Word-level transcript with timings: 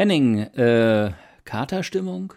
Henning, 0.00 0.38
äh, 0.38 1.12
Katerstimmung? 1.44 2.32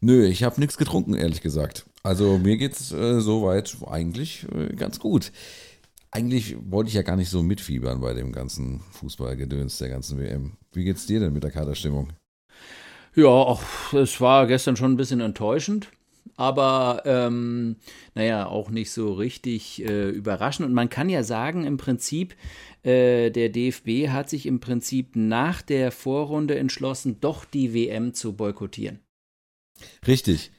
Nö, 0.00 0.24
ich 0.26 0.44
habe 0.44 0.60
nichts 0.60 0.76
getrunken, 0.76 1.14
ehrlich 1.14 1.40
gesagt. 1.40 1.86
Also 2.04 2.38
mir 2.38 2.56
geht's 2.56 2.92
äh, 2.92 3.18
soweit 3.18 3.78
eigentlich 3.84 4.46
äh, 4.54 4.76
ganz 4.76 5.00
gut. 5.00 5.32
Eigentlich 6.12 6.56
wollte 6.70 6.86
ich 6.86 6.94
ja 6.94 7.02
gar 7.02 7.16
nicht 7.16 7.30
so 7.30 7.42
mitfiebern 7.42 8.00
bei 8.00 8.14
dem 8.14 8.30
ganzen 8.30 8.78
Fußballgedöns 8.92 9.78
der 9.78 9.88
ganzen 9.88 10.20
WM. 10.20 10.56
Wie 10.70 10.84
geht's 10.84 11.04
dir 11.04 11.18
denn 11.18 11.32
mit 11.32 11.42
der 11.42 11.50
Katerstimmung? 11.50 12.12
Ja, 13.16 13.58
es 13.92 14.20
war 14.20 14.46
gestern 14.46 14.76
schon 14.76 14.92
ein 14.92 14.96
bisschen 14.96 15.18
enttäuschend, 15.18 15.88
aber 16.36 17.02
ähm, 17.04 17.76
naja, 18.14 18.46
auch 18.46 18.70
nicht 18.70 18.90
so 18.90 19.12
richtig 19.12 19.84
äh, 19.84 20.10
überraschend. 20.10 20.68
Und 20.68 20.74
man 20.74 20.90
kann 20.90 21.08
ja 21.08 21.22
sagen, 21.22 21.64
im 21.64 21.76
Prinzip, 21.76 22.34
äh, 22.82 23.30
der 23.30 23.48
DFB 23.48 24.08
hat 24.08 24.28
sich 24.28 24.46
im 24.46 24.60
Prinzip 24.60 25.16
nach 25.16 25.62
der 25.62 25.92
Vorrunde 25.92 26.58
entschlossen, 26.58 27.20
doch 27.20 27.44
die 27.44 27.72
WM 27.74 28.14
zu 28.14 28.34
boykottieren. 28.34 29.00
Richtig. 30.06 30.52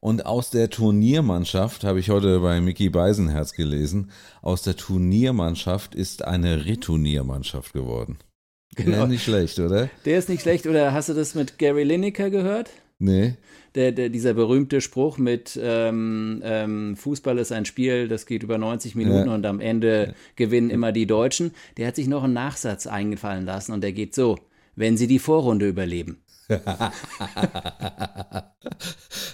Und 0.00 0.26
aus 0.26 0.50
der 0.50 0.68
Turniermannschaft, 0.68 1.82
habe 1.82 1.98
ich 1.98 2.10
heute 2.10 2.40
bei 2.40 2.60
Mickey 2.60 2.90
Beisenherz 2.90 3.54
gelesen, 3.54 4.10
aus 4.42 4.62
der 4.62 4.76
Turniermannschaft 4.76 5.94
ist 5.94 6.24
eine 6.24 6.66
Returniermannschaft 6.66 7.72
geworden. 7.72 8.18
Genau. 8.76 8.98
Ja, 8.98 9.06
nicht 9.06 9.24
schlecht, 9.24 9.58
oder? 9.60 9.88
Der 10.04 10.18
ist 10.18 10.28
nicht 10.28 10.42
schlecht. 10.42 10.66
Oder 10.66 10.92
hast 10.92 11.08
du 11.08 11.14
das 11.14 11.34
mit 11.34 11.58
Gary 11.58 11.84
Lineker 11.84 12.28
gehört? 12.28 12.70
Nee. 12.98 13.34
Der, 13.74 13.90
der, 13.92 14.08
dieser 14.08 14.34
berühmte 14.34 14.80
Spruch 14.80 15.18
mit 15.18 15.58
ähm, 15.60 16.40
ähm, 16.44 16.96
Fußball 16.96 17.38
ist 17.38 17.50
ein 17.50 17.64
Spiel, 17.64 18.06
das 18.06 18.24
geht 18.24 18.44
über 18.44 18.56
90 18.56 18.94
Minuten 18.94 19.28
ja. 19.28 19.34
und 19.34 19.44
am 19.46 19.60
Ende 19.60 20.06
ja. 20.08 20.14
gewinnen 20.36 20.70
immer 20.70 20.92
die 20.92 21.06
Deutschen. 21.06 21.52
Der 21.76 21.88
hat 21.88 21.96
sich 21.96 22.06
noch 22.06 22.22
einen 22.22 22.34
Nachsatz 22.34 22.86
eingefallen 22.86 23.44
lassen 23.44 23.72
und 23.72 23.82
der 23.82 23.92
geht 23.92 24.14
so, 24.14 24.38
wenn 24.76 24.96
sie 24.96 25.08
die 25.08 25.18
Vorrunde 25.18 25.68
überleben. 25.68 26.18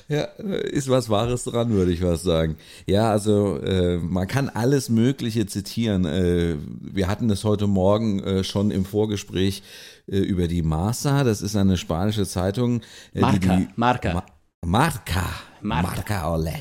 ja, 0.08 0.22
ist 0.22 0.88
was 0.88 1.10
Wahres 1.10 1.42
dran, 1.44 1.70
würde 1.70 1.90
ich 1.92 2.02
was 2.02 2.22
sagen. 2.22 2.56
Ja, 2.86 3.10
also 3.10 3.58
äh, 3.58 3.98
man 3.98 4.28
kann 4.28 4.48
alles 4.48 4.88
Mögliche 4.90 5.46
zitieren. 5.46 6.04
Äh, 6.04 6.54
wir 6.80 7.08
hatten 7.08 7.28
es 7.30 7.42
heute 7.42 7.66
Morgen 7.66 8.20
äh, 8.22 8.44
schon 8.44 8.70
im 8.70 8.84
Vorgespräch 8.84 9.64
über 10.18 10.48
die 10.48 10.62
Marsa. 10.62 11.24
Das 11.24 11.42
ist 11.42 11.56
eine 11.56 11.76
spanische 11.76 12.26
Zeitung. 12.26 12.80
Äh, 13.14 13.20
Marca, 13.20 13.56
die, 13.56 13.66
die, 13.66 13.68
Marca. 13.76 14.14
Ma 14.14 14.24
Marca. 14.64 15.28
Marca. 15.62 15.88
Marca 15.88 16.34
Ole, 16.34 16.54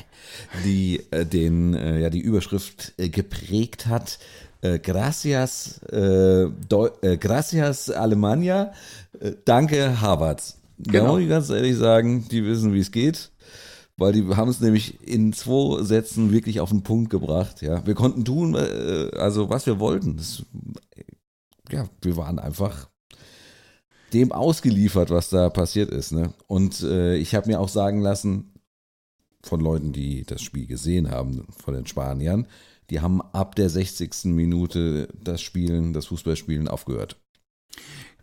die 0.64 1.02
äh, 1.10 1.24
den 1.24 1.74
ja 1.74 2.10
die 2.10 2.20
Überschrift 2.20 2.94
geprägt 2.96 3.86
hat. 3.86 4.18
gracias, 4.82 5.80
gracias 7.20 7.90
Alemania, 7.90 8.72
danke 9.46 10.00
Harvard. 10.02 10.42
Genau. 10.78 11.12
Muss 11.12 11.22
ich 11.22 11.28
ganz 11.28 11.50
ehrlich 11.50 11.76
sagen, 11.76 12.26
die 12.30 12.44
wissen, 12.44 12.72
wie 12.74 12.80
es 12.80 12.90
geht. 12.90 13.30
Weil 13.96 14.12
die 14.14 14.26
haben 14.34 14.48
es 14.48 14.60
nämlich 14.60 15.06
in 15.06 15.34
zwei 15.34 15.82
Sätzen 15.82 16.32
wirklich 16.32 16.60
auf 16.60 16.70
den 16.70 16.82
Punkt 16.82 17.10
gebracht. 17.10 17.60
Ja, 17.60 17.86
wir 17.86 17.94
konnten 17.94 18.24
tun, 18.24 18.54
äh, 18.54 19.10
also 19.16 19.50
was 19.50 19.66
wir 19.66 19.78
wollten. 19.78 20.16
Das, 20.16 20.42
ja, 21.70 21.84
wir 22.00 22.16
waren 22.16 22.38
einfach 22.38 22.88
dem 24.12 24.32
ausgeliefert, 24.32 25.10
was 25.10 25.30
da 25.30 25.50
passiert 25.50 25.90
ist. 25.90 26.12
Ne? 26.12 26.32
Und 26.46 26.82
äh, 26.82 27.16
ich 27.16 27.34
habe 27.34 27.48
mir 27.48 27.60
auch 27.60 27.68
sagen 27.68 28.00
lassen 28.00 28.52
von 29.42 29.60
Leuten, 29.60 29.92
die 29.92 30.24
das 30.24 30.42
Spiel 30.42 30.66
gesehen 30.66 31.10
haben, 31.10 31.46
von 31.56 31.74
den 31.74 31.86
Spaniern, 31.86 32.46
die 32.90 33.00
haben 33.00 33.20
ab 33.20 33.54
der 33.54 33.70
60. 33.70 34.26
Minute 34.26 35.08
das 35.22 35.40
Spielen, 35.40 35.92
das 35.92 36.06
Fußballspielen 36.06 36.68
aufgehört. 36.68 37.16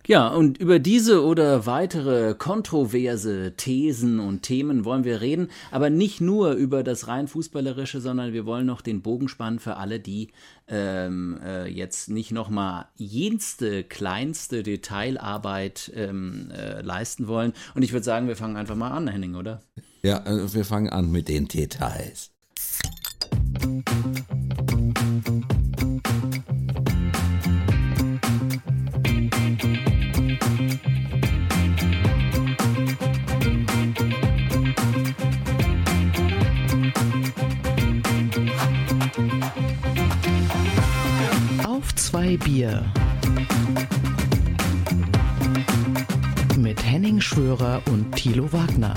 Ja, 0.07 0.29
und 0.29 0.57
über 0.57 0.79
diese 0.79 1.21
oder 1.21 1.65
weitere 1.65 2.33
kontroverse 2.33 3.55
Thesen 3.57 4.21
und 4.21 4.41
Themen 4.41 4.85
wollen 4.85 5.03
wir 5.03 5.19
reden, 5.19 5.49
aber 5.69 5.89
nicht 5.89 6.21
nur 6.21 6.53
über 6.53 6.81
das 6.81 7.09
rein 7.09 7.27
fußballerische, 7.27 7.99
sondern 7.99 8.31
wir 8.31 8.45
wollen 8.45 8.65
noch 8.65 8.79
den 8.79 9.01
Bogen 9.01 9.27
spannen 9.27 9.59
für 9.59 9.75
alle, 9.75 9.99
die 9.99 10.29
ähm, 10.69 11.37
äh, 11.43 11.67
jetzt 11.67 12.09
nicht 12.09 12.31
nochmal 12.31 12.85
jenste 12.95 13.83
kleinste 13.83 14.63
Detailarbeit 14.63 15.91
ähm, 15.93 16.51
äh, 16.55 16.81
leisten 16.81 17.27
wollen. 17.27 17.51
Und 17.75 17.83
ich 17.83 17.91
würde 17.91 18.05
sagen, 18.05 18.29
wir 18.29 18.37
fangen 18.37 18.55
einfach 18.55 18.75
mal 18.77 18.91
an, 18.91 19.09
Henning, 19.09 19.35
oder? 19.35 19.61
Ja, 20.03 20.25
äh, 20.25 20.53
wir 20.53 20.63
fangen 20.63 20.89
an 20.89 21.11
mit 21.11 21.27
den 21.27 21.49
Details. 21.49 22.31
Zwei 42.07 42.37
Bier. 42.37 42.85
Mit 46.57 46.81
Henning 46.81 47.19
Schwörer 47.19 47.81
und 47.91 48.15
Thilo 48.15 48.49
Wagner. 48.53 48.93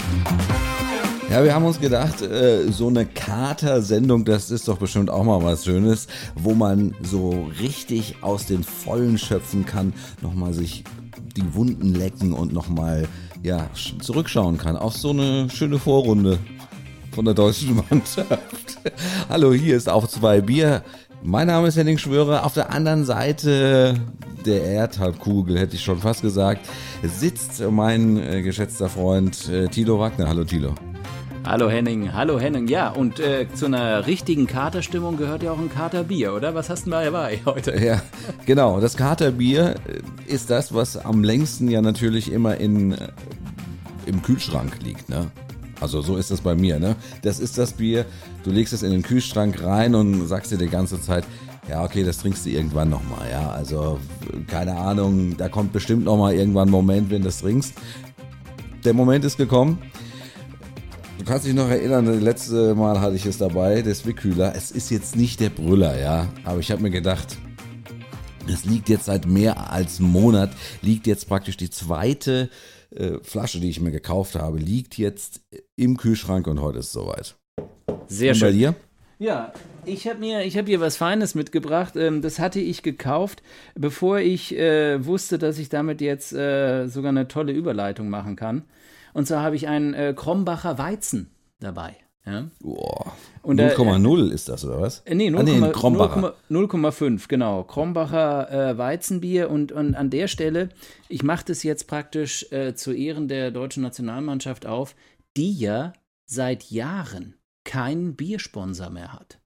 Ja, 1.28 1.42
wir 1.42 1.52
haben 1.52 1.64
uns 1.64 1.80
gedacht, 1.80 2.22
äh, 2.22 2.70
so 2.70 2.86
eine 2.86 3.06
Kater-Sendung, 3.06 4.24
das 4.24 4.52
ist 4.52 4.68
doch 4.68 4.78
bestimmt 4.78 5.10
auch 5.10 5.24
mal 5.24 5.42
was 5.42 5.64
Schönes, 5.64 6.06
wo 6.36 6.54
man 6.54 6.94
so 7.02 7.50
richtig 7.58 8.14
aus 8.20 8.46
den 8.46 8.62
Vollen 8.62 9.18
schöpfen 9.18 9.66
kann, 9.66 9.92
nochmal 10.22 10.52
sich 10.52 10.84
die 11.36 11.54
Wunden 11.54 11.96
lecken 11.96 12.32
und 12.32 12.52
nochmal 12.52 13.08
ja, 13.42 13.70
zurückschauen 14.00 14.56
kann 14.56 14.76
auf 14.76 14.96
so 14.96 15.10
eine 15.10 15.50
schöne 15.50 15.80
Vorrunde 15.80 16.38
von 17.10 17.24
der 17.24 17.34
deutschen 17.34 17.74
Mannschaft. 17.90 18.78
Hallo, 19.28 19.52
hier 19.52 19.76
ist 19.76 19.88
auf 19.88 20.06
zwei 20.06 20.40
Bier. 20.40 20.84
Mein 21.22 21.48
Name 21.48 21.68
ist 21.68 21.76
Henning 21.76 21.98
Schwörer. 21.98 22.46
Auf 22.46 22.54
der 22.54 22.72
anderen 22.72 23.04
Seite 23.04 23.94
der 24.46 24.64
Erdhalbkugel, 24.64 25.58
hätte 25.58 25.76
ich 25.76 25.84
schon 25.84 25.98
fast 25.98 26.22
gesagt, 26.22 26.66
sitzt 27.02 27.62
mein 27.70 28.16
äh, 28.16 28.40
geschätzter 28.40 28.88
Freund 28.88 29.46
äh, 29.50 29.68
Thilo 29.68 29.98
Wagner. 29.98 30.28
Hallo 30.28 30.44
Thilo. 30.44 30.74
Hallo 31.44 31.68
Henning, 31.68 32.14
hallo 32.14 32.40
Henning. 32.40 32.68
Ja, 32.68 32.88
und 32.88 33.20
äh, 33.20 33.46
zu 33.52 33.66
einer 33.66 34.06
richtigen 34.06 34.46
Katerstimmung 34.46 35.18
gehört 35.18 35.42
ja 35.42 35.52
auch 35.52 35.58
ein 35.58 35.70
Katerbier, 35.70 36.34
oder? 36.34 36.54
Was 36.54 36.70
hast 36.70 36.86
du 36.86 36.90
dabei 36.90 37.40
heute? 37.44 37.78
Ja, 37.78 38.00
genau. 38.46 38.80
Das 38.80 38.96
Katerbier 38.96 39.74
äh, 39.86 40.32
ist 40.32 40.48
das, 40.48 40.72
was 40.72 40.96
am 40.96 41.22
längsten 41.22 41.68
ja 41.68 41.82
natürlich 41.82 42.32
immer 42.32 42.56
in, 42.56 42.92
äh, 42.92 43.08
im 44.06 44.22
Kühlschrank 44.22 44.78
liegt, 44.82 45.10
ne? 45.10 45.30
Also 45.80 46.02
so 46.02 46.16
ist 46.16 46.30
das 46.30 46.40
bei 46.40 46.54
mir, 46.54 46.78
ne? 46.78 46.96
Das 47.22 47.40
ist 47.40 47.58
das 47.58 47.72
Bier, 47.72 48.04
du 48.44 48.50
legst 48.50 48.72
es 48.72 48.82
in 48.82 48.90
den 48.90 49.02
Kühlschrank 49.02 49.62
rein 49.62 49.94
und 49.94 50.26
sagst 50.26 50.52
dir 50.52 50.58
die 50.58 50.68
ganze 50.68 51.00
Zeit, 51.00 51.24
ja, 51.68 51.84
okay, 51.84 52.04
das 52.04 52.18
trinkst 52.18 52.44
du 52.46 52.50
irgendwann 52.50 52.90
nochmal, 52.90 53.30
ja. 53.30 53.50
Also, 53.50 53.98
keine 54.46 54.76
Ahnung, 54.76 55.36
da 55.36 55.48
kommt 55.48 55.72
bestimmt 55.72 56.04
nochmal 56.04 56.34
irgendwann 56.34 56.68
ein 56.68 56.72
Moment, 56.72 57.10
wenn 57.10 57.22
du 57.22 57.28
das 57.28 57.40
trinkst. 57.40 57.74
Der 58.84 58.92
Moment 58.92 59.24
ist 59.24 59.36
gekommen. 59.36 59.78
Du 61.18 61.24
kannst 61.24 61.46
dich 61.46 61.54
noch 61.54 61.68
erinnern, 61.68 62.06
das 62.06 62.20
letzte 62.20 62.74
Mal 62.74 63.00
hatte 63.00 63.14
ich 63.14 63.26
es 63.26 63.38
dabei, 63.38 63.82
der 63.82 63.94
Swickkühler. 63.94 64.54
Es 64.56 64.70
ist 64.70 64.90
jetzt 64.90 65.16
nicht 65.16 65.38
der 65.40 65.50
Brüller, 65.50 65.98
ja. 66.00 66.28
Aber 66.44 66.60
ich 66.60 66.70
habe 66.70 66.82
mir 66.82 66.90
gedacht, 66.90 67.36
es 68.48 68.64
liegt 68.64 68.88
jetzt 68.88 69.04
seit 69.04 69.26
mehr 69.26 69.70
als 69.70 70.00
einem 70.00 70.10
Monat, 70.10 70.50
liegt 70.80 71.06
jetzt 71.06 71.28
praktisch 71.28 71.56
die 71.56 71.70
zweite 71.70 72.48
äh, 72.90 73.18
Flasche, 73.22 73.60
die 73.60 73.68
ich 73.68 73.80
mir 73.80 73.92
gekauft 73.92 74.34
habe, 74.34 74.58
liegt 74.58 74.98
jetzt 74.98 75.42
im 75.80 75.96
Kühlschrank 75.96 76.46
und 76.46 76.60
heute 76.60 76.78
ist 76.78 76.86
es 76.86 76.92
soweit. 76.92 77.36
Sehr 78.06 78.32
und 78.32 78.36
schön. 78.36 78.48
Bei 78.48 78.52
dir? 78.52 78.74
Ja, 79.18 79.52
ich 79.84 80.06
habe 80.06 80.18
mir, 80.18 80.44
ich 80.44 80.56
habe 80.56 80.68
hier 80.68 80.80
was 80.80 80.96
Feines 80.96 81.34
mitgebracht. 81.34 81.96
Ähm, 81.96 82.20
das 82.22 82.38
hatte 82.38 82.60
ich 82.60 82.82
gekauft, 82.82 83.42
bevor 83.74 84.18
ich 84.18 84.56
äh, 84.56 85.04
wusste, 85.04 85.38
dass 85.38 85.58
ich 85.58 85.68
damit 85.70 86.00
jetzt 86.00 86.32
äh, 86.32 86.86
sogar 86.86 87.10
eine 87.10 87.28
tolle 87.28 87.52
Überleitung 87.52 88.10
machen 88.10 88.36
kann. 88.36 88.64
Und 89.14 89.26
zwar 89.26 89.42
habe 89.42 89.56
ich 89.56 89.68
einen 89.68 89.94
äh, 89.94 90.14
Krombacher 90.14 90.78
Weizen 90.78 91.30
dabei. 91.60 91.96
Ja? 92.26 92.48
0,0 92.62 94.30
äh, 94.30 94.34
ist 94.34 94.48
das, 94.48 94.64
oder 94.64 94.80
was? 94.80 95.00
Äh, 95.00 95.14
nee, 95.14 95.30
0,5, 95.30 95.64
ah, 97.22 97.26
genau. 97.28 97.62
Krombacher 97.64 98.70
äh, 98.70 98.78
Weizenbier. 98.78 99.50
Und, 99.50 99.72
und 99.72 99.94
an 99.94 100.10
der 100.10 100.28
Stelle, 100.28 100.68
ich 101.08 101.22
mache 101.22 101.46
das 101.46 101.62
jetzt 101.62 101.86
praktisch 101.86 102.46
äh, 102.52 102.74
zu 102.74 102.92
Ehren 102.92 103.28
der 103.28 103.50
deutschen 103.50 103.82
Nationalmannschaft 103.82 104.66
auf, 104.66 104.94
die 105.36 105.52
ja 105.52 105.92
seit 106.26 106.70
Jahren 106.70 107.34
keinen 107.64 108.16
Biersponsor 108.16 108.90
mehr 108.90 109.12
hat. 109.12 109.40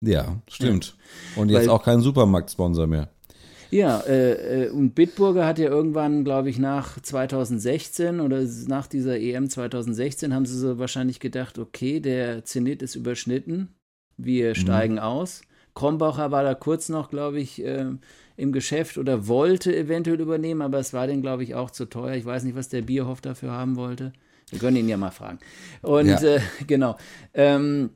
Ja, 0.00 0.40
stimmt. 0.48 0.96
Ja. 1.34 1.42
Und 1.42 1.48
jetzt 1.48 1.62
Weil, 1.62 1.70
auch 1.70 1.82
keinen 1.82 2.02
Supermarktsponsor 2.02 2.86
mehr. 2.86 3.08
Ja, 3.70 4.00
äh, 4.00 4.66
äh, 4.66 4.70
und 4.70 4.94
Bitburger 4.94 5.46
hat 5.46 5.58
ja 5.58 5.68
irgendwann, 5.68 6.22
glaube 6.24 6.50
ich, 6.50 6.58
nach 6.58 7.00
2016 7.00 8.20
oder 8.20 8.44
nach 8.68 8.86
dieser 8.86 9.18
EM 9.18 9.48
2016 9.48 10.34
haben 10.34 10.46
sie 10.46 10.58
so 10.58 10.78
wahrscheinlich 10.78 11.18
gedacht, 11.18 11.58
okay, 11.58 12.00
der 12.00 12.44
Zenit 12.44 12.82
ist 12.82 12.94
überschnitten, 12.94 13.74
wir 14.16 14.50
mhm. 14.50 14.54
steigen 14.54 14.98
aus. 14.98 15.42
Krombacher 15.74 16.30
war 16.30 16.44
da 16.44 16.54
kurz 16.54 16.88
noch, 16.88 17.10
glaube 17.10 17.40
ich, 17.40 17.64
äh, 17.64 17.86
im 18.36 18.52
Geschäft 18.52 18.96
oder 18.96 19.26
wollte 19.26 19.74
eventuell 19.74 20.20
übernehmen, 20.20 20.62
aber 20.62 20.78
es 20.78 20.92
war 20.92 21.06
denen, 21.06 21.22
glaube 21.22 21.42
ich, 21.42 21.54
auch 21.54 21.70
zu 21.70 21.86
teuer. 21.86 22.14
Ich 22.14 22.24
weiß 22.24 22.44
nicht, 22.44 22.56
was 22.56 22.68
der 22.68 22.82
Bierhoff 22.82 23.20
dafür 23.20 23.50
haben 23.50 23.74
wollte. 23.76 24.12
Wir 24.54 24.60
können 24.60 24.76
ihn 24.76 24.88
ja 24.88 24.96
mal 24.96 25.10
fragen. 25.10 25.40
Und 25.82 26.06
Ja. 26.06 26.22
äh, 26.22 26.40
genau. 26.68 26.96
Ähm, 27.34 27.90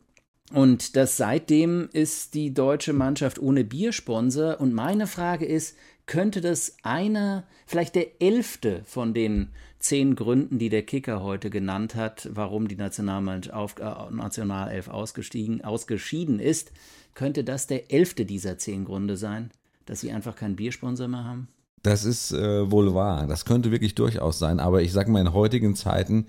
und 0.52 0.96
das 0.96 1.16
seitdem 1.16 1.88
ist 1.92 2.34
die 2.34 2.52
deutsche 2.52 2.92
Mannschaft 2.92 3.38
ohne 3.38 3.62
Biersponsor. 3.62 4.60
Und 4.60 4.74
meine 4.74 5.06
Frage 5.06 5.44
ist, 5.46 5.76
könnte 6.06 6.40
das 6.40 6.74
einer, 6.82 7.44
vielleicht 7.64 7.94
der 7.94 8.20
elfte 8.20 8.82
von 8.86 9.14
den 9.14 9.50
zehn 9.78 10.16
Gründen, 10.16 10.58
die 10.58 10.68
der 10.68 10.82
Kicker 10.82 11.22
heute 11.22 11.48
genannt 11.48 11.94
hat, 11.94 12.28
warum 12.32 12.66
die 12.66 12.74
Nationalmannschaft 12.74 13.54
auf, 13.54 13.78
äh, 13.78 14.12
Nationalelf 14.12 14.88
ausgestiegen, 14.88 15.62
ausgeschieden 15.62 16.40
ist, 16.40 16.72
könnte 17.14 17.44
das 17.44 17.68
der 17.68 17.92
elfte 17.92 18.24
dieser 18.24 18.58
zehn 18.58 18.84
Gründe 18.84 19.16
sein, 19.16 19.52
dass 19.86 20.00
sie 20.00 20.10
einfach 20.10 20.34
keinen 20.34 20.56
Biersponsor 20.56 21.06
mehr 21.06 21.22
haben? 21.24 21.46
Das 21.82 22.04
ist 22.04 22.32
äh, 22.32 22.70
wohl 22.70 22.94
wahr. 22.94 23.26
Das 23.26 23.44
könnte 23.44 23.70
wirklich 23.70 23.94
durchaus 23.94 24.38
sein. 24.38 24.60
Aber 24.60 24.82
ich 24.82 24.92
sage 24.92 25.10
mal, 25.10 25.20
in 25.20 25.32
heutigen 25.32 25.74
Zeiten, 25.76 26.26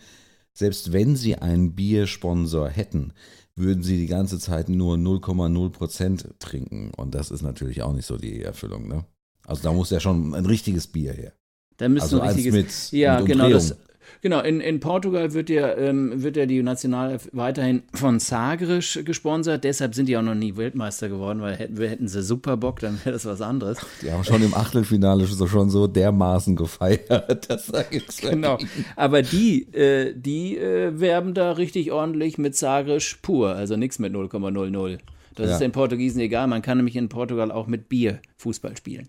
selbst 0.54 0.92
wenn 0.94 1.16
sie 1.16 1.36
einen 1.36 1.74
Biersponsor 1.76 2.70
hätten, 2.70 3.14
würden 3.56 3.84
sie 3.84 3.98
die 3.98 4.08
ganze 4.08 4.40
Zeit 4.40 4.70
nur 4.70 4.96
0,0 4.96 5.70
Prozent 5.72 6.28
trinken. 6.40 6.92
Und 6.96 7.16
das 7.16 7.32
ist 7.32 7.42
natürlich 7.42 7.82
auch 7.82 7.94
nicht 7.94 8.06
so 8.06 8.18
die 8.18 8.42
Erfüllung. 8.42 8.88
Ne? 8.88 9.06
Also 9.46 9.64
da 9.64 9.74
muss 9.74 9.90
ja 9.90 10.00
schon 10.00 10.34
ein 10.34 10.46
richtiges 10.46 10.88
Bier 10.88 11.14
her. 11.14 11.34
Da 11.78 11.90
müsste 11.90 12.04
Also 12.04 12.22
ein 12.22 12.30
richtiges. 12.36 12.92
mit- 12.92 13.00
ja, 13.00 13.18
mit 13.20 13.28
genau. 13.28 13.50
Das. 13.50 13.76
Genau. 14.22 14.42
In, 14.42 14.62
in 14.62 14.80
Portugal 14.80 15.34
wird 15.34 15.50
ja, 15.50 15.76
ähm, 15.76 16.22
wird 16.24 16.38
ja 16.38 16.46
die 16.46 16.62
Nationalelf 16.64 17.30
weiterhin 17.32 17.84
von 17.94 18.20
Sagres 18.20 19.00
gesponsert. 19.04 19.64
Deshalb 19.64 19.96
sind 19.96 20.08
die 20.08 20.18
auch 20.18 20.22
noch 20.22 20.36
nie 20.36 20.56
Weltmeister 20.58 21.10
geworden, 21.10 21.42
weil 21.42 21.56
hätten, 21.56 21.78
wir 21.78 21.90
hätten 21.90 22.08
sie 22.08 22.22
super 22.22 22.58
Bock, 22.58 22.80
dann 22.80 23.00
wäre 23.04 23.14
das 23.14 23.26
was 23.26 23.42
anderes. 23.42 23.78
Die 24.02 24.12
haben 24.12 24.24
schon 24.24 24.44
im 24.44 24.54
Achtelfinale 24.54 25.26
so 25.26 25.48
schon 25.48 25.70
so 25.70 25.88
dermaßen 25.88 26.56
gefeiert. 26.56 27.50
Das 27.50 27.68
sag 27.68 27.94
ich 27.94 28.06
Genau. 28.18 28.58
Aber 28.96 29.22
die, 29.22 29.64
äh, 29.74 30.14
die 30.16 30.58
äh, 30.58 31.00
werben 31.00 31.34
da 31.34 31.52
richtig 31.54 31.92
ordentlich 31.92 32.38
mit 32.38 32.56
Sagres 32.56 33.16
pur, 33.22 33.56
also 33.56 33.76
nichts 33.76 34.00
mit 34.00 34.14
0,00. 34.14 34.98
Das 35.36 35.48
Ja. 35.48 35.54
ist 35.54 35.60
den 35.62 35.72
Portugiesen 35.72 36.20
egal. 36.22 36.48
Man 36.48 36.62
kann 36.62 36.78
nämlich 36.78 36.96
in 36.96 37.08
Portugal 37.10 37.52
auch 37.52 37.68
mit 37.68 37.88
Bier 37.88 38.20
Fußball 38.38 38.76
spielen. 38.76 39.08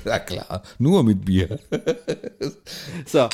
Ja 0.04 0.18
klar, 0.18 0.62
nur 0.78 1.02
mit 1.02 1.24
Bier. 1.24 1.58
So. 3.06 3.28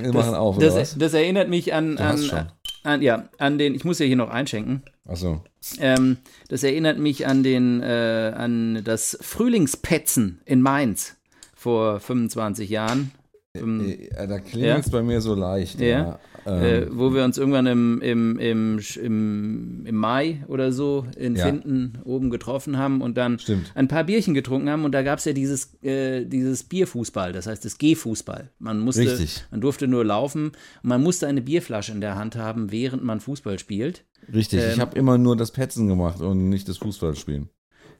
Wir 0.00 0.12
machen 0.12 0.34
auf, 0.34 0.56
oder 0.56 0.66
das, 0.66 0.76
was? 0.76 0.98
das 0.98 1.14
erinnert 1.14 1.48
mich 1.48 1.74
an, 1.74 1.98
an, 1.98 2.50
an, 2.82 3.02
ja, 3.02 3.28
an 3.38 3.58
den, 3.58 3.74
ich 3.74 3.84
muss 3.84 3.98
ja 3.98 4.06
hier 4.06 4.16
noch 4.16 4.30
einschenken. 4.30 4.82
Achso. 5.06 5.42
Ähm, 5.78 6.18
das 6.48 6.62
erinnert 6.62 6.98
mich 6.98 7.26
an 7.26 7.42
den, 7.42 7.82
äh, 7.82 8.32
an 8.34 8.82
das 8.84 9.18
Frühlingspetzen 9.20 10.40
in 10.44 10.62
Mainz 10.62 11.16
vor 11.54 12.00
25 12.00 12.70
Jahren. 12.70 13.12
Ähm, 13.56 13.80
Äh, 13.80 14.26
Da 14.28 14.38
klingelt 14.38 14.86
es 14.86 14.90
bei 14.90 15.02
mir 15.02 15.20
so 15.20 15.34
leicht. 15.34 15.80
Ja. 15.80 16.20
Ähm, 16.46 16.62
äh, 16.62 16.86
wo 16.90 17.12
wir 17.12 17.24
uns 17.24 17.36
irgendwann 17.36 17.66
im, 17.66 18.00
im, 18.00 18.38
im, 18.38 18.80
im, 19.02 19.84
im 19.86 19.94
Mai 19.96 20.44
oder 20.48 20.72
so 20.72 21.06
in 21.16 21.36
Ja. 21.36 21.46
Finden 21.46 21.98
oben 22.04 22.30
getroffen 22.30 22.78
haben 22.78 23.02
und 23.02 23.16
dann 23.18 23.38
Stimmt. 23.38 23.72
ein 23.74 23.88
paar 23.88 24.04
Bierchen 24.04 24.32
getrunken 24.34 24.70
haben 24.70 24.84
und 24.84 24.92
da 24.92 25.02
gab 25.02 25.18
es 25.18 25.24
ja 25.26 25.32
dieses, 25.32 25.74
äh, 25.82 26.24
dieses 26.24 26.62
Bierfußball, 26.64 27.32
das 27.32 27.46
heißt 27.46 27.64
das 27.64 27.76
Gehfußball. 27.78 28.50
Man 28.58 28.78
musste, 28.78 29.02
Richtig. 29.02 29.44
man 29.50 29.60
durfte 29.60 29.86
nur 29.86 30.04
laufen 30.04 30.46
und 30.82 30.88
man 30.88 31.02
musste 31.02 31.26
eine 31.26 31.42
Bierflasche 31.42 31.92
in 31.92 32.00
der 32.00 32.14
Hand 32.16 32.36
haben, 32.36 32.70
während 32.72 33.04
man 33.04 33.20
Fußball 33.20 33.58
spielt. 33.58 34.04
Richtig, 34.32 34.60
ich 34.60 34.74
ähm, 34.74 34.80
habe 34.80 34.96
immer 34.98 35.18
nur 35.18 35.36
das 35.36 35.50
Petzen 35.50 35.88
gemacht 35.88 36.20
und 36.20 36.48
nicht 36.48 36.68
das 36.68 36.78
Fußballspielen. 36.78 37.48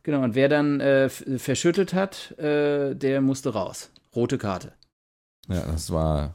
Genau, 0.02 0.23
und 0.23 0.35
wer 0.35 0.49
dann 0.49 0.81
äh, 0.81 1.11
verschüttet 1.11 1.93
hat, 1.93 2.38
äh, 2.38 2.94
der 2.94 3.20
musste 3.20 3.50
raus. 3.50 3.91
Rote 4.17 4.38
Karte. 4.38 4.73
Ja, 5.50 5.67
das 5.67 5.91
war, 5.91 6.35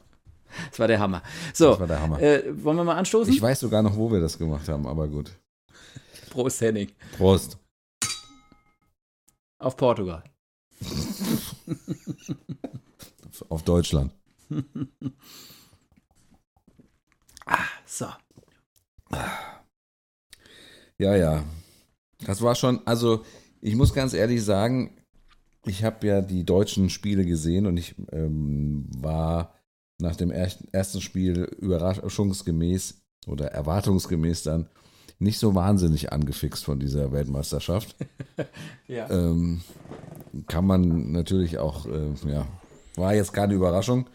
Das 0.70 0.78
war 0.78 0.88
der 0.88 1.00
Hammer. 1.00 1.22
So, 1.54 1.70
das 1.70 1.80
war 1.80 1.86
der 1.86 2.00
Hammer. 2.00 2.20
äh, 2.20 2.64
wollen 2.64 2.76
wir 2.76 2.84
mal 2.84 2.96
anstoßen? 2.96 3.32
Ich 3.32 3.40
weiß 3.42 3.60
sogar 3.60 3.82
noch, 3.82 3.96
wo 3.96 4.10
wir 4.12 4.20
das 4.20 4.36
gemacht 4.38 4.68
haben, 4.68 4.86
aber 4.86 5.08
gut. 5.08 5.32
Prost, 6.30 6.60
Henning. 6.60 6.90
Prost. 7.16 7.58
Auf 9.58 9.76
Portugal. 9.76 10.22
Auf 13.48 13.62
Deutschland. 13.62 14.12
So. 17.88 18.06
Ja, 20.98 21.14
ja. 21.16 21.44
Das 22.26 22.42
war 22.42 22.54
schon, 22.56 22.84
also 22.86 23.24
ich 23.60 23.74
muss 23.76 23.94
ganz 23.94 24.12
ehrlich 24.12 24.44
sagen, 24.44 24.90
ich 25.66 25.84
habe 25.84 26.06
ja 26.06 26.20
die 26.20 26.44
deutschen 26.44 26.90
Spiele 26.90 27.24
gesehen 27.24 27.66
und 27.66 27.76
ich 27.76 27.94
ähm, 28.12 28.86
war 28.96 29.54
nach 29.98 30.16
dem 30.16 30.30
er 30.30 30.50
ersten 30.72 31.00
Spiel 31.00 31.44
überraschungsgemäß 31.58 33.02
oder 33.26 33.46
erwartungsgemäß 33.48 34.42
dann 34.42 34.68
nicht 35.18 35.38
so 35.38 35.54
wahnsinnig 35.54 36.12
angefixt 36.12 36.64
von 36.64 36.78
dieser 36.78 37.12
Weltmeisterschaft. 37.12 37.96
Ja. 38.88 39.10
Ähm, 39.10 39.62
kann 40.46 40.64
man 40.64 41.10
natürlich 41.10 41.58
auch, 41.58 41.86
äh, 41.86 42.12
ja, 42.30 42.46
war 42.94 43.14
jetzt 43.14 43.32
keine 43.32 43.54
Überraschung. 43.54 44.08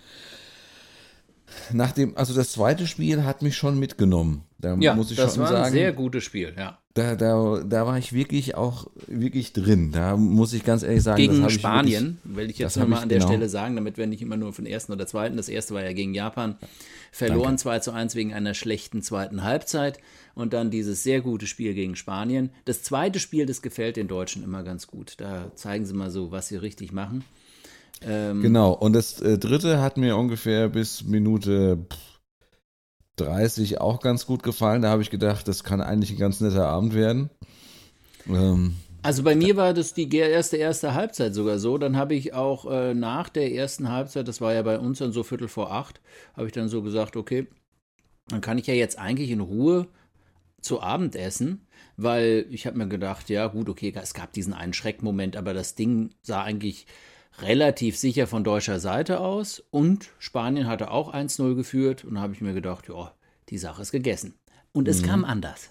Nach 1.74 1.92
dem, 1.92 2.16
also 2.16 2.34
das 2.34 2.54
zweite 2.54 2.88
Spiel 2.88 3.26
hat 3.26 3.42
mich 3.42 3.58
schon 3.58 3.78
mitgenommen. 3.78 4.46
Da 4.60 4.76
ja, 4.76 4.94
muss 4.94 5.12
ich 5.12 5.18
das 5.18 5.34
schon 5.34 5.44
war 5.44 5.50
sagen, 5.50 5.66
ein 5.66 5.72
sehr 5.74 5.92
gutes 5.92 6.24
Spiel, 6.24 6.54
ja. 6.58 6.81
Da, 6.94 7.16
da, 7.16 7.64
da 7.66 7.88
war 7.88 7.98
ich 7.98 8.12
wirklich 8.12 8.56
auch 8.56 8.88
wirklich 9.08 9.54
drin. 9.54 9.92
Da 9.92 10.18
muss 10.18 10.52
ich 10.52 10.66
ganz 10.66 10.84
ehrlich 10.84 11.04
sagen, 11.04 11.26
das 11.26 11.36
Gegen 11.36 11.48
ich 11.48 11.54
Spanien, 11.54 12.18
will 12.24 12.50
ich 12.50 12.58
jetzt 12.58 12.76
nochmal 12.76 13.04
an 13.04 13.10
der 13.10 13.20
genau. 13.20 13.30
Stelle 13.30 13.50
sagen, 13.50 13.76
damit 13.76 13.98
wir 13.98 14.08
nicht 14.08 14.22
immer 14.22 14.36
nur 14.36 14.52
von 14.52 14.66
ersten 14.66 14.92
oder 14.92 15.08
zweiten. 15.08 15.38
Das 15.38 15.48
erste 15.48 15.74
war 15.74 15.84
ja 15.84 15.94
gegen 15.94 16.14
Japan. 16.14 16.56
Verloren 17.14 17.58
2 17.58 17.80
zu 17.80 17.92
1 17.92 18.16
wegen 18.16 18.34
einer 18.34 18.54
schlechten 18.54 19.02
zweiten 19.02 19.44
Halbzeit 19.44 20.00
und 20.34 20.54
dann 20.54 20.72
dieses 20.72 21.04
sehr 21.04 21.22
gute 21.22 21.48
Spiel 21.48 21.74
gegen 21.74 21.96
Spanien. 21.96 22.52
Das 22.66 22.84
zweite 22.84 23.20
Spiel, 23.20 23.46
das 23.46 23.62
gefällt 23.62 23.98
den 23.98 24.08
Deutschen 24.08 24.44
immer 24.44 24.64
ganz 24.64 24.88
gut. 24.88 25.16
Da 25.18 25.52
zeigen 25.56 25.86
sie 25.86 25.94
mal 25.94 26.10
so, 26.10 26.32
was 26.32 26.48
sie 26.48 26.56
richtig 26.58 26.92
machen. 26.92 27.24
Ähm, 28.02 28.42
Genau, 28.42 28.74
und 28.74 28.94
das 28.94 29.22
äh, 29.22 29.38
dritte 29.38 29.82
hat 29.82 29.98
mir 29.98 30.18
ungefähr 30.18 30.70
bis 30.70 31.04
Minute 31.04 31.86
pff, 31.90 32.11
30 33.18 33.80
auch 33.82 34.00
ganz 34.02 34.26
gut 34.26 34.44
gefallen. 34.44 34.82
Da 34.82 34.90
habe 34.90 35.02
ich 35.02 35.10
gedacht, 35.10 35.48
das 35.48 35.64
kann 35.64 35.82
eigentlich 35.82 36.12
ein 36.12 36.18
ganz 36.18 36.42
netter 36.42 36.68
Abend 36.68 36.94
werden. 36.94 37.30
Ähm, 38.28 38.76
Also 39.04 39.24
bei 39.24 39.36
mir 39.36 39.56
war 39.58 39.74
das 39.74 39.94
die 39.94 40.08
erste 40.16 40.58
erste 40.58 40.94
Halbzeit 40.94 41.34
sogar 41.34 41.58
so. 41.60 41.78
Dann 41.78 41.98
habe 41.98 42.14
ich 42.14 42.34
auch 42.34 42.70
äh, 42.72 42.94
nach 42.94 43.30
der 43.30 43.52
ersten 43.54 43.90
Halbzeit, 43.90 44.28
das 44.28 44.42
war 44.42 44.54
ja 44.54 44.62
bei 44.62 44.78
uns 44.80 45.00
dann 45.00 45.12
so 45.12 45.24
Viertel 45.24 45.48
vor 45.48 45.72
acht, 45.72 46.02
habe 46.36 46.48
ich 46.48 46.54
dann 46.54 46.70
so 46.70 46.82
gesagt, 46.84 47.16
okay, 47.18 47.48
dann 48.28 48.42
kann 48.42 48.58
ich 48.60 48.68
ja 48.68 48.74
jetzt 48.76 49.00
eigentlich 49.00 49.32
in 49.32 49.42
Ruhe 49.42 49.88
zu 50.62 50.82
Abend 50.82 51.16
essen, 51.16 51.68
weil 51.98 52.46
ich 52.52 52.68
habe 52.68 52.78
mir 52.78 52.88
gedacht, 52.88 53.30
ja 53.30 53.48
gut, 53.48 53.70
okay, 53.70 53.94
es 53.96 54.14
gab 54.14 54.34
diesen 54.34 54.54
einen 54.54 54.74
Schreckmoment, 54.74 55.36
aber 55.36 55.54
das 55.54 55.76
Ding 55.76 56.12
sah 56.22 56.44
eigentlich 56.44 56.86
relativ 57.40 57.98
sicher 57.98 58.28
von 58.28 58.44
deutscher 58.44 58.80
Seite 58.80 59.20
aus 59.20 59.64
und 59.72 60.10
Spanien 60.20 60.68
hatte 60.68 60.92
auch 60.92 61.14
1-0 61.14 61.56
geführt 61.56 62.04
und 62.04 62.16
da 62.16 62.22
habe 62.22 62.34
ich 62.34 62.42
mir 62.42 62.54
gedacht, 62.54 62.88
ja, 62.90 63.14
die 63.50 63.58
Sache 63.58 63.82
ist 63.82 63.92
gegessen. 63.92 64.36
Und 64.74 64.88
es 64.88 65.04
kam 65.04 65.26
anders. 65.26 65.70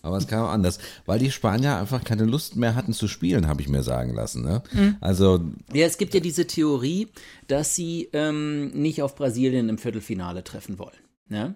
aber 0.00 0.16
es 0.16 0.26
kam 0.26 0.46
anders, 0.46 0.78
weil 1.04 1.18
die 1.18 1.30
Spanier 1.30 1.76
einfach 1.76 2.02
keine 2.02 2.24
Lust 2.24 2.56
mehr 2.56 2.74
hatten 2.74 2.92
zu 2.94 3.08
spielen, 3.08 3.46
habe 3.46 3.60
ich 3.60 3.68
mir 3.68 3.82
sagen 3.82 4.14
lassen. 4.14 4.42
Ne? 4.42 4.62
Also 5.00 5.40
Ja, 5.72 5.84
es 5.86 5.98
gibt 5.98 6.14
ja 6.14 6.20
diese 6.20 6.46
Theorie, 6.46 7.08
dass 7.48 7.74
sie 7.74 8.08
ähm, 8.14 8.68
nicht 8.70 9.02
auf 9.02 9.16
Brasilien 9.16 9.68
im 9.68 9.76
Viertelfinale 9.78 10.44
treffen 10.44 10.78
wollen. 10.78 10.96
Ja? 11.28 11.54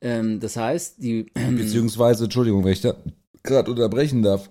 Ähm, 0.00 0.38
das 0.40 0.56
heißt, 0.56 1.02
die 1.02 1.26
beziehungsweise, 1.56 2.24
Entschuldigung, 2.24 2.64
wenn 2.64 2.72
ich 2.72 2.82
da 2.82 2.94
gerade 3.42 3.70
unterbrechen 3.70 4.22
darf, 4.22 4.48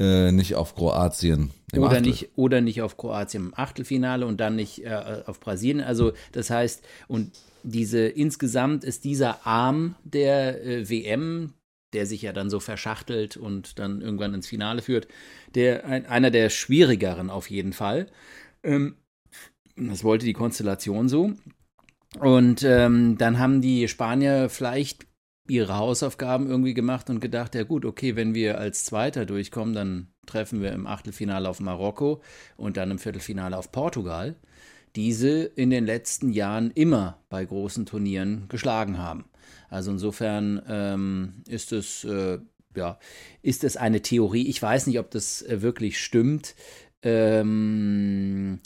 äh, 0.00 0.32
nicht 0.32 0.54
auf 0.54 0.74
Kroatien. 0.74 1.50
im 1.72 1.82
oder 1.82 1.98
Achtel. 1.98 2.02
nicht 2.02 2.30
oder 2.36 2.60
nicht 2.60 2.80
auf 2.82 2.96
Kroatien 2.96 3.46
im 3.46 3.54
Achtelfinale 3.54 4.26
und 4.26 4.40
dann 4.40 4.56
nicht 4.56 4.84
äh, 4.84 5.22
auf 5.26 5.40
Brasilien. 5.40 5.84
Also 5.84 6.12
das 6.32 6.48
heißt 6.48 6.82
und 7.06 7.32
diese 7.62 8.06
insgesamt 8.06 8.82
ist 8.82 9.04
dieser 9.04 9.46
Arm 9.46 9.94
der 10.02 10.64
äh, 10.64 10.88
WM, 10.88 11.52
der 11.92 12.06
sich 12.06 12.22
ja 12.22 12.32
dann 12.32 12.48
so 12.48 12.60
verschachtelt 12.60 13.36
und 13.36 13.78
dann 13.78 14.00
irgendwann 14.00 14.32
ins 14.32 14.46
Finale 14.46 14.80
führt, 14.80 15.06
der 15.54 15.84
ein, 15.84 16.06
einer 16.06 16.30
der 16.30 16.48
schwierigeren 16.48 17.28
auf 17.28 17.50
jeden 17.50 17.74
Fall. 17.74 18.06
Ähm, 18.62 18.96
das 19.76 20.02
wollte 20.02 20.24
die 20.24 20.32
Konstellation 20.32 21.08
so. 21.08 21.32
Und 22.18 22.62
ähm, 22.64 23.18
dann 23.18 23.38
haben 23.38 23.60
die 23.60 23.86
Spanier 23.86 24.48
vielleicht 24.48 25.06
ihre 25.50 25.76
Hausaufgaben 25.76 26.48
irgendwie 26.48 26.74
gemacht 26.74 27.10
und 27.10 27.20
gedacht, 27.20 27.54
ja 27.54 27.64
gut, 27.64 27.84
okay, 27.84 28.16
wenn 28.16 28.34
wir 28.34 28.58
als 28.58 28.84
Zweiter 28.84 29.26
durchkommen, 29.26 29.74
dann 29.74 30.06
treffen 30.26 30.62
wir 30.62 30.72
im 30.72 30.86
Achtelfinale 30.86 31.48
auf 31.48 31.60
Marokko 31.60 32.22
und 32.56 32.76
dann 32.76 32.90
im 32.90 32.98
Viertelfinale 32.98 33.56
auf 33.56 33.72
Portugal, 33.72 34.36
diese 34.96 35.42
in 35.42 35.70
den 35.70 35.84
letzten 35.84 36.30
Jahren 36.30 36.70
immer 36.70 37.18
bei 37.28 37.44
großen 37.44 37.86
Turnieren 37.86 38.46
geschlagen 38.48 38.98
haben. 38.98 39.24
Also 39.68 39.90
insofern 39.90 40.62
ähm, 40.68 41.42
ist 41.46 41.72
es 41.72 42.04
äh, 42.04 42.38
ja, 42.76 42.98
ist 43.42 43.64
es 43.64 43.76
eine 43.76 44.02
Theorie. 44.02 44.46
Ich 44.46 44.60
weiß 44.62 44.86
nicht, 44.86 44.98
ob 44.98 45.10
das 45.10 45.42
äh, 45.42 45.62
wirklich 45.62 45.98
stimmt. 45.98 46.54
Ähm, 47.02 48.60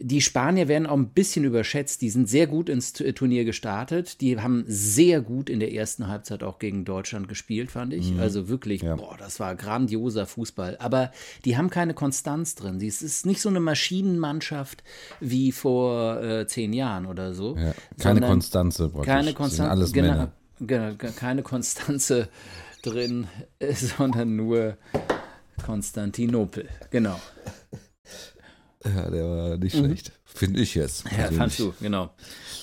die 0.00 0.20
Spanier 0.20 0.68
werden 0.68 0.86
auch 0.86 0.96
ein 0.96 1.08
bisschen 1.08 1.44
überschätzt. 1.44 2.02
Die 2.02 2.10
sind 2.10 2.28
sehr 2.28 2.46
gut 2.46 2.68
ins 2.68 2.92
Turnier 2.92 3.44
gestartet. 3.44 4.20
Die 4.20 4.40
haben 4.40 4.64
sehr 4.68 5.20
gut 5.20 5.50
in 5.50 5.58
der 5.58 5.72
ersten 5.72 6.06
Halbzeit 6.06 6.44
auch 6.44 6.60
gegen 6.60 6.84
Deutschland 6.84 7.28
gespielt, 7.28 7.72
fand 7.72 7.92
ich. 7.92 8.12
Mhm. 8.12 8.20
Also 8.20 8.48
wirklich, 8.48 8.82
ja. 8.82 8.94
boah, 8.94 9.16
das 9.18 9.40
war 9.40 9.56
grandioser 9.56 10.26
Fußball. 10.26 10.76
Aber 10.78 11.10
die 11.44 11.56
haben 11.56 11.68
keine 11.68 11.94
Konstanz 11.94 12.54
drin. 12.54 12.80
Es 12.80 13.02
ist 13.02 13.26
nicht 13.26 13.40
so 13.40 13.48
eine 13.48 13.58
Maschinenmannschaft 13.58 14.84
wie 15.18 15.50
vor 15.50 16.22
äh, 16.22 16.46
zehn 16.46 16.72
Jahren 16.72 17.04
oder 17.04 17.34
so. 17.34 17.56
Ja, 17.56 17.74
keine 18.00 18.20
Konstanze, 18.20 18.92
keine 19.02 19.32
Konstanze. 19.32 19.70
Alles 19.70 19.92
genau, 19.92 20.10
Männer. 20.10 20.32
Genau, 20.60 20.94
keine 21.16 21.42
Konstanze 21.42 22.28
drin, 22.82 23.26
sondern 23.74 24.36
nur 24.36 24.76
Konstantinopel. 25.64 26.68
Genau. 26.90 27.18
Ja, 28.84 29.10
der 29.10 29.24
war 29.24 29.56
nicht 29.56 29.74
mhm. 29.74 29.86
schlecht. 29.86 30.12
Finde 30.24 30.60
ich 30.60 30.76
jetzt. 30.76 31.04
Ja, 31.10 31.32
fandst 31.32 31.58
du, 31.58 31.74
genau. 31.80 32.10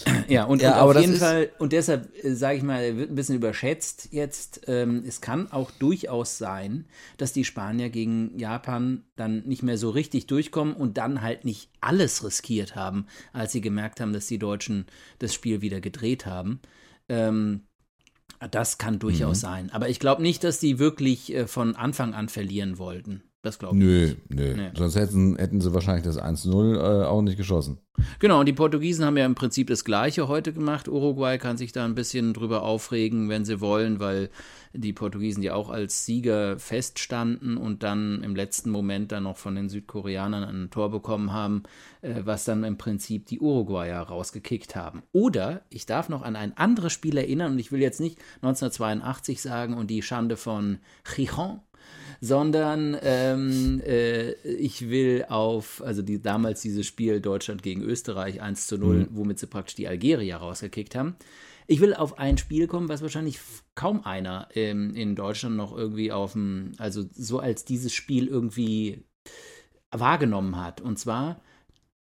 Ja, 0.27 0.43
und, 0.43 0.61
ja, 0.61 0.83
und 0.83 0.95
auf 0.95 1.01
jeden 1.01 1.15
Fall, 1.15 1.49
und 1.57 1.73
deshalb 1.73 2.13
äh, 2.23 2.35
sage 2.35 2.57
ich 2.57 2.63
mal, 2.63 2.95
wird 2.95 3.09
ein 3.09 3.15
bisschen 3.15 3.37
überschätzt 3.37 4.09
jetzt. 4.11 4.61
Ähm, 4.67 5.03
es 5.05 5.19
kann 5.19 5.51
auch 5.51 5.71
durchaus 5.71 6.37
sein, 6.37 6.85
dass 7.17 7.33
die 7.33 7.43
Spanier 7.43 7.89
gegen 7.89 8.37
Japan 8.37 9.03
dann 9.15 9.41
nicht 9.47 9.63
mehr 9.63 9.79
so 9.79 9.89
richtig 9.89 10.27
durchkommen 10.27 10.75
und 10.75 10.99
dann 10.99 11.23
halt 11.23 11.43
nicht 11.43 11.71
alles 11.81 12.23
riskiert 12.23 12.75
haben, 12.75 13.07
als 13.33 13.51
sie 13.51 13.61
gemerkt 13.61 13.99
haben, 13.99 14.13
dass 14.13 14.27
die 14.27 14.37
Deutschen 14.37 14.85
das 15.17 15.33
Spiel 15.33 15.61
wieder 15.61 15.81
gedreht 15.81 16.27
haben. 16.27 16.59
Ähm, 17.09 17.61
das 18.51 18.77
kann 18.77 18.99
durchaus 18.99 19.37
mhm. 19.37 19.41
sein. 19.41 19.69
Aber 19.71 19.89
ich 19.89 19.99
glaube 19.99 20.21
nicht, 20.21 20.43
dass 20.43 20.59
die 20.59 20.77
wirklich 20.77 21.33
äh, 21.33 21.47
von 21.47 21.75
Anfang 21.75 22.13
an 22.13 22.29
verlieren 22.29 22.77
wollten. 22.77 23.23
Das 23.45 23.59
glaube 23.59 23.77
ich 23.77 23.83
nö, 23.83 24.07
nicht. 24.07 24.29
Nö, 24.29 24.55
nö. 24.55 24.69
Sonst 24.75 24.95
hätten, 24.95 25.35
hätten 25.35 25.61
sie 25.61 25.71
wahrscheinlich 25.71 26.03
das 26.03 26.19
1-0 26.19 26.77
äh, 26.77 27.05
auch 27.05 27.21
nicht 27.21 27.37
geschossen. 27.37 27.77
Genau, 28.17 28.39
und 28.39 28.47
die 28.47 28.53
Portugiesen 28.53 29.05
haben 29.05 29.17
ja 29.17 29.25
im 29.25 29.35
Prinzip 29.35 29.67
das 29.67 29.85
Gleiche 29.85 30.27
heute 30.27 30.51
gemacht. 30.51 30.87
Uruguay 30.87 31.37
kann 31.37 31.55
sich 31.55 31.71
da 31.71 31.85
ein 31.85 31.93
bisschen 31.93 32.33
drüber 32.33 32.63
aufregen, 32.63 33.29
wenn 33.29 33.45
sie 33.45 33.61
wollen, 33.61 33.99
weil 33.99 34.31
die 34.73 34.93
Portugiesen 34.93 35.43
ja 35.43 35.53
auch 35.53 35.69
als 35.69 36.05
Sieger 36.05 36.57
feststanden 36.57 37.55
und 37.55 37.83
dann 37.83 38.23
im 38.23 38.35
letzten 38.35 38.71
Moment 38.71 39.11
dann 39.11 39.23
noch 39.23 39.37
von 39.37 39.53
den 39.53 39.69
Südkoreanern 39.69 40.43
ein 40.43 40.71
Tor 40.71 40.89
bekommen 40.89 41.31
haben, 41.31 41.63
äh, 42.01 42.21
was 42.23 42.45
dann 42.45 42.63
im 42.63 42.79
Prinzip 42.79 43.27
die 43.27 43.39
Uruguayer 43.39 44.01
rausgekickt 44.01 44.75
haben. 44.75 45.03
Oder 45.11 45.61
ich 45.69 45.85
darf 45.85 46.09
noch 46.09 46.23
an 46.23 46.35
ein 46.35 46.57
anderes 46.57 46.93
Spiel 46.93 47.15
erinnern 47.15 47.51
und 47.51 47.59
ich 47.59 47.71
will 47.71 47.79
jetzt 47.79 47.99
nicht 47.99 48.17
1982 48.37 49.39
sagen 49.39 49.75
und 49.75 49.91
die 49.91 50.01
Schande 50.01 50.35
von 50.35 50.79
Gijon, 51.03 51.59
sondern 52.21 52.97
ähm, 53.01 53.81
äh, 53.85 54.31
ich 54.43 54.89
will 54.89 55.25
auf, 55.29 55.81
also 55.83 56.01
die, 56.01 56.21
damals 56.21 56.61
dieses 56.61 56.85
Spiel 56.85 57.21
Deutschland 57.21 57.63
gegen 57.63 57.81
Österreich 57.81 58.41
1 58.41 58.67
zu 58.67 58.77
0, 58.77 58.95
mhm. 58.95 59.07
womit 59.11 59.39
sie 59.39 59.47
praktisch 59.47 59.75
die 59.75 59.87
Algerier 59.87 60.37
rausgekickt 60.37 60.95
haben. 60.95 61.15
Ich 61.67 61.81
will 61.81 61.93
auf 61.95 62.19
ein 62.19 62.37
Spiel 62.37 62.67
kommen, 62.67 62.89
was 62.89 63.01
wahrscheinlich 63.01 63.39
kaum 63.73 64.03
einer 64.05 64.47
ähm, 64.53 64.93
in 64.95 65.15
Deutschland 65.15 65.55
noch 65.55 65.75
irgendwie 65.75 66.11
auf 66.11 66.33
dem, 66.33 66.73
also 66.77 67.05
so 67.13 67.39
als 67.39 67.65
dieses 67.65 67.93
Spiel 67.93 68.27
irgendwie 68.27 69.03
wahrgenommen 69.91 70.57
hat. 70.57 70.81
Und 70.81 70.99
zwar 70.99 71.41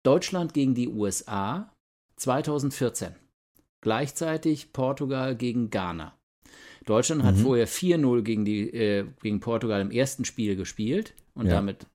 Deutschland 0.04 0.52
gegen 0.54 0.74
die 0.74 0.88
USA 0.88 1.72
2014. 2.16 3.14
Gleichzeitig 3.80 4.72
Portugal 4.72 5.36
gegen 5.36 5.70
Ghana. 5.70 6.16
Deutschland 6.86 7.22
mhm. 7.22 7.26
hat 7.26 7.36
vorher 7.36 7.68
4-0 7.68 8.22
gegen, 8.22 8.46
äh, 8.46 9.04
gegen 9.22 9.40
Portugal 9.40 9.80
im 9.80 9.90
ersten 9.90 10.24
Spiel 10.24 10.56
gespielt 10.56 11.14
und 11.34 11.46
ja. 11.46 11.52
damit 11.52 11.86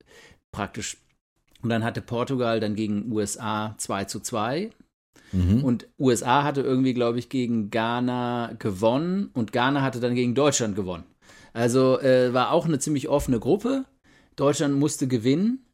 praktisch. 0.51 0.97
Und 1.63 1.69
dann 1.69 1.83
hatte 1.83 2.01
Portugal 2.01 2.59
dann 2.59 2.75
gegen 2.75 3.11
USA 3.11 3.75
2 3.77 4.05
zu 4.05 4.19
2. 4.19 4.69
Mhm. 5.31 5.63
Und 5.63 5.87
USA 5.97 6.43
hatte 6.43 6.61
irgendwie, 6.61 6.93
glaube 6.93 7.19
ich, 7.19 7.29
gegen 7.29 7.69
Ghana 7.69 8.53
gewonnen 8.59 9.29
und 9.33 9.51
Ghana 9.53 9.81
hatte 9.81 9.99
dann 9.99 10.15
gegen 10.15 10.35
Deutschland 10.35 10.75
gewonnen. 10.75 11.05
Also 11.53 11.99
äh, 11.99 12.33
war 12.33 12.51
auch 12.51 12.65
eine 12.65 12.79
ziemlich 12.79 13.07
offene 13.09 13.39
Gruppe. 13.39 13.85
Deutschland 14.35 14.75
musste 14.75 15.07
gewinnen. 15.07 15.65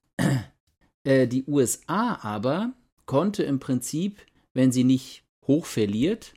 Äh, 1.04 1.28
die 1.28 1.46
USA 1.46 2.20
aber 2.22 2.74
konnte 3.06 3.44
im 3.44 3.60
Prinzip, 3.60 4.18
wenn 4.54 4.74
sie 4.74 4.84
nicht 4.84 5.24
hoch 5.46 5.66
verliert, 5.66 6.34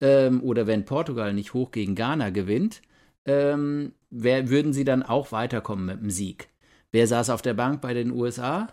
ähm, 0.00 0.42
oder 0.42 0.66
wenn 0.66 0.84
Portugal 0.84 1.32
nicht 1.32 1.54
hoch 1.54 1.70
gegen 1.70 1.94
Ghana 1.94 2.30
gewinnt, 2.30 2.82
ähm, 3.24 3.92
wer, 4.10 4.48
würden 4.48 4.72
sie 4.72 4.84
dann 4.84 5.02
auch 5.02 5.32
weiterkommen 5.32 5.86
mit 5.86 6.00
dem 6.00 6.10
Sieg. 6.10 6.48
Wer 6.92 7.06
saß 7.06 7.30
auf 7.30 7.42
der 7.42 7.54
Bank 7.54 7.80
bei 7.80 7.94
den 7.94 8.12
USA? 8.12 8.68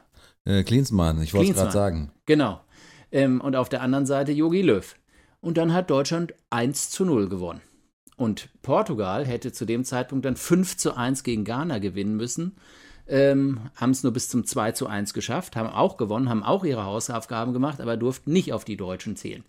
Äh, 0.46 0.63
Klinsmann, 0.63 1.22
ich 1.22 1.34
wollte 1.34 1.51
es 1.51 1.58
gerade 1.58 1.72
sagen. 1.72 2.12
Genau. 2.25 2.62
Ähm, 3.12 3.42
und 3.42 3.56
auf 3.56 3.70
der 3.70 3.82
anderen 3.82 4.06
Seite 4.06 4.32
Jogi 4.32 4.62
Löw. 4.62 4.96
Und 5.42 5.58
dann 5.58 5.74
hat 5.74 5.89
Deutschland 5.89 6.34
1 6.50 6.89
zu 6.89 7.06
0 7.06 7.30
gewonnen. 7.30 7.62
Und 8.15 8.50
Portugal 8.62 9.25
hätte 9.25 9.51
zu 9.51 9.65
dem 9.65 9.84
Zeitpunkt 9.84 10.25
dann 10.25 10.36
5 10.36 10.77
zu 10.77 10.96
1 10.96 11.24
gegen 11.24 11.44
Ghana 11.44 11.80
gewinnen 11.80 12.15
müssen. 12.15 12.56
Ähm, 13.08 13.60
haben 13.75 13.89
es 13.89 14.03
nur 14.03 14.13
bis 14.13 14.30
zum 14.30 14.46
2 14.46 14.72
zu 14.74 14.88
1 14.88 15.13
geschafft, 15.13 15.58
haben 15.58 15.68
auch 15.68 15.98
gewonnen, 15.98 16.30
haben 16.30 16.44
auch 16.44 16.63
ihre 16.63 16.86
Hausaufgaben 16.86 17.51
gemacht, 17.51 17.82
aber 17.82 17.98
durften 17.98 18.32
nicht 18.32 18.53
auf 18.53 18.63
die 18.63 18.77
Deutschen 18.77 19.18
zählen 19.18 19.44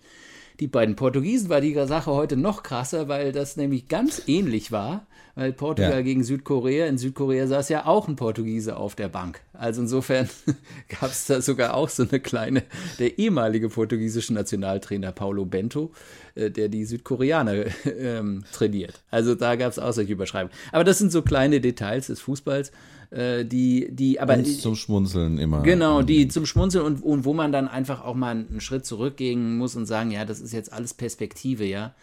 die 0.61 0.69
beiden 0.69 0.95
Portugiesen 0.95 1.49
war 1.49 1.61
die 1.61 1.75
Sache 1.75 2.11
heute 2.11 2.37
noch 2.37 2.63
krasser, 2.63 3.09
weil 3.09 3.33
das 3.33 3.57
nämlich 3.57 3.89
ganz 3.89 4.23
ähnlich 4.27 4.71
war, 4.71 5.07
weil 5.35 5.53
Portugal 5.53 5.95
ja. 5.95 6.03
gegen 6.03 6.23
Südkorea, 6.23 6.87
in 6.87 6.97
Südkorea 6.97 7.49
saß 7.49 7.69
ja 7.71 7.87
auch 7.87 8.07
ein 8.07 8.15
Portugiese 8.15 8.77
auf 8.77 8.95
der 8.95 9.09
Bank. 9.09 9.41
Also 9.53 9.83
insofern 9.83 10.29
gab 10.89 11.11
es 11.11 11.27
da 11.27 11.41
sogar 11.41 11.75
auch 11.75 11.89
so 11.89 12.05
eine 12.09 12.21
kleine, 12.21 12.63
der 13.01 13.19
ehemalige 13.19 13.69
portugiesische 13.69 14.33
Nationaltrainer 14.33 15.11
Paulo 15.11 15.45
Bento, 15.45 15.93
äh, 16.37 16.51
der 16.51 16.69
die 16.69 16.85
Südkoreaner 16.85 17.65
ähm, 17.99 18.45
trainiert. 18.53 19.03
Also 19.11 19.35
da 19.35 19.57
gab 19.57 19.73
es 19.73 19.81
auch 19.81 19.93
solche 19.93 20.13
Überschreibungen. 20.13 20.57
Aber 20.71 20.85
das 20.85 20.99
sind 20.99 21.11
so 21.11 21.23
kleine 21.23 21.61
Details 21.61 22.07
des 22.07 22.21
Fußballs 22.21 22.71
äh, 23.15 23.45
die, 23.45 23.89
die, 23.91 24.19
aber. 24.19 24.35
Und 24.35 24.61
zum 24.61 24.75
Schmunzeln 24.75 25.39
immer. 25.39 25.63
Genau, 25.63 26.03
die 26.03 26.27
zum 26.29 26.47
Schmunzeln 26.47 26.85
und, 26.85 27.03
und 27.03 27.25
wo 27.25 27.33
man 27.33 27.53
dann 27.53 27.69
einfach 27.69 28.05
auch 28.05 28.15
mal 28.15 28.31
einen 28.33 28.61
Schritt 28.61 28.85
zurückgehen 28.85 29.57
muss 29.57 29.77
und 29.77 29.87
sagen, 29.87 30.11
ja, 30.11 30.25
das 30.25 30.41
ist 30.41 30.53
jetzt 30.53 30.73
alles 30.73 30.95
Perspektive, 30.95 31.65
ja. 31.65 31.95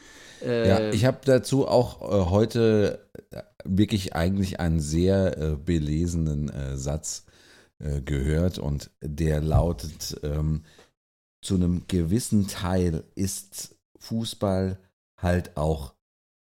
Äh, 0.42 0.68
ja, 0.68 0.90
ich 0.92 1.06
habe 1.06 1.20
dazu 1.26 1.68
auch 1.68 2.02
äh, 2.02 2.30
heute 2.30 3.06
äh, 3.32 3.42
wirklich 3.66 4.16
eigentlich 4.16 4.60
einen 4.60 4.80
sehr 4.80 5.38
äh, 5.38 5.56
belesenen 5.58 6.52
Satz 6.76 7.26
gehört 8.06 8.60
und 8.60 8.92
der 9.02 9.42
lautet, 9.42 10.20
ähm, 10.22 10.62
zu 11.42 11.56
einem 11.56 11.86
gewissen 11.88 12.48
Teil 12.48 13.04
ist 13.16 13.76
Fußball 13.98 14.78
halt 15.18 15.58
auch 15.58 15.96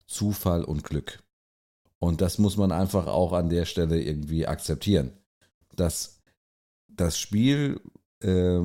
Zufall 0.08 0.64
und 0.64 0.84
Glück. 0.84 1.20
Und 2.00 2.22
das 2.22 2.38
muss 2.38 2.58
man 2.58 2.72
einfach 2.72 3.08
auch 3.08 3.34
an 3.34 3.50
der 3.50 3.66
Stelle 3.66 4.01
irgendwie 4.01 4.48
akzeptieren. 4.48 5.13
Dass 5.75 6.22
das 6.88 7.18
Spiel 7.18 7.82
äh, 8.24 8.60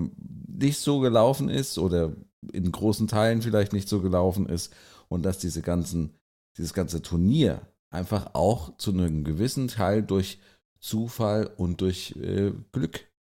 nicht 0.47 0.79
so 0.79 1.01
gelaufen 1.01 1.49
ist 1.49 1.79
oder 1.79 2.15
in 2.53 2.71
großen 2.73 3.09
Teilen 3.09 3.43
vielleicht 3.43 3.73
nicht 3.73 3.89
so 3.89 4.01
gelaufen 4.01 4.47
ist 4.47 4.75
und 5.09 5.23
dass 5.23 5.39
diese 5.39 5.63
ganzen, 5.63 6.15
dieses 6.57 6.75
ganze 6.75 7.03
Turnier 7.03 7.63
einfach 7.91 8.35
auch 8.35 8.77
zu 8.79 8.91
einem 8.91 9.25
gewissen 9.25 9.69
Teil 9.69 10.03
durch 10.03 10.41
Zufall 10.81 11.47
und 11.57 11.81
durch 11.81 12.17
äh, 12.17 12.53
Glück 12.73 13.12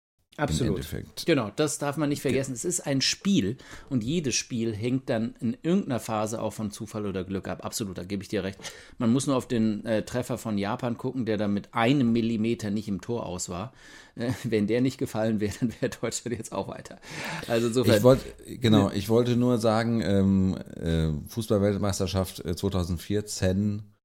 Absolut. 0.42 0.86
Genau, 1.26 1.52
das 1.56 1.78
darf 1.78 1.98
man 1.98 2.10
nicht 2.10 2.22
vergessen. 2.22 2.54
Es 2.54 2.66
ist 2.66 2.82
ein 2.82 3.02
Spiel 3.02 3.58
und 3.90 4.04
jedes 4.04 4.34
Spiel 4.34 4.76
hängt 4.76 5.08
dann 5.10 5.36
in 5.40 5.56
irgendeiner 5.62 6.00
Phase 6.00 6.42
auch 6.42 6.54
von 6.54 6.72
Zufall 6.72 7.06
oder 7.06 7.24
Glück 7.24 7.48
ab. 7.48 7.64
Absolut, 7.64 7.98
da 7.98 8.04
gebe 8.04 8.24
ich 8.24 8.30
dir 8.30 8.44
recht. 8.44 8.58
Man 8.98 9.14
muss 9.14 9.28
nur 9.28 9.36
auf 9.36 9.48
den 9.48 9.86
äh, 9.86 10.04
Treffer 10.04 10.40
von 10.40 10.58
Japan 10.58 10.98
gucken, 10.98 11.26
der 11.26 11.38
da 11.38 11.48
mit 11.48 11.74
einem 11.74 12.12
Millimeter 12.12 12.72
nicht 12.72 12.88
im 12.88 13.02
Tor 13.02 13.28
aus 13.28 13.50
war. 13.50 13.72
Äh, 14.16 14.32
wenn 14.44 14.66
der 14.66 14.82
nicht 14.82 14.98
gefallen 14.98 15.40
wäre, 15.40 15.54
dann 15.60 15.74
wäre 15.80 15.92
Deutschland 16.02 16.38
jetzt 16.38 16.52
auch 16.52 16.68
weiter. 16.68 17.00
Also 17.48 17.68
insofern. 17.68 17.98
Ich 17.98 18.04
wollte, 18.04 18.26
genau, 18.58 18.90
ich 18.92 19.10
wollte 19.10 19.36
nur 19.36 19.60
sagen, 19.60 20.02
ähm, 20.02 20.58
äh, 20.76 21.30
Fußballweltmeisterschaft 21.30 22.44
2014 22.58 23.80
äh, 23.80 24.01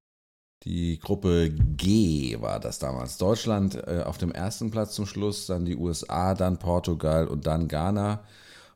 die 0.65 0.99
Gruppe 0.99 1.51
G 1.51 2.41
war 2.41 2.61
das 2.61 2.79
damals. 2.79 3.19
Deutschland 3.19 3.77
äh, 3.77 4.03
auf 4.05 4.19
dem 4.19 4.33
ersten 4.33 4.71
Platz 4.71 4.95
zum 4.95 5.07
Schluss, 5.07 5.47
dann 5.47 5.65
die 5.65 5.77
USA, 5.77 6.35
dann 6.35 6.59
Portugal 6.59 7.29
und 7.29 7.47
dann 7.47 7.69
Ghana. 7.69 8.25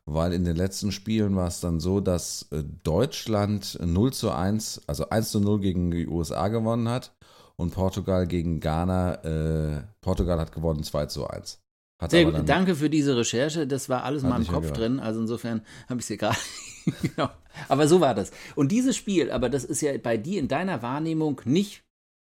Weil 0.07 0.33
in 0.33 0.45
den 0.45 0.57
letzten 0.57 0.93
Spielen 0.93 1.37
war 1.37 1.49
es 1.49 1.61
dann 1.61 1.79
so, 1.79 2.01
dass 2.01 2.47
äh, 2.51 2.63
Deutschland 2.85 3.79
0 3.81 4.13
zu 4.13 4.31
1, 4.31 4.83
also 4.87 5.09
1 5.09 5.31
zu 5.31 5.41
0 5.41 5.61
gegen 5.61 5.91
die 5.91 6.07
USA 6.07 6.49
gewonnen 6.49 6.89
hat 6.89 7.13
und 7.57 7.75
Portugal 7.75 8.27
gegen 8.27 8.61
Ghana, 8.61 9.15
äh, 9.25 9.83
Portugal 10.01 10.39
hat 10.41 10.53
gewonnen 10.53 10.83
2 10.83 11.07
zu 11.07 11.27
1. 11.29 11.61
Sehr 12.09 12.25
gut, 12.25 12.49
danke 12.49 12.75
für 12.75 12.89
diese 12.89 13.17
Recherche. 13.17 13.67
Das 13.67 13.89
war 13.91 14.05
alles 14.05 14.23
in 14.23 14.31
meinem 14.31 14.47
Kopf 14.47 14.73
drin. 14.73 15.01
Also 15.01 15.21
insofern 15.21 15.63
habe 15.89 16.01
ich 16.01 16.07
sie 16.07 16.17
gerade. 16.17 16.39
genau. 17.03 17.31
Aber 17.69 17.89
so 17.89 18.01
war 18.01 18.15
das. 18.15 18.31
Und 18.55 18.73
dieses 18.73 18.97
Spiel, 18.97 19.31
aber 19.31 19.49
das 19.49 19.65
ist 19.65 19.81
ja 19.81 19.97
bei 19.99 20.17
dir 20.17 20.41
in 20.41 20.49
deiner 20.49 20.83
Wahrnehmung 20.83 21.41
nicht 21.45 21.83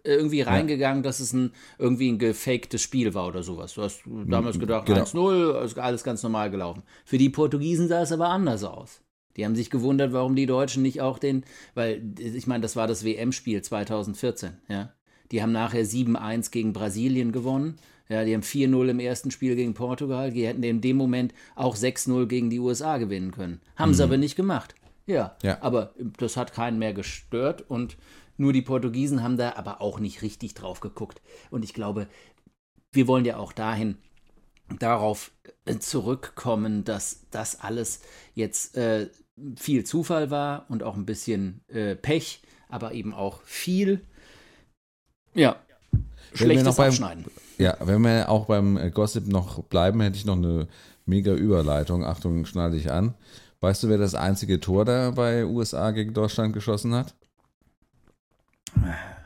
irgendwie 0.05 0.41
reingegangen, 0.41 1.03
dass 1.03 1.21
es 1.21 1.33
ein, 1.33 1.53
irgendwie 1.79 2.11
ein 2.11 2.19
gefaktes 2.19 2.83
Spiel 2.83 3.15
war 3.15 3.29
oder 3.29 3.43
sowas. 3.43 3.75
Du 3.75 3.83
hast 3.83 4.03
damals 4.27 4.59
gedacht, 4.59 4.87
Genau. 4.87 5.03
1-0, 5.03 5.63
ist 5.65 5.79
alles 5.79 6.03
ganz 6.03 6.23
normal 6.23 6.51
gelaufen. 6.51 6.83
Für 7.05 7.19
die 7.19 7.31
Portugiesen 7.31 7.87
sah 7.89 8.03
es 8.03 8.11
aber 8.13 8.29
anders 8.29 8.65
aus. 8.65 9.01
Die 9.37 9.45
haben 9.45 9.55
sich 9.55 9.71
gewundert, 9.71 10.13
warum 10.13 10.35
die 10.35 10.47
Deutschen 10.47 10.83
nicht 10.83 11.01
auch 11.01 11.19
den, 11.19 11.45
weil 11.75 12.03
ich 12.19 12.47
meine, 12.47 12.63
das 12.63 12.77
war 12.77 12.87
das 12.87 13.05
WM-Spiel 13.05 13.63
2014, 13.63 14.59
ja. 14.69 14.93
Die 15.31 15.41
haben 15.43 15.53
nachher 15.53 15.87
7-1 15.87 16.51
gegen 16.51 16.75
Brasilien 16.75 17.33
gewonnen. 17.33 17.77
Ja, 18.13 18.25
die 18.25 18.35
haben 18.35 18.43
4-0 18.43 18.89
im 18.91 19.01
ersten 19.01 19.31
Spiel 19.31 19.57
gegen 19.57 19.73
Portugal. 19.73 20.31
Die 20.31 20.47
hätten 20.47 20.63
in 20.63 20.83
dem 20.83 20.99
Moment 20.99 21.33
auch 21.55 21.75
6-0 21.77 22.27
gegen 22.27 22.51
die 22.51 22.59
USA 22.59 22.99
gewinnen 22.99 23.33
können. 23.33 23.63
Haben 23.77 23.95
sie 23.95 24.05
aber 24.05 24.19
nicht 24.19 24.37
gemacht. 24.37 24.75
Ja, 25.07 25.35
Ja. 25.43 25.57
aber 25.63 25.95
das 26.19 26.37
hat 26.37 26.53
keinen 26.53 26.79
mehr 26.79 26.93
gestört 26.93 27.65
und 27.71 27.97
nur 28.37 28.53
die 28.53 28.61
Portugiesen 28.61 29.23
haben 29.23 29.39
da 29.39 29.55
aber 29.57 29.81
auch 29.81 29.99
nicht 29.99 30.21
richtig 30.21 30.53
drauf 30.53 30.81
geguckt. 30.81 31.23
Und 31.51 31.65
ich 31.65 31.73
glaube, 31.73 32.07
wir 32.93 33.09
wollen 33.09 33.25
ja 33.25 33.39
auch 33.39 33.53
dahin 33.53 33.97
darauf 34.79 35.33
äh, 35.65 35.79
zurückkommen, 35.79 36.85
dass 36.85 37.27
das 37.31 37.61
alles 37.61 38.03
jetzt 38.35 38.77
äh, 38.77 39.09
viel 39.57 39.85
Zufall 39.85 40.31
war 40.31 40.67
und 40.69 40.83
auch 40.83 40.97
ein 40.97 41.07
bisschen 41.07 41.63
äh, 41.69 41.97
Pech, 41.97 42.43
aber 42.69 42.93
eben 42.93 43.15
auch 43.15 43.41
viel, 43.45 44.03
ja, 45.35 45.57
schlechtes 46.35 46.79
Abschneiden. 46.79 47.25
Ja, 47.63 47.77
wenn 47.81 48.03
wir 48.03 48.29
auch 48.29 48.47
beim 48.47 48.77
äh, 48.77 48.91
Gossip 48.91 49.29
noch 49.29 49.63
bleiben, 49.63 50.01
hätte 50.01 50.17
ich 50.17 50.25
noch 50.25 50.37
eine 50.37 50.67
mega 51.07 51.33
Überleitung. 51.33 52.05
Achtung, 52.05 52.45
schnall 52.45 52.73
dich 52.73 52.91
an. 52.91 53.15
Weißt 53.61 53.85
du, 53.85 53.89
wer 53.89 53.99
das 53.99 54.17
einzige 54.17 54.59
Tor 54.59 54.85
da 54.85 55.13
bei 55.13 55.45
USA 55.45 55.93
gegen 55.93 56.13
Deutschland 56.13 56.53
geschossen 56.55 56.93
hat? 56.95 57.15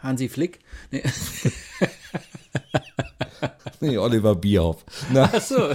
Hansi 0.02 0.28
Flick? 0.28 0.60
Nee. 0.90 1.02
Nee, 3.80 3.98
Oliver 3.98 4.34
Bierhoff. 4.34 4.84
Na, 5.12 5.24
Achso, 5.24 5.74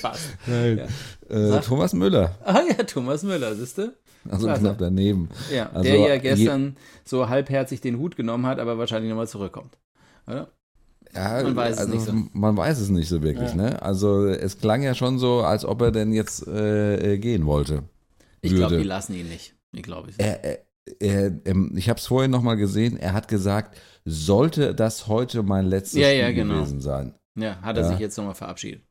fast. 0.00 0.30
nein. 0.46 0.88
Äh, 1.28 1.60
Thomas 1.60 1.92
Müller. 1.92 2.34
Ah 2.42 2.62
ja, 2.66 2.82
Thomas 2.84 3.22
Müller, 3.22 3.54
siehst 3.54 3.76
du? 3.76 3.92
Also 4.28 4.46
Klasse. 4.46 4.62
knapp 4.62 4.78
daneben. 4.78 5.28
Ja, 5.52 5.68
Also 5.70 5.82
der 5.90 5.98
ja 5.98 6.16
gestern 6.18 6.76
so 7.04 7.28
halbherzig 7.28 7.82
den 7.82 7.98
Hut 7.98 8.16
genommen 8.16 8.46
hat, 8.46 8.58
aber 8.58 8.78
wahrscheinlich 8.78 9.10
nochmal 9.10 9.28
zurückkommt. 9.28 9.76
Oder? 10.26 10.48
Ja, 11.14 11.42
Man 11.42 11.56
weiß 11.56 11.74
es 11.74 11.80
also, 11.80 11.92
nicht 11.92 12.04
so. 12.04 12.12
Man 12.32 12.56
weiß 12.56 12.78
es 12.80 12.88
nicht 12.90 13.08
so 13.08 13.22
wirklich, 13.22 13.54
ne? 13.54 13.80
Also 13.82 14.26
es 14.26 14.58
klang 14.58 14.82
ja 14.82 14.94
schon 14.94 15.18
so, 15.18 15.40
als 15.40 15.64
ob 15.64 15.80
er 15.82 15.90
denn 15.90 16.12
jetzt 16.12 16.46
äh, 16.46 17.14
äh, 17.14 17.18
gehen 17.18 17.46
wollte. 17.46 17.84
Ich 18.40 18.54
glaube, 18.54 18.78
die 18.78 18.84
lassen 18.84 19.14
ihn 19.14 19.28
nicht. 19.28 19.54
Ich 19.72 19.82
glaube 19.82 20.10
es. 20.10 20.16
Er, 20.18 20.44
er, 20.44 20.58
er, 21.00 21.32
ähm, 21.44 21.72
ich 21.76 21.88
habe 21.88 21.98
es 21.98 22.06
vorhin 22.06 22.30
nochmal 22.30 22.56
gesehen, 22.56 22.96
er 22.96 23.12
hat 23.12 23.28
gesagt, 23.28 23.78
sollte 24.04 24.74
das 24.74 25.06
heute 25.08 25.42
mein 25.42 25.66
letztes 25.66 26.00
Ja, 26.00 26.08
Spiel 26.08 26.20
ja, 26.20 26.30
genau. 26.32 26.54
gewesen 26.54 26.80
sein. 26.80 27.14
Ja, 27.36 27.60
hat 27.62 27.76
er 27.76 27.82
Ja. 27.84 27.88
sich 27.90 27.98
jetzt 27.98 28.16
nochmal 28.16 28.34
verabschiedet. 28.34 28.82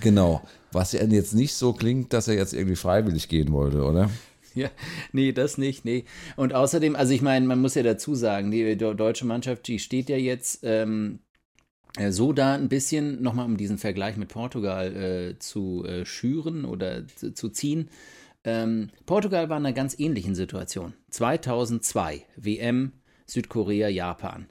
Genau. 0.00 0.42
Was 0.72 0.92
ja 0.92 1.04
jetzt 1.04 1.34
nicht 1.34 1.54
so 1.54 1.72
klingt, 1.72 2.12
dass 2.12 2.28
er 2.28 2.34
jetzt 2.34 2.52
irgendwie 2.52 2.76
freiwillig 2.76 3.28
gehen 3.28 3.52
wollte, 3.52 3.82
oder? 3.84 4.10
Ja, 4.54 4.70
nee, 5.12 5.32
das 5.32 5.58
nicht, 5.58 5.84
nee. 5.84 6.06
Und 6.36 6.54
außerdem, 6.54 6.96
also 6.96 7.12
ich 7.12 7.20
meine, 7.20 7.46
man 7.46 7.60
muss 7.60 7.74
ja 7.74 7.82
dazu 7.82 8.14
sagen, 8.14 8.50
die 8.50 8.76
deutsche 8.76 9.26
Mannschaft, 9.26 9.68
die 9.68 9.78
steht 9.78 10.08
ja 10.08 10.16
jetzt 10.16 10.60
ähm, 10.62 11.18
äh, 11.18 11.25
so 12.10 12.32
da 12.32 12.54
ein 12.54 12.68
bisschen, 12.68 13.22
nochmal 13.22 13.46
um 13.46 13.56
diesen 13.56 13.78
Vergleich 13.78 14.16
mit 14.16 14.28
Portugal 14.28 14.94
äh, 14.94 15.38
zu 15.38 15.84
äh, 15.84 16.04
schüren 16.04 16.64
oder 16.64 17.06
zu, 17.08 17.32
zu 17.32 17.48
ziehen. 17.48 17.88
Ähm, 18.44 18.90
Portugal 19.06 19.48
war 19.48 19.58
in 19.58 19.66
einer 19.66 19.74
ganz 19.74 19.98
ähnlichen 19.98 20.34
Situation. 20.34 20.94
2002, 21.10 22.22
WM, 22.36 22.92
Südkorea, 23.26 23.88
Japan. 23.88 24.46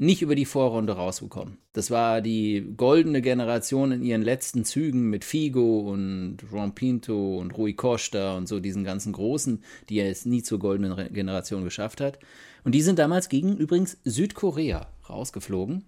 Nicht 0.00 0.22
über 0.22 0.36
die 0.36 0.44
Vorrunde 0.44 0.92
rausgekommen. 0.92 1.58
Das 1.72 1.90
war 1.90 2.20
die 2.20 2.72
goldene 2.76 3.20
Generation 3.20 3.90
in 3.90 4.04
ihren 4.04 4.22
letzten 4.22 4.64
Zügen 4.64 5.10
mit 5.10 5.24
Figo 5.24 5.80
und 5.80 6.38
Juan 6.50 6.76
Pinto 6.76 7.38
und 7.38 7.58
Rui 7.58 7.72
Costa 7.72 8.36
und 8.36 8.46
so 8.46 8.60
diesen 8.60 8.84
ganzen 8.84 9.12
Großen, 9.12 9.64
die 9.88 9.98
es 9.98 10.24
nie 10.24 10.44
zur 10.44 10.60
goldenen 10.60 11.12
Generation 11.12 11.64
geschafft 11.64 12.00
hat. 12.00 12.20
Und 12.62 12.76
die 12.76 12.82
sind 12.82 13.00
damals 13.00 13.28
gegen 13.28 13.56
übrigens 13.56 13.98
Südkorea 14.04 14.86
rausgeflogen 15.08 15.84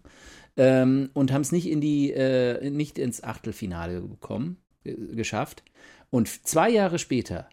ähm, 0.57 1.11
und 1.15 1.33
haben 1.33 1.43
es 1.43 1.53
nicht 1.53 1.69
in 1.69 1.81
äh, 2.13 2.71
nicht 2.71 2.99
ins 2.99 3.23
Achtelfinale 3.23 4.01
bekommen, 4.01 4.59
äh, 4.85 4.95
geschafft. 4.95 5.63
Und 6.11 6.29
zwei 6.47 6.71
Jahre 6.71 6.99
später 6.99 7.49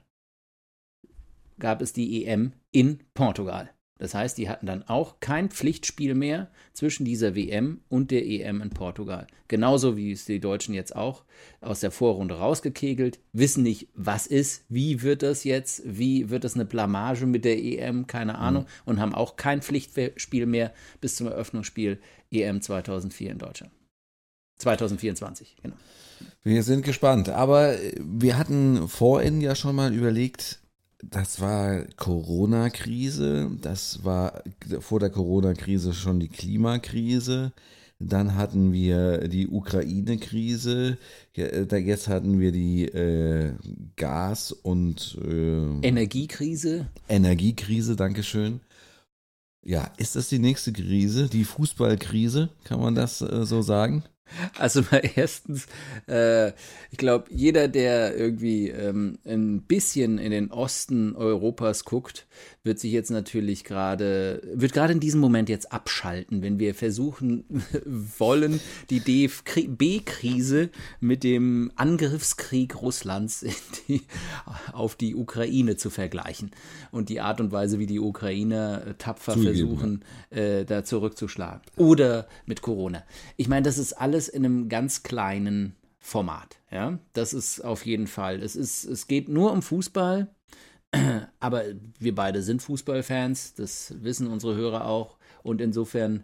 gab 1.60 1.82
es 1.82 1.94
die 1.94 2.26
EM 2.26 2.54
in 2.72 3.00
Portugal. 3.14 3.70
Das 3.98 4.14
heißt, 4.14 4.38
die 4.38 4.50
hatten 4.50 4.66
dann 4.66 4.84
auch 4.84 5.20
kein 5.20 5.50
Pflichtspiel 5.50 6.16
mehr 6.16 6.50
zwischen 6.74 7.06
dieser 7.06 7.36
WM 7.36 7.82
und 7.90 8.12
der 8.12 8.26
EM 8.26 8.62
in 8.62 8.70
Portugal. 8.70 9.28
Genauso 9.48 9.98
wie 9.98 10.12
es 10.12 10.26
die 10.26 10.40
Deutschen 10.40 10.74
jetzt 10.74 10.96
auch 10.96 11.24
aus 11.62 11.80
der 11.80 11.92
Vorrunde 11.92 12.36
rausgekegelt, 12.36 13.20
wissen 13.34 13.64
nicht, 13.64 13.88
was 13.94 14.28
ist, 14.28 14.66
wie 14.70 15.02
wird 15.02 15.24
das 15.24 15.44
jetzt, 15.44 15.82
wie 15.86 16.30
wird 16.30 16.44
das 16.44 16.56
eine 16.56 16.66
Blamage 16.66 17.26
mit 17.26 17.46
der 17.46 17.58
EM, 17.58 18.08
keine 18.08 18.38
Ahnung, 18.38 18.66
und 18.86 19.00
haben 19.00 19.16
auch 19.16 19.36
kein 19.36 19.62
Pflichtspiel 19.62 20.46
mehr 20.46 20.74
bis 21.02 21.16
zum 21.16 21.28
Eröffnungsspiel 21.28 22.00
EM 22.32 22.62
2004 22.62 23.32
in 23.32 23.38
Deutschland. 23.38 23.74
2024, 24.60 25.58
genau. 25.62 25.76
Wir 26.44 26.64
sind 26.64 26.84
gespannt. 26.84 27.30
Aber 27.30 27.76
wir 28.00 28.38
hatten 28.38 28.88
vorhin 28.88 29.42
ja 29.42 29.56
schon 29.56 29.76
mal 29.76 29.94
überlegt, 29.94 30.60
das 31.04 31.40
war 31.42 31.84
Corona-Krise, 31.96 33.52
das 33.62 34.04
war 34.04 34.44
vor 34.80 35.00
der 35.00 35.10
Corona-Krise 35.10 35.94
schon 35.94 36.20
die 36.20 36.30
Klimakrise. 36.30 37.52
Dann 38.00 38.36
hatten 38.36 38.74
wir 38.74 39.28
die 39.28 39.48
Ukraine-Krise, 39.48 40.98
äh, 41.34 41.66
da- 41.66 41.78
jetzt 41.78 42.08
hatten 42.08 42.40
wir 42.40 42.52
die 42.52 42.86
äh, 42.86 43.54
Gas- 43.96 44.52
und 44.52 45.18
äh, 45.24 45.80
Energiekrise, 45.88 46.88
Energiekrise, 47.10 47.96
Dankeschön. 47.96 48.60
Ja, 49.66 49.92
ist 49.98 50.16
das 50.16 50.30
die 50.30 50.38
nächste 50.40 50.72
Krise, 50.74 51.28
die 51.28 51.44
Fußballkrise, 51.44 52.50
kann 52.64 52.80
man 52.80 52.94
das 52.94 53.22
äh, 53.22 53.46
so 53.46 53.62
sagen? 53.64 54.04
Also 54.58 54.82
mal 54.92 55.02
erstens, 55.16 55.68
äh, 56.08 56.50
ich 56.92 56.98
glaube, 56.98 57.26
jeder, 57.30 57.68
der 57.68 58.16
irgendwie 58.16 58.70
ähm, 58.70 59.20
ein 59.26 59.62
bisschen 59.62 60.18
in 60.18 60.32
den 60.32 60.52
Osten 60.52 61.16
Europas 61.16 61.86
guckt, 61.86 62.28
wird 62.68 62.78
sich 62.78 62.92
jetzt 62.92 63.10
natürlich 63.10 63.64
gerade, 63.64 64.42
wird 64.54 64.74
gerade 64.74 64.94
in 64.94 65.00
diesem 65.00 65.20
Moment 65.20 65.50
jetzt 65.50 65.72
abschalten, 65.72 66.44
wenn 66.44 66.60
wir 66.60 66.76
versuchen 66.76 67.46
wollen, 67.86 68.60
die 68.92 69.00
DFB-Krise 69.00 70.70
mit 71.00 71.24
dem 71.24 71.72
Angriffskrieg 71.76 72.80
Russlands 72.80 73.44
die, 73.88 74.04
auf 74.72 74.96
die 74.96 75.16
Ukraine 75.16 75.78
zu 75.78 75.90
vergleichen 75.90 76.52
und 76.92 77.10
die 77.10 77.22
Art 77.22 77.42
und 77.42 77.52
Weise, 77.52 77.80
wie 77.80 77.88
die 77.88 78.00
Ukrainer 78.00 78.96
tapfer 79.00 79.34
Zugegeben, 79.34 79.56
versuchen, 79.56 80.06
äh, 80.30 80.66
da 80.66 80.84
zurückzuschlagen. 80.84 81.62
Oder 81.78 82.28
mit 82.46 82.62
Corona. 82.62 83.04
Ich 83.38 83.48
meine, 83.48 83.64
das 83.64 83.80
ist 83.80 83.94
alles 83.94 84.28
in 84.28 84.46
einem 84.46 84.70
ganz 84.70 85.02
kleinen 85.02 85.76
Format. 86.00 86.58
Ja, 86.72 87.00
das 87.14 87.34
ist 87.34 87.62
auf 87.62 87.86
jeden 87.86 88.08
Fall. 88.08 88.42
Es 88.42 88.56
ist, 88.56 88.86
es 88.86 89.08
geht 89.08 89.30
nur 89.30 89.52
um 89.52 89.62
Fußball, 89.62 90.28
aber 91.40 91.64
wir 92.00 92.16
beide 92.16 92.42
sind 92.42 92.62
Fußballfans. 92.62 93.56
Das 93.56 93.94
wissen 94.02 94.28
unsere 94.28 94.56
Hörer 94.56 94.86
auch. 94.86 95.18
Und 95.44 95.62
insofern, 95.62 96.24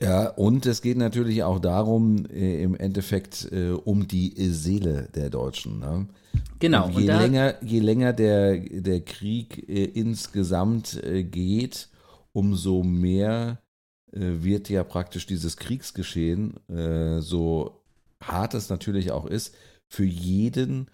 Ja, 0.00 0.28
und 0.28 0.66
es 0.66 0.82
geht 0.82 0.96
natürlich 0.96 1.42
auch 1.42 1.58
darum, 1.58 2.26
äh, 2.26 2.62
im 2.62 2.74
Endeffekt 2.74 3.50
äh, 3.50 3.70
um 3.70 4.06
die 4.06 4.34
Seele 4.50 5.08
der 5.14 5.30
Deutschen. 5.30 5.80
Ne? 5.80 6.06
genau. 6.58 6.86
Und 6.86 6.96
Und 6.96 7.02
je, 7.02 7.06
da, 7.08 7.20
länger, 7.20 7.64
je 7.64 7.80
länger 7.80 8.12
der, 8.12 8.58
der 8.58 9.00
Krieg 9.00 9.68
äh, 9.68 9.84
insgesamt 9.84 11.02
äh, 11.02 11.24
geht, 11.24 11.88
umso 12.32 12.82
mehr 12.82 13.60
äh, 14.12 14.42
wird 14.42 14.68
ja 14.68 14.84
praktisch 14.84 15.26
dieses 15.26 15.56
Kriegsgeschehen, 15.56 16.56
äh, 16.68 17.20
so 17.20 17.82
hart 18.22 18.54
es 18.54 18.68
natürlich 18.68 19.10
auch 19.10 19.26
ist, 19.26 19.54
für 19.88 20.04
jeden 20.04 20.90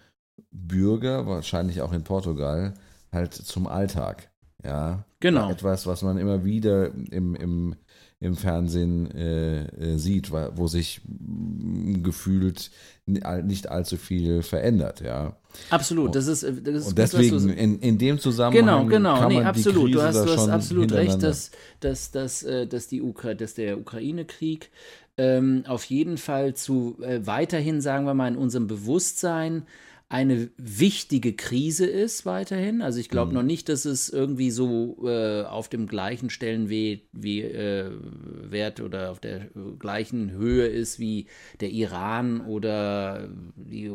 Bürger, 0.51 1.25
wahrscheinlich 1.27 1.81
auch 1.81 1.93
in 1.93 2.03
Portugal, 2.03 2.73
halt 3.11 3.33
zum 3.33 3.67
Alltag. 3.67 4.29
Ja, 4.63 5.05
Genau. 5.25 5.49
Etwas, 5.49 5.87
was 5.87 6.03
man 6.03 6.19
immer 6.19 6.45
wieder 6.45 6.91
im, 7.09 7.33
im, 7.33 7.75
im 8.19 8.35
Fernsehen 8.35 9.09
äh, 9.09 9.63
äh, 9.63 9.97
sieht, 9.97 10.31
wo 10.31 10.67
sich 10.67 11.01
mm, 11.07 12.03
gefühlt 12.03 12.69
nicht 13.07 13.71
allzu 13.71 13.97
viel 13.97 14.43
verändert, 14.43 15.01
ja. 15.01 15.35
absolut. 15.71 16.13
Das 16.13 16.27
ist, 16.27 16.43
das 16.43 16.51
ist 16.51 16.61
Und 16.61 16.67
gut, 16.67 16.85
du 16.85 16.93
deswegen 16.93 17.49
in, 17.49 17.79
in 17.79 17.97
dem 17.97 18.19
Zusammenhang 18.19 18.85
Genau, 18.85 18.85
genau, 18.85 19.17
kann 19.17 19.29
nee, 19.29 19.37
man 19.37 19.47
absolut. 19.47 19.87
die 19.87 19.93
Du 19.93 19.97
Krise 19.97 20.07
hast, 20.07 20.15
da 20.15 20.25
du 20.25 20.31
hast 20.33 20.49
absolut 20.49 20.91
recht, 20.91 21.23
dass, 21.23 21.49
dass, 21.79 22.11
dass, 22.11 22.43
äh, 22.43 22.67
dass, 22.67 22.87
die 22.87 23.01
Ukra 23.01 23.33
dass 23.33 23.55
der 23.55 23.79
Ukraine-Krieg 23.79 24.69
ähm, 25.17 25.63
auf 25.67 25.85
jeden 25.85 26.19
Fall 26.19 26.53
zu 26.53 26.97
äh, 27.01 27.25
weiterhin, 27.25 27.81
sagen 27.81 28.05
wir 28.05 28.13
mal, 28.13 28.27
in 28.27 28.37
unserem 28.37 28.67
Bewusstsein 28.67 29.63
eine 30.07 30.49
wichtige 30.57 31.33
Krise 31.33 31.87
ist 31.87 32.25
weiterhin. 32.25 32.81
Also 32.81 32.99
ich 32.99 33.09
glaube 33.09 33.29
mhm. 33.29 33.37
noch 33.37 33.43
nicht, 33.43 33.69
dass 33.69 33.85
es 33.85 34.09
irgendwie 34.09 34.51
so 34.51 34.97
äh, 35.07 35.43
auf 35.43 35.67
dem 35.67 35.87
gleichen 35.87 36.29
Stellenwert 36.29 37.01
wie, 37.11 37.41
äh, 37.41 37.91
Wert 38.01 38.81
oder 38.81 39.11
auf 39.11 39.19
der 39.19 39.49
gleichen 39.79 40.31
Höhe 40.31 40.67
ist 40.67 40.99
wie 40.99 41.27
der 41.59 41.71
Iran 41.71 42.41
oder 42.41 43.29
die 43.55 43.91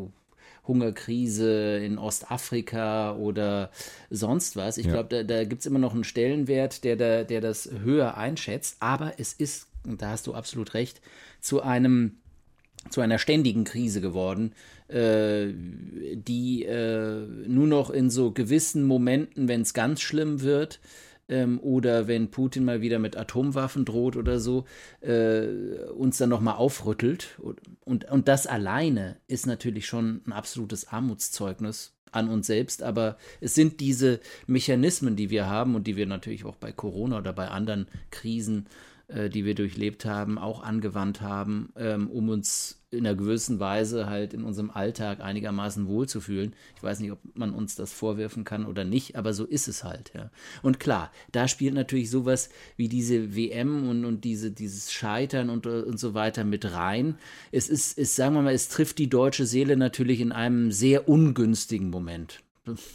Hungerkrise 0.66 1.79
in 1.79 1.99
Ostafrika 1.99 3.16
oder 3.16 3.70
sonst 4.11 4.57
was. 4.57 4.79
Ich 4.79 4.87
ja. 4.87 4.92
glaube, 4.92 5.09
da, 5.09 5.23
da 5.23 5.44
gibt 5.44 5.61
es 5.61 5.66
immer 5.66 5.79
noch 5.79 5.94
einen 5.94 6.05
Stellenwert, 6.05 6.85
der, 6.85 6.96
da, 6.96 7.25
der 7.25 7.40
das 7.40 7.70
höher 7.83 8.16
einschätzt. 8.16 8.77
Aber 8.81 9.14
es 9.18 9.33
ist, 9.33 9.68
und 9.87 10.03
da 10.03 10.11
hast 10.11 10.27
du 10.27 10.35
absolut 10.35 10.75
recht, 10.75 11.01
zu 11.40 11.62
einem 11.62 12.19
zu 12.88 13.01
einer 13.01 13.19
ständigen 13.19 13.64
Krise 13.64 14.01
geworden, 14.01 14.53
äh, 14.88 15.49
die 15.53 16.64
äh, 16.64 17.27
nur 17.47 17.66
noch 17.66 17.90
in 17.90 18.11
so 18.11 18.33
gewissen 18.33 18.85
Momenten, 18.85 19.49
wenn 19.49 19.61
es 19.61 19.75
ganz 19.75 20.01
schlimm 20.01 20.40
wird, 20.40 20.81
ähm, 21.29 21.61
oder 21.61 22.09
wenn 22.09 22.31
Putin 22.31 22.64
mal 22.64 22.81
wieder 22.81 22.99
mit 22.99 23.16
Atomwaffen 23.16 23.85
droht 23.85 24.16
oder 24.16 24.40
so, 24.40 24.64
äh, 25.01 25.47
uns 25.95 26.19
dann 26.19 26.31
nochmal 26.31 26.57
aufrüttelt. 26.57 27.38
Und, 27.38 27.61
und, 27.85 28.11
und 28.11 28.29
das 28.29 28.47
alleine 28.47 29.16
ist 29.29 29.47
natürlich 29.47 29.87
schon 29.87 30.23
ein 30.27 30.33
absolutes 30.33 30.88
Armutszeugnis 30.88 31.95
an 32.12 32.29
uns 32.29 32.49
selbst, 32.49 32.83
aber 32.83 33.16
es 33.40 33.55
sind 33.55 33.79
diese 33.79 34.19
Mechanismen, 34.49 35.14
die 35.14 35.31
wir 35.31 35.47
haben 35.47 35.77
und 35.77 35.87
die 35.87 35.97
wir 35.97 36.07
natürlich 36.07 36.45
auch 36.45 36.57
bei 36.57 36.73
Corona 36.73 37.19
oder 37.19 37.33
bei 37.33 37.47
anderen 37.49 37.87
Krisen 38.11 38.66
äh, 38.66 38.89
die 39.31 39.44
wir 39.44 39.55
durchlebt 39.55 40.05
haben, 40.05 40.38
auch 40.38 40.62
angewandt 40.62 41.20
haben, 41.20 41.73
ähm, 41.77 42.09
um 42.11 42.29
uns 42.29 42.81
in 42.90 43.07
einer 43.07 43.14
gewissen 43.14 43.61
Weise 43.61 44.07
halt 44.07 44.35
in 44.35 44.42
unserem 44.42 44.70
Alltag 44.70 45.20
einigermaßen 45.20 45.87
wohlzufühlen. 45.87 46.55
Ich 46.77 46.83
weiß 46.83 46.99
nicht, 47.01 47.12
ob 47.12 47.20
man 47.35 47.53
uns 47.53 47.77
das 47.77 47.92
vorwerfen 47.92 48.44
kann 48.44 48.66
oder 48.66 48.85
nicht, 48.85 49.16
aber 49.16 49.33
so 49.33 49.44
ist 49.44 49.68
es 49.68 49.85
halt, 49.85 50.12
ja. 50.14 50.31
Und 50.62 50.81
klar, 50.81 51.12
da 51.31 51.46
spielt 51.46 51.75
natürlich 51.75 52.11
sowas 52.11 52.51
wie 52.77 52.88
diese 52.88 53.37
WM 53.37 53.88
und, 53.88 54.05
und 54.05 54.25
diese, 54.25 54.51
dieses 54.51 54.92
Scheitern 54.92 55.51
und, 55.51 55.66
und 55.66 56.01
so 56.01 56.14
weiter 56.14 56.44
mit 56.44 56.73
rein. 56.73 57.16
Es 57.53 57.68
ist, 57.68 57.96
ist, 57.96 58.16
sagen 58.16 58.35
wir 58.35 58.42
mal, 58.42 58.55
es 58.55 58.68
trifft 58.68 58.99
die 58.99 59.09
deutsche 59.09 59.46
Seele 59.46 59.77
natürlich 59.77 60.20
in 60.20 60.33
einem 60.33 60.73
sehr 60.73 61.09
ungünstigen 61.09 61.90
Moment. 61.90 62.42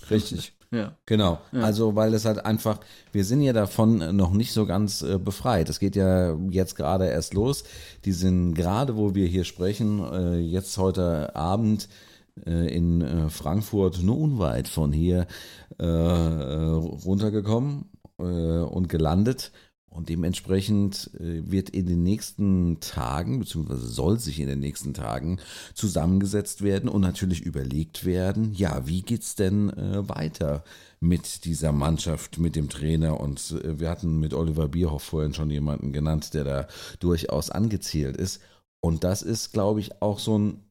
Richtig. 0.09 0.53
Ja. 0.71 0.97
Genau. 1.05 1.39
Ja. 1.53 1.61
Also, 1.61 1.95
weil 1.95 2.13
es 2.15 2.25
halt 2.25 2.43
einfach, 2.43 2.79
wir 3.13 3.23
sind 3.23 3.41
ja 3.41 3.53
davon 3.53 4.15
noch 4.17 4.33
nicht 4.33 4.51
so 4.51 4.65
ganz 4.65 5.03
äh, 5.03 5.17
befreit. 5.17 5.69
Es 5.69 5.79
geht 5.79 5.95
ja 5.95 6.35
jetzt 6.49 6.75
gerade 6.75 7.05
erst 7.05 7.33
los. 7.33 7.63
Die 8.03 8.11
sind 8.11 8.55
gerade, 8.55 8.97
wo 8.97 9.15
wir 9.15 9.27
hier 9.27 9.45
sprechen, 9.45 10.03
äh, 10.11 10.39
jetzt 10.39 10.77
heute 10.77 11.33
Abend 11.35 11.87
äh, 12.45 12.75
in 12.75 13.01
äh, 13.01 13.29
Frankfurt, 13.29 14.01
nur 14.03 14.17
unweit 14.17 14.67
von 14.67 14.91
hier, 14.91 15.27
äh, 15.79 15.85
äh, 15.85 16.71
runtergekommen 16.71 17.85
und 18.17 18.87
gelandet. 18.87 19.51
Und 19.95 20.09
dementsprechend 20.09 21.09
äh, 21.13 21.49
wird 21.49 21.69
in 21.69 21.85
den 21.85 22.03
nächsten 22.03 22.81
Tagen, 22.81 23.39
beziehungsweise 23.39 23.87
soll 23.87 24.19
sich 24.19 24.41
in 24.41 24.47
den 24.47 24.59
nächsten 24.59 24.93
Tagen 24.93 25.39
zusammengesetzt 25.73 26.63
werden 26.63 26.89
und 26.89 26.99
natürlich 26.99 27.41
überlegt 27.41 28.03
werden, 28.03 28.53
ja, 28.53 28.85
wie 28.87 29.03
geht's 29.03 29.35
denn 29.35 29.69
äh, 29.69 30.07
weiter 30.09 30.65
mit 30.99 31.45
dieser 31.45 31.71
Mannschaft, 31.71 32.39
mit 32.39 32.57
dem 32.57 32.67
Trainer? 32.67 33.21
Und 33.21 33.51
äh, 33.63 33.79
wir 33.79 33.89
hatten 33.89 34.19
mit 34.19 34.33
Oliver 34.33 34.67
Bierhoff 34.67 35.03
vorhin 35.03 35.33
schon 35.33 35.49
jemanden 35.49 35.93
genannt, 35.93 36.33
der 36.33 36.43
da 36.43 36.67
durchaus 36.99 37.49
angezielt 37.49 38.17
ist. 38.17 38.41
Und 38.81 39.05
das 39.05 39.21
ist, 39.21 39.53
glaube 39.53 39.79
ich, 39.79 40.01
auch 40.01 40.19
so 40.19 40.37
ein, 40.37 40.65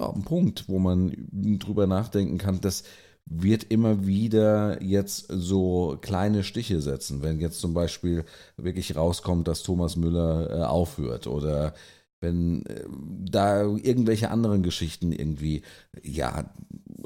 ja, 0.00 0.12
ein 0.12 0.24
Punkt, 0.24 0.68
wo 0.68 0.80
man 0.80 1.28
drüber 1.30 1.86
nachdenken 1.86 2.38
kann, 2.38 2.60
dass 2.60 2.82
wird 3.26 3.64
immer 3.64 4.06
wieder 4.06 4.82
jetzt 4.82 5.26
so 5.28 5.98
kleine 6.00 6.44
Stiche 6.44 6.80
setzen, 6.80 7.22
wenn 7.22 7.40
jetzt 7.40 7.60
zum 7.60 7.74
Beispiel 7.74 8.24
wirklich 8.56 8.94
rauskommt, 8.96 9.48
dass 9.48 9.64
Thomas 9.64 9.96
Müller 9.96 10.50
äh, 10.50 10.62
aufhört 10.62 11.26
oder 11.26 11.74
wenn 12.20 12.64
äh, 12.66 12.84
da 13.28 13.62
irgendwelche 13.62 14.30
anderen 14.30 14.62
Geschichten 14.62 15.12
irgendwie 15.12 15.62
ja 16.02 16.50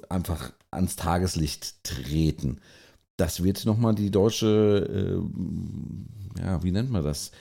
einfach 0.09 0.52
ans 0.70 0.96
Tageslicht 0.96 1.83
treten. 1.85 2.61
Das 3.16 3.42
wird 3.42 3.64
nochmal 3.64 3.94
die 3.94 4.11
deutsche, 4.11 5.22
äh, 6.37 6.40
ja, 6.42 6.62
wie 6.62 6.72
nennt 6.72 6.90
man 6.90 7.04
das? 7.04 7.33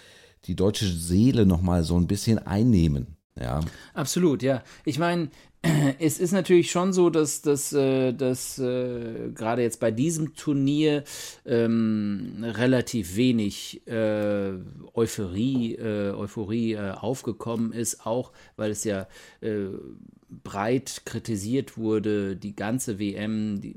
Die 0.45 0.55
deutsche 0.55 0.87
Seele 0.87 1.45
nochmal 1.45 1.83
so 1.83 1.97
ein 1.97 2.07
bisschen 2.07 2.39
einnehmen. 2.39 3.18
Ja. 3.39 3.61
Absolut, 3.93 4.43
ja. 4.43 4.63
Ich 4.85 4.99
meine, 4.99 5.29
es 5.99 6.19
ist 6.19 6.31
natürlich 6.31 6.71
schon 6.71 6.93
so, 6.93 7.09
dass, 7.09 7.41
dass, 7.41 7.73
äh, 7.73 8.13
dass 8.13 8.59
äh, 8.59 9.31
gerade 9.33 9.61
jetzt 9.61 9.79
bei 9.79 9.91
diesem 9.91 10.35
Turnier 10.35 11.03
ähm, 11.45 12.37
relativ 12.41 13.15
wenig 13.15 13.85
äh, 13.87 14.53
Euphorie, 14.93 15.75
äh, 15.75 16.11
Euphorie 16.11 16.73
äh, 16.73 16.91
aufgekommen 16.91 17.71
ist, 17.71 18.05
auch 18.05 18.31
weil 18.55 18.71
es 18.71 18.83
ja 18.83 19.07
äh, 19.41 19.67
breit 20.43 21.01
kritisiert 21.05 21.77
wurde, 21.77 22.35
die 22.35 22.55
ganze 22.55 22.99
WM, 22.99 23.59
die, 23.61 23.75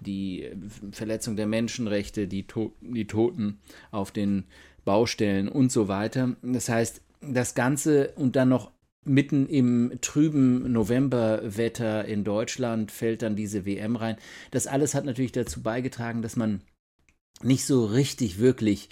die 0.00 0.50
Verletzung 0.92 1.36
der 1.36 1.46
Menschenrechte, 1.46 2.28
die, 2.28 2.44
to 2.46 2.72
die 2.80 3.06
Toten 3.06 3.58
auf 3.90 4.12
den 4.12 4.44
Baustellen 4.84 5.48
und 5.48 5.72
so 5.72 5.88
weiter. 5.88 6.36
Das 6.42 6.68
heißt, 6.68 7.02
das 7.20 7.54
Ganze 7.54 8.12
und 8.16 8.36
dann 8.36 8.48
noch 8.48 8.72
mitten 9.04 9.46
im 9.46 9.92
trüben 10.00 10.70
Novemberwetter 10.72 12.04
in 12.04 12.24
Deutschland 12.24 12.90
fällt 12.90 13.22
dann 13.22 13.36
diese 13.36 13.64
WM 13.64 13.96
rein. 13.96 14.16
Das 14.50 14.66
alles 14.66 14.94
hat 14.94 15.04
natürlich 15.04 15.32
dazu 15.32 15.62
beigetragen, 15.62 16.22
dass 16.22 16.36
man 16.36 16.60
nicht 17.42 17.64
so 17.64 17.84
richtig 17.84 18.38
wirklich 18.38 18.88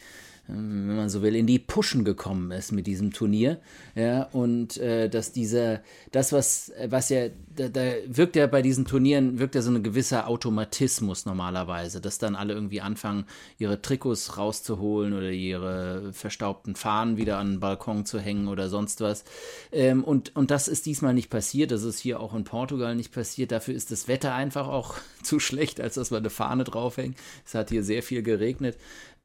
wenn 0.46 0.96
man 0.96 1.08
so 1.08 1.22
will, 1.22 1.34
in 1.34 1.46
die 1.46 1.58
Puschen 1.58 2.04
gekommen 2.04 2.50
ist 2.50 2.70
mit 2.70 2.86
diesem 2.86 3.12
Turnier. 3.12 3.60
Ja, 3.94 4.24
und 4.24 4.76
äh, 4.76 5.08
dass 5.08 5.32
dieser, 5.32 5.80
das, 6.12 6.32
was, 6.32 6.70
was 6.86 7.08
ja, 7.08 7.28
da, 7.56 7.68
da 7.68 7.92
wirkt 8.06 8.36
ja 8.36 8.46
bei 8.46 8.60
diesen 8.60 8.84
Turnieren, 8.84 9.38
wirkt 9.38 9.54
ja 9.54 9.62
so 9.62 9.70
ein 9.70 9.82
gewisser 9.82 10.28
Automatismus 10.28 11.24
normalerweise, 11.24 12.02
dass 12.02 12.18
dann 12.18 12.36
alle 12.36 12.52
irgendwie 12.52 12.82
anfangen, 12.82 13.24
ihre 13.58 13.80
Trikots 13.80 14.36
rauszuholen 14.36 15.14
oder 15.14 15.30
ihre 15.30 16.12
verstaubten 16.12 16.74
Fahnen 16.74 17.16
wieder 17.16 17.38
an 17.38 17.52
den 17.52 17.60
Balkon 17.60 18.04
zu 18.04 18.20
hängen 18.20 18.48
oder 18.48 18.68
sonst 18.68 19.00
was. 19.00 19.24
Ähm, 19.72 20.04
und, 20.04 20.36
und 20.36 20.50
das 20.50 20.68
ist 20.68 20.84
diesmal 20.84 21.14
nicht 21.14 21.30
passiert, 21.30 21.70
das 21.70 21.84
ist 21.84 22.00
hier 22.00 22.20
auch 22.20 22.34
in 22.34 22.44
Portugal 22.44 22.94
nicht 22.94 23.12
passiert. 23.12 23.50
Dafür 23.50 23.74
ist 23.74 23.90
das 23.90 24.08
Wetter 24.08 24.34
einfach 24.34 24.68
auch 24.68 24.96
zu 25.22 25.40
schlecht, 25.40 25.80
als 25.80 25.94
dass 25.94 26.10
man 26.10 26.18
eine 26.18 26.30
Fahne 26.30 26.64
draufhängt. 26.64 27.16
Es 27.46 27.54
hat 27.54 27.70
hier 27.70 27.82
sehr 27.82 28.02
viel 28.02 28.22
geregnet. 28.22 28.76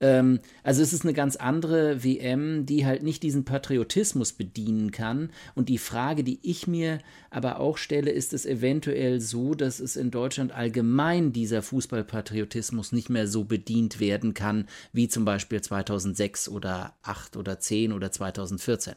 Ähm, 0.01 0.39
also 0.63 0.81
es 0.81 0.93
ist 0.93 1.03
eine 1.03 1.13
ganz 1.13 1.35
andere 1.35 2.03
WM, 2.03 2.65
die 2.65 2.85
halt 2.85 3.03
nicht 3.03 3.23
diesen 3.23 3.45
Patriotismus 3.45 4.33
bedienen 4.33 4.91
kann. 4.91 5.31
Und 5.55 5.69
die 5.69 5.77
Frage, 5.77 6.23
die 6.23 6.39
ich 6.41 6.67
mir 6.67 6.99
aber 7.29 7.59
auch 7.59 7.77
stelle, 7.77 8.11
ist 8.11 8.33
es 8.33 8.45
eventuell 8.45 9.19
so, 9.19 9.53
dass 9.53 9.79
es 9.79 9.95
in 9.95 10.11
Deutschland 10.11 10.51
allgemein 10.51 11.31
dieser 11.33 11.61
Fußballpatriotismus 11.61 12.91
nicht 12.91 13.09
mehr 13.09 13.27
so 13.27 13.43
bedient 13.43 13.99
werden 13.99 14.33
kann, 14.33 14.67
wie 14.93 15.07
zum 15.07 15.25
Beispiel 15.25 15.61
2006 15.61 16.49
oder 16.49 16.93
8 17.03 17.37
oder 17.37 17.59
10 17.59 17.93
oder 17.93 18.11
2014. 18.11 18.95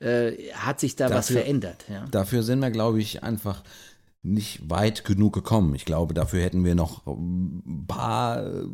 Äh, 0.00 0.32
hat 0.54 0.80
sich 0.80 0.96
da 0.96 1.08
dafür, 1.08 1.18
was 1.18 1.30
verändert? 1.30 1.84
Ja? 1.88 2.06
Dafür 2.10 2.42
sind 2.42 2.60
wir, 2.60 2.70
glaube 2.70 3.00
ich, 3.00 3.22
einfach 3.22 3.62
nicht 4.26 4.68
weit 4.68 5.04
genug 5.04 5.32
gekommen. 5.32 5.74
Ich 5.74 5.84
glaube, 5.84 6.14
dafür 6.14 6.42
hätten 6.42 6.64
wir 6.64 6.74
noch 6.74 7.06
ein 7.06 7.84
paar 7.86 8.44
äh, 8.46 8.66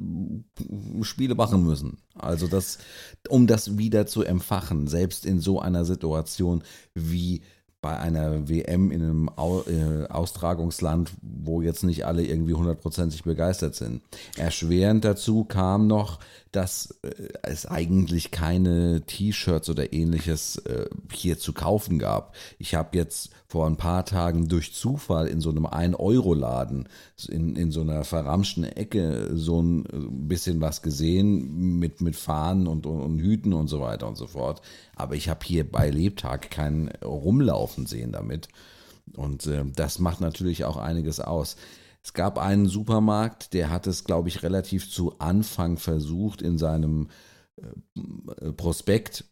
Spiele 1.02 1.34
machen 1.34 1.62
müssen. 1.64 1.98
Also 2.14 2.46
das, 2.46 2.78
um 3.28 3.46
das 3.46 3.78
wieder 3.78 4.06
zu 4.06 4.22
empfachen, 4.22 4.86
selbst 4.86 5.26
in 5.26 5.40
so 5.40 5.60
einer 5.60 5.84
Situation 5.84 6.62
wie 6.94 7.42
bei 7.82 7.98
einer 7.98 8.48
WM 8.48 8.92
in 8.92 9.02
einem 9.02 9.30
äh, 9.66 10.06
Austragungsland, 10.08 11.12
wo 11.20 11.62
jetzt 11.62 11.82
nicht 11.82 12.06
alle 12.06 12.24
irgendwie 12.24 12.54
hundertprozentig 12.54 13.24
begeistert 13.24 13.74
sind. 13.74 14.02
Erschwerend 14.36 15.04
dazu 15.04 15.44
kam 15.44 15.88
noch, 15.88 16.20
dass 16.52 16.96
äh, 17.02 17.10
es 17.42 17.66
eigentlich 17.66 18.30
keine 18.30 19.02
T-Shirts 19.02 19.68
oder 19.68 19.92
ähnliches 19.92 20.58
äh, 20.58 20.88
hier 21.10 21.40
zu 21.40 21.52
kaufen 21.52 21.98
gab. 21.98 22.36
Ich 22.58 22.76
habe 22.76 22.96
jetzt 22.96 23.30
vor 23.52 23.66
ein 23.66 23.76
paar 23.76 24.06
Tagen 24.06 24.48
durch 24.48 24.72
Zufall 24.72 25.26
in 25.26 25.42
so 25.42 25.50
einem 25.50 25.66
1-Euro-Laden 25.66 26.88
in, 27.28 27.54
in 27.54 27.70
so 27.70 27.82
einer 27.82 28.02
verramschten 28.02 28.64
Ecke 28.64 29.36
so 29.36 29.60
ein 29.60 29.84
bisschen 30.26 30.62
was 30.62 30.80
gesehen 30.80 31.78
mit, 31.78 32.00
mit 32.00 32.16
Fahnen 32.16 32.66
und, 32.66 32.86
und, 32.86 33.02
und 33.02 33.18
Hüten 33.18 33.52
und 33.52 33.68
so 33.68 33.82
weiter 33.82 34.08
und 34.08 34.16
so 34.16 34.26
fort. 34.26 34.62
Aber 34.96 35.16
ich 35.16 35.28
habe 35.28 35.44
hier 35.44 35.70
bei 35.70 35.90
Lebtag 35.90 36.50
keinen 36.50 36.88
rumlaufen 37.04 37.84
sehen 37.84 38.10
damit. 38.10 38.48
Und 39.14 39.46
äh, 39.46 39.66
das 39.76 39.98
macht 39.98 40.22
natürlich 40.22 40.64
auch 40.64 40.78
einiges 40.78 41.20
aus. 41.20 41.56
Es 42.02 42.14
gab 42.14 42.38
einen 42.38 42.68
Supermarkt, 42.68 43.52
der 43.52 43.68
hat 43.68 43.86
es, 43.86 44.04
glaube 44.04 44.30
ich, 44.30 44.42
relativ 44.42 44.90
zu 44.90 45.18
Anfang 45.18 45.76
versucht 45.76 46.40
in 46.40 46.56
seinem 46.56 47.08
äh, 47.56 48.52
Prospekt 48.52 49.26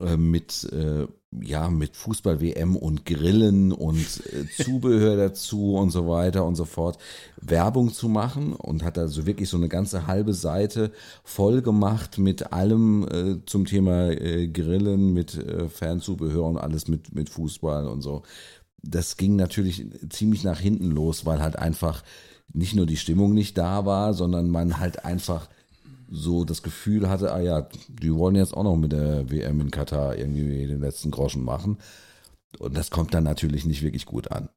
äh, 0.00 0.16
mit, 0.16 0.64
äh, 0.72 1.06
ja, 1.40 1.70
mit 1.70 1.96
Fußball-WM 1.96 2.76
und 2.76 3.06
Grillen 3.06 3.72
und 3.72 4.22
äh, 4.26 4.62
Zubehör 4.62 5.16
dazu 5.28 5.76
und 5.76 5.90
so 5.90 6.08
weiter 6.08 6.44
und 6.44 6.56
so 6.56 6.64
fort 6.64 6.98
Werbung 7.40 7.92
zu 7.92 8.08
machen 8.08 8.52
und 8.52 8.84
hat 8.84 8.98
also 8.98 9.26
wirklich 9.26 9.48
so 9.48 9.56
eine 9.56 9.68
ganze 9.68 10.06
halbe 10.06 10.34
Seite 10.34 10.92
voll 11.24 11.62
gemacht 11.62 12.18
mit 12.18 12.52
allem 12.52 13.08
äh, 13.08 13.46
zum 13.46 13.64
Thema 13.64 14.10
äh, 14.10 14.48
Grillen, 14.48 15.12
mit 15.14 15.34
äh, 15.38 15.68
Fernzubehör 15.68 16.44
und 16.44 16.58
alles 16.58 16.88
mit, 16.88 17.14
mit 17.14 17.30
Fußball 17.30 17.86
und 17.86 18.02
so. 18.02 18.22
Das 18.82 19.16
ging 19.16 19.36
natürlich 19.36 19.86
ziemlich 20.10 20.44
nach 20.44 20.60
hinten 20.60 20.90
los, 20.90 21.24
weil 21.24 21.40
halt 21.40 21.56
einfach 21.56 22.02
nicht 22.52 22.74
nur 22.74 22.84
die 22.86 22.96
Stimmung 22.96 23.32
nicht 23.32 23.56
da 23.56 23.86
war, 23.86 24.12
sondern 24.12 24.50
man 24.50 24.78
halt 24.78 25.04
einfach 25.04 25.48
so 26.12 26.44
das 26.44 26.62
Gefühl 26.62 27.08
hatte, 27.08 27.32
ah 27.32 27.40
ja, 27.40 27.68
die 27.88 28.14
wollen 28.14 28.36
jetzt 28.36 28.54
auch 28.54 28.64
noch 28.64 28.76
mit 28.76 28.92
der 28.92 29.30
WM 29.30 29.60
in 29.60 29.70
Katar 29.70 30.16
irgendwie 30.16 30.66
den 30.66 30.80
letzten 30.80 31.10
Groschen 31.10 31.42
machen. 31.42 31.78
Und 32.58 32.76
das 32.76 32.90
kommt 32.90 33.14
dann 33.14 33.24
natürlich 33.24 33.64
nicht 33.64 33.82
wirklich 33.82 34.04
gut 34.04 34.30
an. 34.30 34.50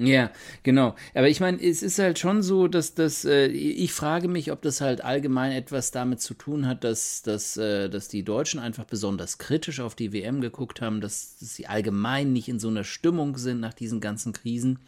Ja, 0.00 0.30
genau. 0.62 0.94
Aber 1.12 1.28
ich 1.28 1.40
meine, 1.40 1.60
es 1.60 1.82
ist 1.82 1.98
halt 1.98 2.20
schon 2.20 2.42
so, 2.42 2.68
dass 2.68 2.94
das, 2.94 3.24
äh, 3.24 3.46
ich 3.46 3.92
frage 3.92 4.28
mich, 4.28 4.52
ob 4.52 4.62
das 4.62 4.80
halt 4.80 5.02
allgemein 5.02 5.50
etwas 5.50 5.90
damit 5.90 6.20
zu 6.20 6.34
tun 6.34 6.68
hat, 6.68 6.84
dass, 6.84 7.22
dass, 7.22 7.56
äh, 7.56 7.88
dass 7.88 8.06
die 8.06 8.22
Deutschen 8.22 8.60
einfach 8.60 8.84
besonders 8.84 9.38
kritisch 9.38 9.80
auf 9.80 9.96
die 9.96 10.12
WM 10.12 10.40
geguckt 10.40 10.80
haben, 10.80 11.00
dass, 11.00 11.38
dass 11.38 11.56
sie 11.56 11.66
allgemein 11.66 12.32
nicht 12.32 12.48
in 12.48 12.60
so 12.60 12.68
einer 12.68 12.84
Stimmung 12.84 13.38
sind 13.38 13.58
nach 13.58 13.74
diesen 13.74 14.00
ganzen 14.00 14.32
Krisen 14.32 14.78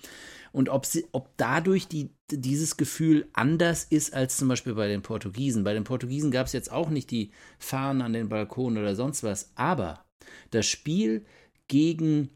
und 0.52 0.68
ob, 0.68 0.86
sie, 0.86 1.06
ob 1.12 1.30
dadurch 1.36 1.88
die, 1.88 2.10
dieses 2.30 2.76
Gefühl 2.76 3.28
anders 3.32 3.84
ist 3.84 4.14
als 4.14 4.36
zum 4.36 4.48
Beispiel 4.48 4.74
bei 4.74 4.88
den 4.88 5.02
Portugiesen. 5.02 5.64
Bei 5.64 5.74
den 5.74 5.84
Portugiesen 5.84 6.30
gab 6.30 6.46
es 6.46 6.52
jetzt 6.52 6.72
auch 6.72 6.90
nicht 6.90 7.10
die 7.10 7.30
Fahnen 7.58 8.02
an 8.02 8.12
den 8.12 8.28
Balkonen 8.28 8.78
oder 8.78 8.94
sonst 8.94 9.22
was, 9.22 9.52
aber 9.54 10.04
das 10.50 10.66
Spiel 10.66 11.24
gegen 11.68 12.30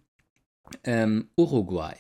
ähm, 0.85 1.29
Uruguay 1.37 1.95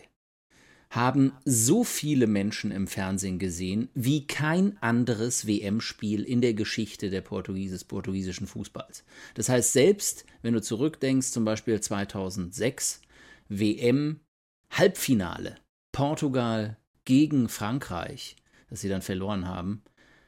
haben 0.95 1.33
so 1.45 1.83
viele 1.83 2.29
Menschen 2.29 2.71
im 2.71 2.87
Fernsehen 2.87 3.41
gesehen 3.41 3.89
wie 3.95 4.29
kein 4.29 4.81
anderes 4.81 5.45
WM-Spiel 5.45 6.23
in 6.23 6.41
der 6.41 6.55
Geschichte 6.55 7.11
der 7.11 7.21
Portugieses, 7.21 7.83
portugiesischen 7.83 8.47
Fußballs. 8.47 9.03
Das 9.35 9.49
heißt, 9.49 9.73
selbst 9.73 10.25
wenn 10.43 10.55
du 10.55 10.63
zurückdenkst, 10.63 11.33
zum 11.33 11.45
Beispiel 11.45 11.81
2006, 11.81 13.01
WM 13.49 14.21
Halbfinale, 14.71 15.57
Portugal 15.95 16.77
gegen 17.05 17.49
Frankreich, 17.49 18.35
das 18.69 18.81
sie 18.81 18.89
dann 18.89 19.01
verloren 19.01 19.47
haben, 19.47 19.85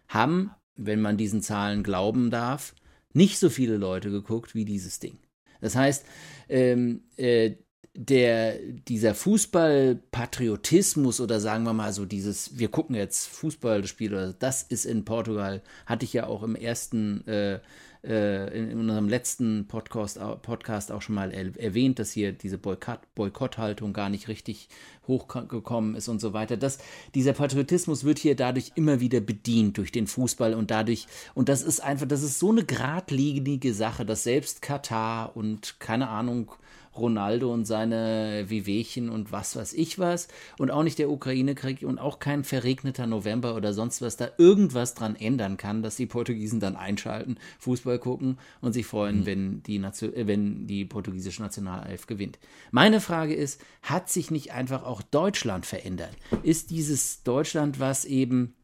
haben, 0.07 0.53
wenn 0.77 1.01
man 1.01 1.17
diesen 1.17 1.43
Zahlen 1.43 1.83
glauben 1.83 2.31
darf, 2.31 2.73
nicht 3.13 3.41
so 3.41 3.51
viele 3.51 3.77
Leute 3.77 4.11
geguckt 4.11 4.55
wie 4.55 4.65
dieses 4.65 5.01
Ding. 5.01 5.19
Das 5.61 5.75
heißt, 5.75 6.07
ähm, 6.49 7.03
äh, 7.17 7.57
der, 7.97 8.61
dieser 8.61 9.17
Fußballpatriotismus 9.17 11.21
oder 11.21 11.41
sagen 11.41 11.65
wir 11.65 11.73
mal 11.73 11.93
so 11.93 12.05
dieses, 12.05 12.57
wir 12.59 12.69
gucken 12.69 12.95
jetzt 12.95 13.27
Fußballspiele, 13.27 14.37
das 14.39 14.63
ist 14.63 14.85
in 14.85 15.05
Portugal, 15.05 15.63
hatte 15.85 16.05
ich 16.05 16.13
ja 16.13 16.29
auch 16.29 16.45
im 16.45 16.55
ersten 16.55 17.27
äh, 17.27 17.59
äh, 18.05 18.57
in, 18.57 18.71
in, 18.71 18.79
unserem 18.81 19.09
letzten 19.09 19.67
Podcast, 19.67 20.19
Podcast 20.43 20.93
auch 20.93 21.03
schon 21.03 21.15
mal 21.15 21.33
erwähnt, 21.33 21.99
dass 21.99 22.13
hier 22.13 22.33
diese 22.33 22.59
Boykott, 22.59 23.01
Boykotthaltung 23.15 23.93
gar 23.93 24.09
nicht 24.09 24.29
richtig 24.29 24.69
hochgekommen 25.07 25.95
ist 25.95 26.09
und 26.09 26.21
so 26.21 26.33
weiter. 26.33 26.57
Das, 26.57 26.79
dieser 27.15 27.33
Patriotismus 27.33 28.05
wird 28.05 28.19
hier 28.19 28.37
dadurch 28.37 28.73
immer 28.75 29.01
wieder 29.01 29.21
bedient 29.21 29.79
durch 29.79 29.93
den 29.93 30.07
Fußball 30.07 30.55
und 30.55 30.71
dadurch, 30.71 31.07
und 31.35 31.49
das 31.49 31.63
ist 31.63 31.81
einfach, 31.81 32.07
das 32.07 32.23
ist 32.23 32.39
so 32.39 32.51
eine 32.51 32.65
geradlinige 32.65 33.75
Sache, 33.75 34.05
dass 34.05 34.25
selbst 34.25 34.63
Katar 34.63 35.37
und 35.37 35.81
keine 35.81 36.09
Ahnung, 36.09 36.53
Ronaldo 36.99 37.53
und 37.53 37.65
seine 37.65 38.45
Wehwehchen 38.49 39.09
und 39.11 39.33
was 39.33 39.57
weiß 39.57 39.73
ich 39.73 39.99
was 39.99 40.29
und 40.59 40.71
auch 40.71 40.83
nicht 40.83 40.99
der 40.99 41.11
Ukraine-Krieg 41.11 41.83
und 41.83 41.99
auch 41.99 42.19
kein 42.19 42.45
verregneter 42.45 43.07
November 43.07 43.55
oder 43.55 43.73
sonst 43.73 44.03
was 44.03 44.17
da 44.17 44.29
irgendwas 44.39 44.95
dran 44.95 45.17
ändern 45.17 45.57
kann, 45.57 45.83
dass 45.83 45.97
die 45.97 46.07
Portugiesen 46.07 46.61
dann 46.61 46.77
einschalten, 46.77 47.39
Fußball 47.59 47.99
gucken 47.99 48.39
und 48.61 48.73
sich 48.73 48.87
freuen, 48.87 49.21
mhm. 49.21 49.27
wenn, 49.27 49.63
die 49.63 49.79
Nation, 49.79 50.15
äh, 50.15 50.27
wenn 50.27 50.67
die 50.67 50.85
portugiesische 50.85 51.43
Nationalelf 51.43 52.07
gewinnt. 52.07 52.39
Meine 52.71 53.01
Frage 53.01 53.35
ist, 53.35 53.61
hat 53.83 54.11
sich 54.11 54.31
nicht 54.31 54.53
einfach 54.53 54.85
auch 54.85 55.03
Deutschland 55.03 55.67
verändert? 55.67 56.17
Ist 56.43 56.71
dieses 56.71 57.23
Deutschland, 57.23 57.81
was 57.81 58.05
eben 58.05 58.55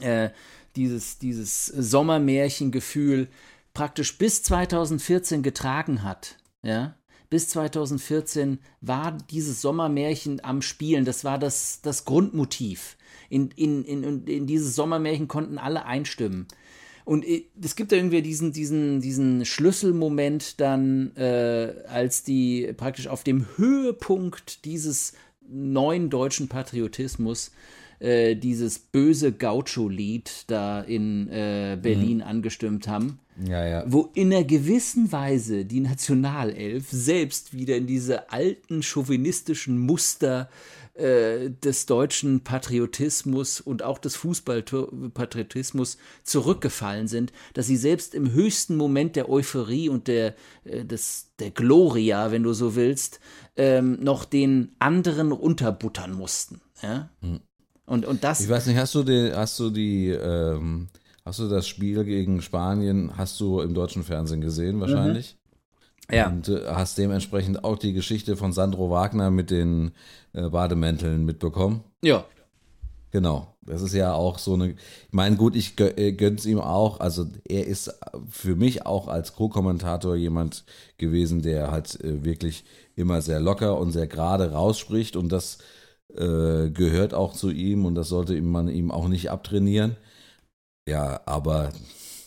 äh, 0.00 0.30
dieses, 0.76 1.18
dieses 1.18 1.66
Sommermärchengefühl 1.66 3.28
praktisch 3.74 4.18
bis 4.18 4.42
2014 4.42 5.42
getragen 5.42 6.02
hat, 6.02 6.36
ja, 6.62 6.94
bis 7.30 7.48
2014 7.50 8.58
war 8.80 9.12
dieses 9.30 9.60
Sommermärchen 9.60 10.42
am 10.44 10.62
Spielen. 10.62 11.04
Das 11.04 11.24
war 11.24 11.38
das, 11.38 11.80
das 11.82 12.04
Grundmotiv. 12.04 12.96
In, 13.28 13.50
in, 13.56 13.84
in, 13.84 14.24
in 14.24 14.46
dieses 14.46 14.74
Sommermärchen 14.74 15.28
konnten 15.28 15.58
alle 15.58 15.84
einstimmen. 15.84 16.46
Und 17.04 17.24
es 17.62 17.74
gibt 17.74 17.92
irgendwie 17.92 18.20
diesen, 18.20 18.52
diesen, 18.52 19.00
diesen 19.00 19.46
Schlüsselmoment 19.46 20.60
dann, 20.60 21.16
äh, 21.16 21.74
als 21.88 22.22
die 22.22 22.72
praktisch 22.76 23.08
auf 23.08 23.24
dem 23.24 23.46
Höhepunkt 23.56 24.66
dieses 24.66 25.14
neuen 25.48 26.10
deutschen 26.10 26.48
Patriotismus 26.48 27.50
äh, 28.00 28.36
dieses 28.36 28.78
böse 28.78 29.32
Gaucho-Lied 29.32 30.44
da 30.46 30.80
in 30.80 31.28
äh, 31.28 31.78
Berlin 31.80 32.18
mhm. 32.18 32.24
angestimmt 32.24 32.88
haben. 32.88 33.18
Ja, 33.46 33.66
ja. 33.66 33.84
Wo 33.86 34.10
in 34.14 34.32
einer 34.32 34.44
gewissen 34.44 35.12
Weise 35.12 35.64
die 35.64 35.80
Nationalelf 35.80 36.88
selbst 36.90 37.54
wieder 37.54 37.76
in 37.76 37.86
diese 37.86 38.32
alten 38.32 38.82
chauvinistischen 38.82 39.78
Muster 39.78 40.48
äh, 40.94 41.50
des 41.50 41.86
deutschen 41.86 42.40
Patriotismus 42.40 43.60
und 43.60 43.84
auch 43.84 43.98
des 43.98 44.16
Fußballpatriotismus 44.16 45.98
zurückgefallen 46.24 47.06
sind, 47.06 47.32
dass 47.54 47.68
sie 47.68 47.76
selbst 47.76 48.16
im 48.16 48.32
höchsten 48.32 48.76
Moment 48.76 49.14
der 49.14 49.28
Euphorie 49.28 49.88
und 49.88 50.08
der, 50.08 50.34
äh, 50.64 50.84
des, 50.84 51.30
der 51.38 51.52
Gloria, 51.52 52.32
wenn 52.32 52.42
du 52.42 52.52
so 52.52 52.74
willst, 52.74 53.20
ähm, 53.56 53.98
noch 54.00 54.24
den 54.24 54.74
anderen 54.80 55.30
unterbuttern 55.30 56.12
mussten. 56.12 56.60
Ja? 56.82 57.10
Hm. 57.20 57.40
Und, 57.88 58.04
und 58.04 58.22
das. 58.22 58.40
Ich 58.40 58.48
weiß 58.48 58.66
nicht, 58.66 58.76
hast 58.76 58.94
du 58.94 59.02
die, 59.02 59.32
hast 59.34 59.58
du 59.58 59.70
die, 59.70 60.10
ähm, 60.10 60.88
hast 61.24 61.38
du 61.38 61.48
das 61.48 61.66
Spiel 61.66 62.04
gegen 62.04 62.42
Spanien, 62.42 63.12
hast 63.16 63.40
du 63.40 63.60
im 63.60 63.72
deutschen 63.72 64.04
Fernsehen 64.04 64.42
gesehen 64.42 64.78
wahrscheinlich? 64.80 65.36
Mhm. 66.08 66.14
Ja. 66.14 66.28
Und 66.28 66.48
äh, 66.48 66.66
hast 66.68 66.98
dementsprechend 66.98 67.64
auch 67.64 67.78
die 67.78 67.94
Geschichte 67.94 68.36
von 68.36 68.52
Sandro 68.52 68.90
Wagner 68.90 69.30
mit 69.30 69.50
den 69.50 69.92
äh, 70.34 70.48
Bademänteln 70.48 71.24
mitbekommen? 71.24 71.82
Ja. 72.02 72.24
Genau. 73.10 73.54
Das 73.62 73.82
ist 73.82 73.94
ja 73.94 74.12
auch 74.12 74.38
so 74.38 74.54
eine. 74.54 74.70
Ich 74.70 74.76
meine, 75.12 75.36
gut, 75.36 75.56
ich 75.56 75.78
äh, 75.80 76.12
gönn's 76.12 76.46
ihm 76.46 76.60
auch. 76.60 77.00
Also 77.00 77.26
er 77.46 77.66
ist 77.66 77.94
für 78.30 78.54
mich 78.54 78.86
auch 78.86 79.08
als 79.08 79.34
Co-Kommentator 79.34 80.14
jemand 80.16 80.64
gewesen, 80.98 81.42
der 81.42 81.70
halt 81.70 82.02
äh, 82.02 82.24
wirklich 82.24 82.64
immer 82.96 83.22
sehr 83.22 83.40
locker 83.40 83.78
und 83.78 83.92
sehr 83.92 84.06
gerade 84.06 84.52
rausspricht 84.52 85.16
und 85.16 85.30
das 85.30 85.58
äh, 86.14 86.70
gehört 86.70 87.14
auch 87.14 87.34
zu 87.34 87.50
ihm 87.50 87.84
und 87.84 87.94
das 87.94 88.08
sollte 88.08 88.40
man 88.40 88.68
ihm 88.68 88.90
auch 88.90 89.08
nicht 89.08 89.30
abtrainieren. 89.30 89.96
Ja, 90.88 91.20
aber 91.26 91.72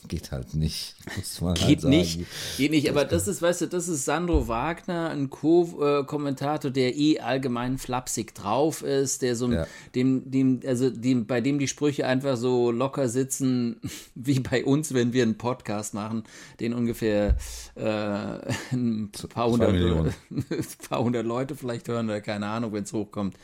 geht 0.07 0.31
halt 0.31 0.53
nicht. 0.53 0.95
Geht 1.05 1.63
halt 1.63 1.83
nicht, 1.85 2.25
geht 2.57 2.71
nicht. 2.71 2.89
Aber 2.89 3.05
das 3.05 3.27
ist, 3.27 3.41
weißt 3.41 3.61
du, 3.61 3.67
das 3.67 3.87
ist 3.87 4.05
Sandro 4.05 4.47
Wagner, 4.47 5.09
ein 5.09 5.29
Co-Kommentator, 5.29 6.71
der 6.71 6.95
eh 6.95 7.19
allgemein 7.19 7.77
flapsig 7.77 8.35
drauf 8.35 8.83
ist, 8.83 9.21
der 9.21 9.35
so, 9.35 9.51
ja. 9.51 9.65
dem, 9.95 10.29
dem, 10.29 10.61
also 10.65 10.89
dem, 10.89 11.25
bei 11.25 11.41
dem 11.41 11.59
die 11.59 11.67
Sprüche 11.67 12.05
einfach 12.05 12.37
so 12.37 12.71
locker 12.71 13.09
sitzen, 13.09 13.79
wie 14.15 14.39
bei 14.39 14.63
uns, 14.63 14.93
wenn 14.93 15.13
wir 15.13 15.23
einen 15.23 15.37
Podcast 15.37 15.93
machen, 15.93 16.23
den 16.59 16.73
ungefähr 16.73 17.37
äh, 17.75 17.81
ein 18.71 19.11
paar 19.29 19.49
hundert, 19.49 19.71
ein 20.29 20.65
paar 20.89 21.03
hundert 21.03 21.25
Leute 21.25 21.55
vielleicht 21.55 21.87
hören 21.87 22.07
oder 22.07 22.21
keine 22.21 22.47
Ahnung, 22.47 22.73
wenn 22.73 22.83
es 22.83 22.93
hochkommt. 22.93 23.35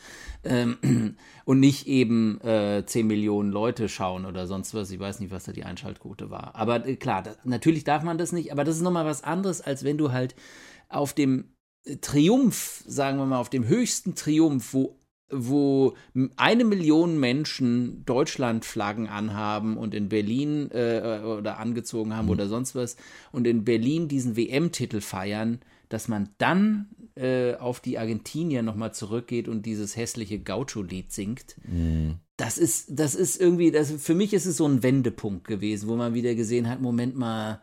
Ähm, 0.44 0.78
und 1.46 1.60
nicht 1.60 1.88
eben 1.88 2.42
äh, 2.42 2.84
10 2.86 3.08
Millionen 3.08 3.52
Leute 3.52 3.88
schauen 3.90 4.26
oder 4.26 4.48
sonst 4.48 4.74
was. 4.74 4.92
Ich 4.92 5.00
weiß 5.00 5.20
nicht, 5.20 5.32
was 5.32 5.46
da 5.46 5.52
die 5.52 5.64
Einschaltquote 5.64 6.30
war. 6.30 6.56
Aber 6.56 6.86
äh, 6.86 6.96
klar, 6.96 7.24
das, 7.24 7.38
natürlich 7.48 7.84
darf 7.84 8.04
man 8.04 8.18
das 8.18 8.32
nicht, 8.32 8.52
aber 8.52 8.64
das 8.64 8.78
ist 8.78 8.82
nochmal 8.82 9.06
was 9.06 9.24
anderes, 9.24 9.62
als 9.62 9.84
wenn 9.84 9.98
du 9.98 10.12
halt 10.12 10.36
auf 10.90 11.14
dem 11.14 11.54
Triumph, 12.02 12.84
sagen 12.86 13.18
wir 13.18 13.26
mal, 13.26 13.40
auf 13.40 13.50
dem 13.50 13.68
höchsten 13.68 14.16
Triumph, 14.16 14.74
wo 14.74 15.00
wo 15.30 15.94
eine 16.38 16.64
Million 16.64 17.20
Menschen 17.20 18.06
Deutschlandflaggen 18.06 19.08
anhaben 19.08 19.76
und 19.76 19.94
in 19.94 20.08
Berlin 20.08 20.72
äh, 20.72 21.22
oder 21.22 21.60
angezogen 21.60 22.16
haben 22.16 22.26
mhm. 22.26 22.32
oder 22.32 22.48
sonst 22.48 22.76
was 22.76 22.96
und 23.34 23.46
in 23.46 23.66
Berlin 23.66 24.08
diesen 24.08 24.38
WM-Titel 24.38 25.02
feiern, 25.02 25.60
dass 25.90 26.08
man 26.08 26.30
dann 26.38 26.88
äh, 27.18 27.56
auf 27.56 27.80
die 27.80 27.98
Argentinier 27.98 28.62
nochmal 28.62 28.94
zurückgeht 28.94 29.48
und 29.48 29.66
dieses 29.66 29.96
hässliche 29.96 30.40
Gaucho-Lied 30.40 31.12
singt. 31.12 31.56
Mhm. 31.68 32.16
Das 32.38 32.58
ist, 32.58 32.88
das 32.92 33.16
ist 33.16 33.42
irgendwie, 33.42 33.72
das, 33.72 33.92
für 33.92 34.14
mich 34.14 34.34
ist 34.34 34.46
es 34.46 34.58
so 34.58 34.68
ein 34.68 34.84
Wendepunkt 34.84 35.48
gewesen, 35.48 35.90
wo 35.90 35.96
man 35.96 36.14
wieder 36.14 36.36
gesehen 36.36 36.70
hat, 36.70 36.82
Moment 36.82 37.18
mal, 37.18 37.62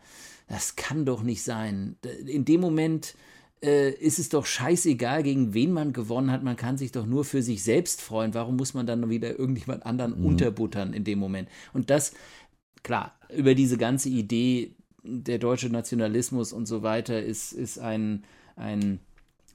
das 0.49 0.77
kann 0.77 1.05
doch 1.05 1.23
nicht 1.23 1.43
sein. 1.43 1.97
In 2.27 2.45
dem 2.45 2.61
Moment 2.61 3.15
äh, 3.63 3.91
ist 3.91 4.19
es 4.19 4.29
doch 4.29 4.45
scheißegal, 4.45 5.23
gegen 5.23 5.55
wen 5.55 5.73
man 5.73 5.93
gewonnen 5.93 6.31
hat. 6.31 6.43
Man 6.43 6.57
kann 6.57 6.77
sich 6.77 6.93
doch 6.93 7.07
nur 7.07 7.25
für 7.25 7.43
sich 7.43 7.63
selbst 7.63 8.03
freuen. 8.03 8.35
Warum 8.35 8.57
muss 8.57 8.75
man 8.75 8.87
dann 8.87 9.09
wieder 9.09 9.39
irgendjemand 9.39 9.87
anderen 9.87 10.19
mhm. 10.19 10.27
unterbuttern 10.27 10.93
in 10.93 11.05
dem 11.05 11.19
Moment? 11.19 11.49
Und 11.73 11.91
das, 11.91 12.13
klar, 12.83 13.19
über 13.35 13.55
diese 13.55 13.79
ganze 13.79 14.09
Idee, 14.09 14.75
der 15.03 15.39
deutsche 15.39 15.71
Nationalismus 15.71 16.53
und 16.53 16.67
so 16.67 16.83
weiter, 16.83 17.23
ist, 17.23 17.53
ist 17.53 17.79
ein, 17.79 18.25
ein 18.57 19.01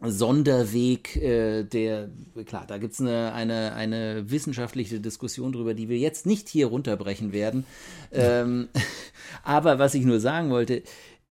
Sonderweg, 0.01 1.15
äh, 1.17 1.63
der, 1.63 2.09
klar, 2.45 2.65
da 2.67 2.77
gibt 2.77 2.93
es 2.93 3.01
eine, 3.01 3.33
eine, 3.33 3.73
eine 3.73 4.29
wissenschaftliche 4.31 4.99
Diskussion 4.99 5.51
drüber, 5.51 5.73
die 5.73 5.89
wir 5.89 5.97
jetzt 5.97 6.25
nicht 6.25 6.47
hier 6.47 6.67
runterbrechen 6.67 7.33
werden. 7.33 7.65
Ähm, 8.11 8.69
aber 9.43 9.79
was 9.79 9.93
ich 9.93 10.05
nur 10.05 10.19
sagen 10.19 10.49
wollte, 10.49 10.83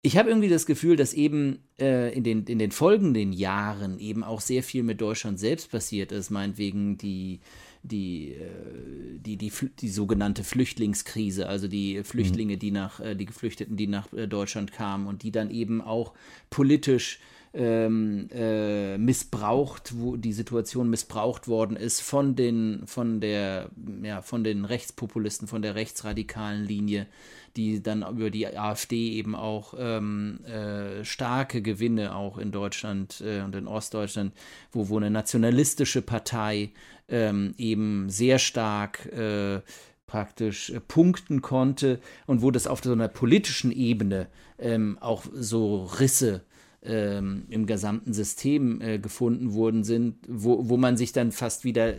ich 0.01 0.17
habe 0.17 0.29
irgendwie 0.29 0.49
das 0.49 0.67
Gefühl, 0.67 0.97
dass 0.97 1.13
eben 1.13 1.63
äh, 1.79 2.13
in, 2.15 2.23
den, 2.23 2.43
in 2.45 2.59
den 2.59 2.71
folgenden 2.71 3.33
Jahren 3.33 3.97
eben 3.97 4.23
auch 4.23 4.39
sehr 4.39 4.61
viel 4.61 4.83
mit 4.83 5.01
Deutschland 5.01 5.39
selbst 5.39 5.71
passiert 5.71 6.11
ist, 6.11 6.29
meinetwegen 6.29 6.97
die, 6.99 7.39
die, 7.81 8.33
äh, 8.33 9.19
die, 9.19 9.37
die, 9.37 9.51
die, 9.79 9.89
sogenannte 9.89 10.43
Flüchtlingskrise, 10.43 11.47
also 11.47 11.67
die 11.67 12.03
Flüchtlinge, 12.03 12.53
mhm. 12.55 12.59
die 12.59 12.71
nach, 12.71 12.99
äh, 12.99 13.15
die 13.15 13.25
Geflüchteten, 13.25 13.77
die 13.77 13.87
nach 13.87 14.11
äh, 14.13 14.27
Deutschland 14.27 14.71
kamen 14.71 15.07
und 15.07 15.23
die 15.23 15.31
dann 15.31 15.49
eben 15.49 15.81
auch 15.81 16.13
politisch 16.51 17.19
ähm, 17.55 18.27
äh, 18.33 18.97
missbraucht, 18.97 19.93
wo 19.97 20.17
die 20.17 20.33
Situation 20.33 20.89
missbraucht 20.89 21.47
worden 21.47 21.77
ist 21.77 22.01
von 22.01 22.35
den, 22.35 22.83
von 22.85 23.21
der, 23.21 23.69
ja, 24.03 24.21
von 24.21 24.43
den 24.43 24.65
Rechtspopulisten, 24.65 25.47
von 25.47 25.61
der 25.61 25.75
rechtsradikalen 25.75 26.65
Linie, 26.65 27.07
die 27.55 27.81
dann 27.81 28.03
über 28.03 28.29
die 28.29 28.45
AfD 28.47 29.13
eben 29.13 29.35
auch 29.35 29.73
ähm, 29.77 30.39
äh, 30.45 31.05
starke 31.05 31.61
Gewinne 31.61 32.15
auch 32.15 32.37
in 32.37 32.51
Deutschland 32.51 33.21
äh, 33.25 33.41
und 33.41 33.55
in 33.55 33.67
Ostdeutschland, 33.67 34.33
wo, 34.71 34.89
wo 34.89 34.97
eine 34.97 35.09
nationalistische 35.09 36.01
Partei 36.01 36.71
ähm, 37.07 37.53
eben 37.57 38.09
sehr 38.09 38.39
stark 38.39 39.05
äh, 39.13 39.61
praktisch 40.07 40.71
äh, 40.71 40.81
punkten 40.81 41.41
konnte 41.41 41.99
und 42.25 42.41
wo 42.41 42.51
das 42.51 42.67
auf 42.67 42.83
so 42.83 42.91
einer 42.91 43.07
politischen 43.07 43.71
Ebene 43.71 44.27
ähm, 44.59 44.97
auch 44.99 45.23
so 45.33 45.85
Risse 45.85 46.43
ähm, 46.85 47.45
im 47.49 47.65
gesamten 47.65 48.13
System 48.13 48.81
äh, 48.81 48.99
gefunden 48.99 49.53
worden 49.53 49.83
sind, 49.83 50.17
wo, 50.27 50.69
wo 50.69 50.77
man 50.77 50.97
sich 50.97 51.11
dann 51.11 51.31
fast 51.31 51.63
wieder, 51.63 51.95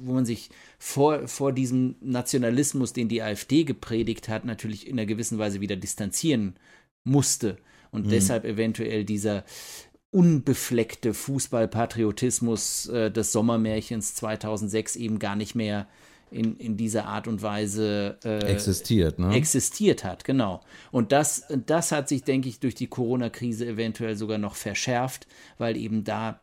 wo 0.00 0.14
man 0.14 0.24
sich 0.24 0.50
vor, 0.78 1.28
vor 1.28 1.52
diesem 1.52 1.96
Nationalismus, 2.00 2.92
den 2.92 3.08
die 3.08 3.22
AfD 3.22 3.64
gepredigt 3.64 4.28
hat, 4.28 4.44
natürlich 4.44 4.86
in 4.86 4.98
einer 4.98 5.06
gewissen 5.06 5.38
Weise 5.38 5.60
wieder 5.60 5.76
distanzieren 5.76 6.54
musste 7.04 7.58
und 7.90 8.06
mhm. 8.06 8.10
deshalb 8.10 8.44
eventuell 8.44 9.04
dieser 9.04 9.44
unbefleckte 10.10 11.14
Fußballpatriotismus 11.14 12.86
äh, 12.88 13.10
des 13.10 13.32
Sommermärchens 13.32 14.14
2006 14.14 14.96
eben 14.96 15.18
gar 15.18 15.36
nicht 15.36 15.54
mehr 15.54 15.88
in, 16.32 16.56
in 16.56 16.76
dieser 16.76 17.06
Art 17.06 17.28
und 17.28 17.42
Weise 17.42 18.18
äh, 18.24 18.38
existiert, 18.50 19.18
ne? 19.18 19.34
existiert 19.34 20.04
hat, 20.04 20.24
genau. 20.24 20.62
Und 20.90 21.12
das, 21.12 21.46
das 21.66 21.92
hat 21.92 22.08
sich, 22.08 22.24
denke 22.24 22.48
ich, 22.48 22.60
durch 22.60 22.74
die 22.74 22.86
Corona-Krise 22.86 23.66
eventuell 23.66 24.16
sogar 24.16 24.38
noch 24.38 24.54
verschärft, 24.54 25.26
weil 25.58 25.76
eben 25.76 26.04
da 26.04 26.40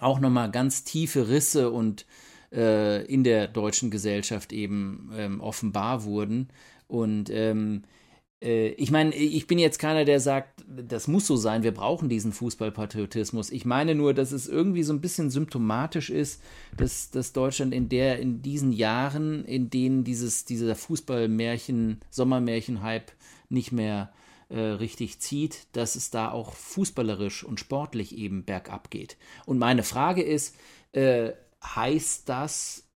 auch 0.00 0.20
nochmal 0.20 0.50
ganz 0.50 0.84
tiefe 0.84 1.28
Risse 1.28 1.70
und 1.70 2.06
äh, 2.52 3.04
in 3.04 3.24
der 3.24 3.48
deutschen 3.48 3.90
Gesellschaft 3.90 4.52
eben 4.52 5.10
ähm, 5.16 5.40
offenbar 5.40 6.04
wurden. 6.04 6.48
Und 6.86 7.30
ähm, 7.30 7.82
äh, 7.84 7.99
ich 8.42 8.90
meine, 8.90 9.14
ich 9.14 9.46
bin 9.46 9.58
jetzt 9.58 9.78
keiner, 9.78 10.06
der 10.06 10.18
sagt, 10.18 10.64
das 10.66 11.08
muss 11.08 11.26
so 11.26 11.36
sein, 11.36 11.62
wir 11.62 11.74
brauchen 11.74 12.08
diesen 12.08 12.32
Fußballpatriotismus. 12.32 13.50
Ich 13.50 13.66
meine 13.66 13.94
nur, 13.94 14.14
dass 14.14 14.32
es 14.32 14.48
irgendwie 14.48 14.82
so 14.82 14.94
ein 14.94 15.02
bisschen 15.02 15.28
symptomatisch 15.28 16.08
ist, 16.08 16.42
dass, 16.74 17.10
dass 17.10 17.34
Deutschland 17.34 17.74
in 17.74 17.90
der, 17.90 18.18
in 18.18 18.40
diesen 18.40 18.72
Jahren, 18.72 19.44
in 19.44 19.68
denen 19.68 20.04
dieses, 20.04 20.46
dieser 20.46 20.74
Fußballmärchen, 20.74 22.00
Sommermärchen-Hype 22.10 23.12
nicht 23.50 23.72
mehr 23.72 24.10
äh, 24.48 24.58
richtig 24.58 25.20
zieht, 25.20 25.66
dass 25.72 25.94
es 25.94 26.08
da 26.10 26.30
auch 26.30 26.54
fußballerisch 26.54 27.44
und 27.44 27.60
sportlich 27.60 28.16
eben 28.16 28.44
bergab 28.44 28.90
geht. 28.90 29.18
Und 29.44 29.58
meine 29.58 29.82
Frage 29.82 30.22
ist, 30.22 30.56
äh, 30.92 31.32
heißt 31.62 32.26
das, 32.28 32.88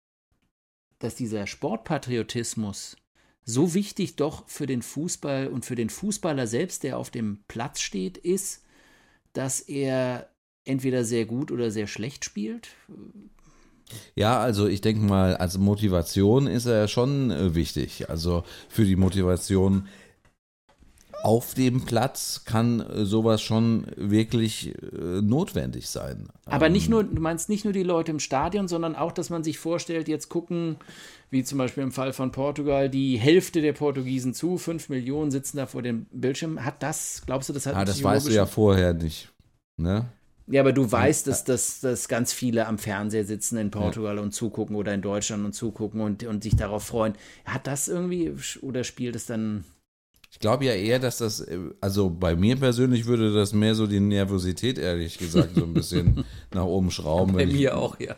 dass 1.00 1.16
dieser 1.16 1.48
Sportpatriotismus 1.48 2.96
so 3.44 3.74
wichtig 3.74 4.16
doch 4.16 4.48
für 4.48 4.66
den 4.66 4.83
Fußball 4.83 5.48
und 5.48 5.64
für 5.64 5.74
den 5.74 5.90
Fußballer 5.90 6.46
selbst, 6.46 6.85
der 6.85 6.98
auf 6.98 7.11
dem 7.11 7.44
Platz 7.48 7.81
steht, 7.81 8.18
ist, 8.18 8.64
dass 9.33 9.61
er 9.61 10.28
entweder 10.64 11.05
sehr 11.05 11.26
gut 11.26 11.50
oder 11.50 11.70
sehr 11.70 11.87
schlecht 11.87 12.24
spielt? 12.24 12.68
Ja, 14.14 14.38
also 14.40 14.66
ich 14.66 14.81
denke 14.81 15.05
mal, 15.05 15.37
als 15.37 15.59
Motivation 15.59 16.46
ist 16.46 16.66
er 16.66 16.88
schon 16.88 17.31
äh, 17.31 17.55
wichtig. 17.55 18.09
Also 18.09 18.44
für 18.68 18.85
die 18.85 18.96
Motivation 18.96 19.88
auf 21.22 21.55
dem 21.55 21.85
Platz 21.85 22.42
kann 22.44 22.81
äh, 22.81 23.05
sowas 23.05 23.42
schon 23.42 23.87
wirklich 23.96 24.74
äh, 24.74 25.20
notwendig 25.20 25.88
sein. 25.88 26.28
Aber 26.46 26.68
nicht 26.68 26.87
ähm, 26.87 26.92
nur, 26.92 27.05
du 27.05 27.20
meinst 27.20 27.48
nicht 27.48 27.64
nur 27.64 27.72
die 27.72 27.83
Leute 27.83 28.12
im 28.12 28.18
Stadion, 28.18 28.66
sondern 28.66 28.96
auch, 28.96 29.12
dass 29.12 29.31
man 29.31 29.44
sich 29.44 29.59
vorstellt, 29.59 30.09
jetzt 30.09 30.28
gucken, 30.28 30.76
wie 31.32 31.42
zum 31.42 31.56
Beispiel 31.56 31.82
im 31.82 31.92
Fall 31.92 32.12
von 32.12 32.30
Portugal, 32.30 32.90
die 32.90 33.16
Hälfte 33.16 33.62
der 33.62 33.72
Portugiesen 33.72 34.34
zu, 34.34 34.58
fünf 34.58 34.90
Millionen 34.90 35.30
sitzen 35.30 35.56
da 35.56 35.66
vor 35.66 35.80
dem 35.80 36.04
Bildschirm. 36.12 36.62
Hat 36.62 36.82
das, 36.82 37.22
glaubst 37.24 37.48
du, 37.48 37.54
das 37.54 37.64
hat 37.64 37.74
Ah, 37.74 37.86
das 37.86 38.04
weißt 38.04 38.28
du 38.28 38.32
ja 38.32 38.44
vorher 38.44 38.92
nicht, 38.92 39.32
ne? 39.78 40.04
Ja, 40.46 40.60
aber 40.60 40.74
du 40.74 40.90
weißt, 40.90 41.26
dass, 41.28 41.44
dass, 41.44 41.80
dass 41.80 42.08
ganz 42.08 42.34
viele 42.34 42.66
am 42.66 42.76
Fernseher 42.76 43.24
sitzen 43.24 43.56
in 43.56 43.70
Portugal 43.70 44.16
ja. 44.16 44.22
und 44.22 44.32
zugucken 44.32 44.76
oder 44.76 44.92
in 44.92 45.00
Deutschland 45.00 45.44
und 45.46 45.54
zugucken 45.54 46.02
und, 46.02 46.24
und 46.24 46.42
sich 46.42 46.54
darauf 46.54 46.84
freuen. 46.84 47.14
Hat 47.46 47.66
das 47.66 47.88
irgendwie 47.88 48.34
oder 48.60 48.84
spielt 48.84 49.16
es 49.16 49.24
dann 49.24 49.64
glaube 50.42 50.66
ja 50.66 50.72
eher, 50.72 50.98
dass 50.98 51.16
das, 51.16 51.40
äh, 51.40 51.59
also 51.81 52.11
bei 52.11 52.37
mir 52.37 52.57
persönlich 52.57 53.07
würde 53.07 53.33
das 53.33 53.55
mehr 53.55 53.74
so 53.74 53.87
die 53.87 54.00
Nervosität, 54.00 54.76
ehrlich 54.76 55.16
gesagt, 55.16 55.55
so 55.55 55.62
ein 55.62 55.72
bisschen 55.72 56.24
nach 56.52 56.64
oben 56.64 56.90
schrauben. 56.90 57.33
Bei 57.33 57.46
mir 57.46 57.55
ich, 57.55 57.72
auch, 57.72 57.98
ja. 57.98 58.16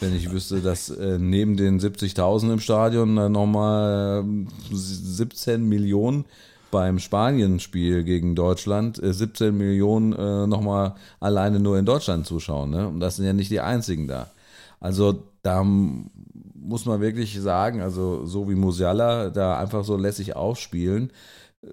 Wenn 0.00 0.16
ich 0.16 0.32
wüsste, 0.32 0.60
dass 0.60 0.90
äh, 0.90 1.18
neben 1.18 1.56
den 1.56 1.78
70.000 1.78 2.54
im 2.54 2.60
Stadion 2.60 3.14
dann 3.14 3.30
nochmal 3.30 4.24
17 4.72 5.54
ähm, 5.54 5.68
Millionen 5.68 6.24
beim 6.72 6.98
Spanien-Spiel 6.98 8.02
gegen 8.02 8.34
Deutschland, 8.34 9.00
äh, 9.00 9.12
17 9.12 9.56
Millionen 9.56 10.14
äh, 10.14 10.46
nochmal 10.48 10.94
alleine 11.20 11.60
nur 11.60 11.78
in 11.78 11.84
Deutschland 11.84 12.26
zuschauen. 12.26 12.70
Ne? 12.70 12.88
Und 12.88 12.98
das 12.98 13.16
sind 13.16 13.26
ja 13.26 13.32
nicht 13.32 13.50
die 13.50 13.60
einzigen 13.60 14.08
da. 14.08 14.30
Also 14.80 15.22
da 15.42 15.62
muss 15.62 16.86
man 16.86 17.00
wirklich 17.00 17.38
sagen, 17.40 17.80
also 17.80 18.24
so 18.24 18.48
wie 18.48 18.54
Musiala 18.54 19.30
da 19.30 19.58
einfach 19.58 19.84
so 19.84 19.96
lässig 19.96 20.34
aufspielen. 20.34 21.10
Äh, 21.62 21.68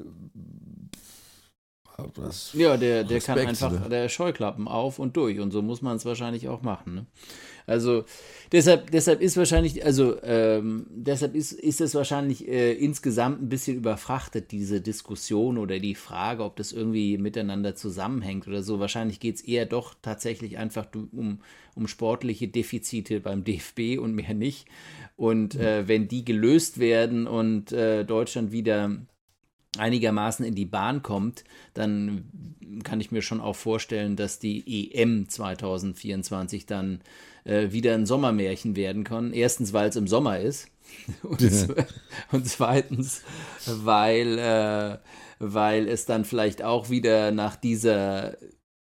das 2.16 2.54
ja, 2.54 2.78
der, 2.78 3.04
der 3.04 3.20
kann 3.20 3.38
einfach 3.40 3.72
ne? 3.72 3.90
der 3.90 4.10
Scheuklappen 4.10 4.68
auf 4.68 5.00
und 5.00 5.18
durch 5.18 5.40
und 5.40 5.52
so 5.52 5.62
muss 5.62 5.82
man 5.82 5.98
es 5.98 6.06
wahrscheinlich 6.06 6.48
auch 6.48 6.62
machen. 6.62 6.96
Ne? 6.96 7.06
Also 7.70 8.04
deshalb, 8.52 8.90
deshalb 8.90 9.22
ist 9.22 9.38
wahrscheinlich, 9.38 9.86
also 9.86 10.22
ähm, 10.24 10.88
deshalb 10.90 11.36
ist, 11.36 11.52
ist 11.52 11.82
es 11.82 11.94
wahrscheinlich 11.94 12.48
äh, 12.48 12.74
insgesamt 12.74 13.44
ein 13.44 13.50
bisschen 13.50 13.78
überfrachtet, 13.78 14.52
diese 14.52 14.82
Diskussion 14.82 15.60
oder 15.60 15.78
die 15.80 15.94
Frage, 15.94 16.44
ob 16.44 16.56
das 16.56 16.72
irgendwie 16.72 17.20
miteinander 17.20 17.76
zusammenhängt 17.76 18.48
oder 18.48 18.64
so. 18.64 18.80
Wahrscheinlich 18.80 19.20
geht 19.20 19.36
es 19.36 19.42
eher 19.42 19.68
doch 19.68 19.94
tatsächlich 20.02 20.58
einfach 20.58 20.88
um, 20.94 21.42
um 21.76 21.88
sportliche 21.88 22.48
Defizite 22.48 23.20
beim 23.20 23.44
DFB 23.44 24.00
und 24.00 24.16
mehr 24.16 24.34
nicht. 24.34 24.66
Und 25.16 25.54
äh, 25.54 25.88
wenn 25.88 26.08
die 26.08 26.26
gelöst 26.26 26.80
werden 26.80 27.28
und 27.28 27.72
äh, 27.72 28.04
Deutschland 28.04 28.52
wieder 28.52 28.98
einigermaßen 29.78 30.46
in 30.46 30.56
die 30.56 30.66
Bahn 30.66 31.04
kommt, 31.04 31.44
dann 31.74 32.56
kann 32.84 33.02
ich 33.02 33.12
mir 33.12 33.22
schon 33.22 33.42
auch 33.42 33.56
vorstellen, 33.56 34.16
dass 34.16 34.40
die 34.40 34.92
EM 34.94 35.30
2024 35.30 36.66
dann 36.66 37.02
äh, 37.44 37.72
wieder 37.72 37.94
ein 37.94 38.06
Sommermärchen 38.06 38.76
werden 38.76 39.04
kann. 39.04 39.34
Erstens, 39.34 39.74
weil 39.74 39.90
es 39.90 39.96
im 39.96 40.08
Sommer 40.08 40.40
ist. 40.40 40.68
Und, 41.22 41.40
und 42.32 42.48
zweitens, 42.48 43.22
weil, 43.68 44.40
äh, 44.40 44.98
weil 45.38 45.88
es 45.88 46.08
dann 46.08 46.26
vielleicht 46.26 46.64
auch 46.64 46.90
wieder 46.90 47.30
nach 47.30 47.56
dieser 47.56 48.38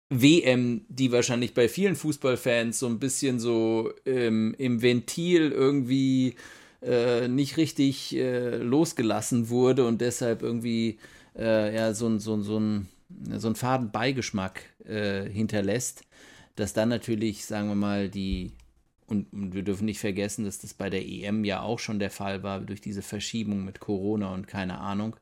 WM, 0.08 0.86
die 0.88 1.12
wahrscheinlich 1.12 1.52
bei 1.52 1.68
vielen 1.68 1.94
Fußballfans 1.94 2.78
so 2.78 2.86
ein 2.86 2.98
bisschen 2.98 3.38
so 3.38 3.92
ähm, 4.06 4.54
im 4.56 4.80
Ventil 4.80 5.52
irgendwie 5.52 6.34
äh, 6.82 7.28
nicht 7.28 7.56
richtig 7.56 8.14
äh, 8.16 8.56
losgelassen 8.56 9.48
wurde 9.48 9.86
und 9.86 10.00
deshalb 10.00 10.42
irgendwie 10.42 10.98
äh, 11.36 11.74
ja, 11.74 11.94
so, 11.94 12.18
so, 12.18 12.40
so, 12.40 12.58
ein, 12.58 12.88
so 13.36 13.48
einen 13.48 13.56
faden 13.56 13.90
Beigeschmack 13.90 14.62
äh, 14.84 15.28
hinterlässt, 15.28 16.04
dass 16.56 16.72
dann 16.72 16.88
natürlich, 16.88 17.46
sagen 17.46 17.68
wir 17.68 17.74
mal, 17.74 18.08
die 18.08 18.52
und, 19.06 19.30
und, 19.32 19.54
wir 19.54 19.62
dürfen 19.62 19.84
nicht 19.84 19.98
vergessen, 19.98 20.44
dass 20.44 20.58
das 20.58 20.72
bei 20.72 20.88
der 20.88 21.06
EM 21.06 21.44
ja 21.44 21.60
auch 21.60 21.78
schon 21.78 21.98
der 21.98 22.10
Fall 22.10 22.42
war, 22.42 22.60
durch 22.60 22.80
diese 22.80 23.02
Verschiebung 23.02 23.64
mit 23.64 23.78
Corona 23.78 24.32
und 24.32 24.46
keine 24.46 24.78
Ahnung, 24.78 25.16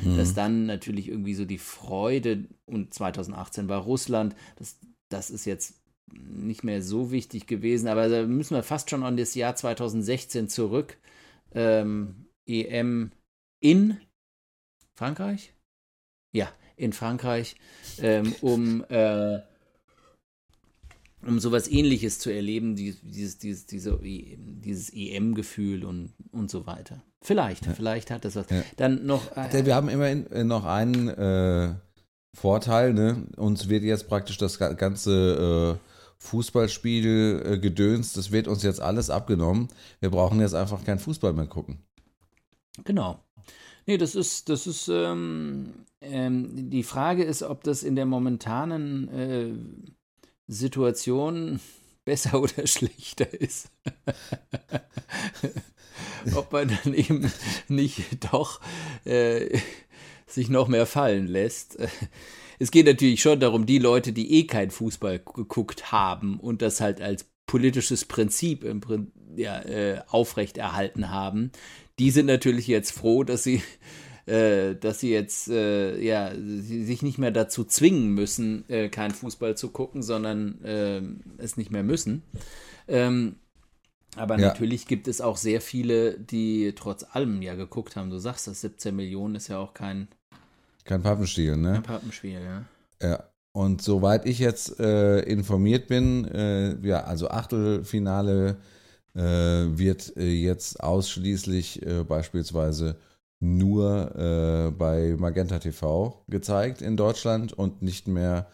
mhm. 0.00 0.16
dass 0.16 0.34
dann 0.34 0.66
natürlich 0.66 1.08
irgendwie 1.08 1.34
so 1.34 1.44
die 1.44 1.58
Freude, 1.58 2.46
und 2.64 2.92
2018 2.92 3.68
war 3.68 3.82
Russland, 3.82 4.34
das, 4.56 4.78
das 5.08 5.30
ist 5.30 5.44
jetzt 5.44 5.74
nicht 6.12 6.64
mehr 6.64 6.82
so 6.82 7.10
wichtig 7.10 7.46
gewesen, 7.46 7.88
aber 7.88 8.08
da 8.08 8.24
müssen 8.24 8.54
wir 8.56 8.62
fast 8.62 8.90
schon 8.90 9.04
an 9.04 9.16
das 9.16 9.34
Jahr 9.34 9.54
2016 9.54 10.48
zurück. 10.48 10.96
Ähm, 11.56 12.26
EM 12.46 13.10
in 13.60 13.98
Frankreich? 14.94 15.52
Ja, 16.32 16.48
in 16.76 16.92
Frankreich, 16.92 17.56
ähm, 17.98 18.34
um, 18.42 18.84
äh, 18.88 19.40
um 21.26 21.40
sowas 21.40 21.68
ähnliches 21.68 22.18
zu 22.18 22.30
erleben, 22.30 22.76
dieses, 22.76 23.38
dieses, 23.38 23.66
diese, 23.66 23.98
dieses 24.02 24.92
EM-Gefühl 24.92 25.84
und, 25.84 26.12
und 26.30 26.50
so 26.50 26.66
weiter. 26.66 27.02
Vielleicht, 27.22 27.66
ja. 27.66 27.72
vielleicht 27.72 28.10
hat 28.10 28.24
das 28.24 28.36
was. 28.36 28.48
Ja. 28.50 28.62
Dann 28.76 29.06
noch. 29.06 29.36
Äh, 29.36 29.64
Wir 29.64 29.74
haben 29.74 29.88
immerhin 29.88 30.30
äh, 30.30 30.44
noch 30.44 30.64
einen 30.64 31.08
äh, 31.08 31.74
Vorteil, 32.36 32.92
ne? 32.92 33.26
Uns 33.36 33.68
wird 33.68 33.82
jetzt 33.82 34.08
praktisch 34.08 34.36
das 34.36 34.58
ganze 34.58 35.78
äh, 35.80 35.95
Fußballspiel 36.18 37.42
äh, 37.44 37.58
gedöns, 37.58 38.12
das 38.12 38.32
wird 38.32 38.48
uns 38.48 38.62
jetzt 38.62 38.80
alles 38.80 39.10
abgenommen. 39.10 39.68
Wir 40.00 40.10
brauchen 40.10 40.40
jetzt 40.40 40.54
einfach 40.54 40.84
keinen 40.84 40.98
Fußball 40.98 41.32
mehr 41.32 41.46
gucken. 41.46 41.78
Genau. 42.84 43.20
Nee, 43.86 43.98
das 43.98 44.14
ist, 44.14 44.48
das 44.48 44.66
ist, 44.66 44.88
ähm, 44.88 45.84
ähm, 46.00 46.70
die 46.70 46.82
Frage 46.82 47.22
ist, 47.22 47.42
ob 47.42 47.62
das 47.62 47.84
in 47.84 47.94
der 47.94 48.06
momentanen 48.06 49.08
äh, 49.08 49.52
Situation 50.48 51.60
besser 52.04 52.40
oder 52.40 52.66
schlechter 52.66 53.32
ist. 53.32 53.70
ob 56.34 56.52
man 56.52 56.76
dann 56.82 56.94
eben 56.94 57.30
nicht 57.68 58.32
doch 58.32 58.60
äh, 59.04 59.60
sich 60.26 60.48
noch 60.48 60.66
mehr 60.66 60.86
fallen 60.86 61.28
lässt 61.28 61.78
es 62.58 62.70
geht 62.70 62.86
natürlich 62.86 63.20
schon 63.20 63.40
darum, 63.40 63.66
die 63.66 63.78
Leute, 63.78 64.12
die 64.12 64.32
eh 64.40 64.44
kein 64.44 64.70
Fußball 64.70 65.18
geguckt 65.18 65.92
haben 65.92 66.40
und 66.40 66.62
das 66.62 66.80
halt 66.80 67.00
als 67.00 67.26
politisches 67.46 68.04
Prinzip 68.04 68.64
im, 68.64 68.80
ja, 69.36 69.60
äh, 69.62 70.00
aufrechterhalten 70.08 71.10
haben, 71.10 71.52
die 71.98 72.10
sind 72.10 72.26
natürlich 72.26 72.66
jetzt 72.66 72.90
froh, 72.90 73.24
dass 73.24 73.42
sie 73.42 73.62
äh, 74.26 74.74
dass 74.74 75.00
sie 75.00 75.10
jetzt 75.10 75.48
äh, 75.48 76.00
ja 76.00 76.32
sich 76.34 77.02
nicht 77.02 77.18
mehr 77.18 77.30
dazu 77.30 77.64
zwingen 77.64 78.10
müssen, 78.10 78.68
äh, 78.68 78.88
keinen 78.88 79.12
Fußball 79.12 79.56
zu 79.56 79.70
gucken, 79.70 80.02
sondern 80.02 80.62
äh, 80.64 81.00
es 81.38 81.56
nicht 81.56 81.70
mehr 81.70 81.84
müssen. 81.84 82.22
Ähm, 82.88 83.36
aber 84.16 84.38
ja. 84.38 84.48
natürlich 84.48 84.86
gibt 84.86 85.08
es 85.08 85.20
auch 85.20 85.36
sehr 85.36 85.60
viele, 85.60 86.18
die 86.18 86.72
trotz 86.74 87.04
allem 87.04 87.42
ja 87.42 87.54
geguckt 87.54 87.96
haben. 87.96 88.10
Du 88.10 88.18
sagst, 88.18 88.48
das 88.48 88.62
17 88.62 88.96
Millionen 88.96 89.36
ist 89.36 89.48
ja 89.48 89.58
auch 89.58 89.74
kein 89.74 90.08
kein 90.86 91.02
Pappenstiel, 91.02 91.56
ne? 91.56 91.74
Kein 91.74 91.82
Pappenspiel, 91.82 92.40
ja. 92.40 92.64
Ja. 93.06 93.24
Und 93.52 93.80
soweit 93.80 94.26
ich 94.26 94.38
jetzt 94.38 94.78
äh, 94.80 95.20
informiert 95.20 95.86
bin, 95.86 96.26
äh, 96.26 96.76
ja, 96.86 97.04
also 97.04 97.28
Achtelfinale 97.28 98.58
äh, 99.14 99.20
wird 99.20 100.14
äh, 100.16 100.30
jetzt 100.30 100.82
ausschließlich 100.82 101.84
äh, 101.86 102.04
beispielsweise 102.04 102.96
nur 103.40 104.14
äh, 104.14 104.70
bei 104.72 105.14
Magenta 105.18 105.58
TV 105.58 106.22
gezeigt 106.28 106.82
in 106.82 106.96
Deutschland 106.96 107.52
und 107.52 107.82
nicht 107.82 108.08
mehr 108.08 108.48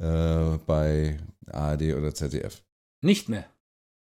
bei 0.00 1.18
ARD 1.50 1.94
oder 1.96 2.14
ZDF. 2.14 2.62
Nicht 3.00 3.28
mehr. 3.28 3.46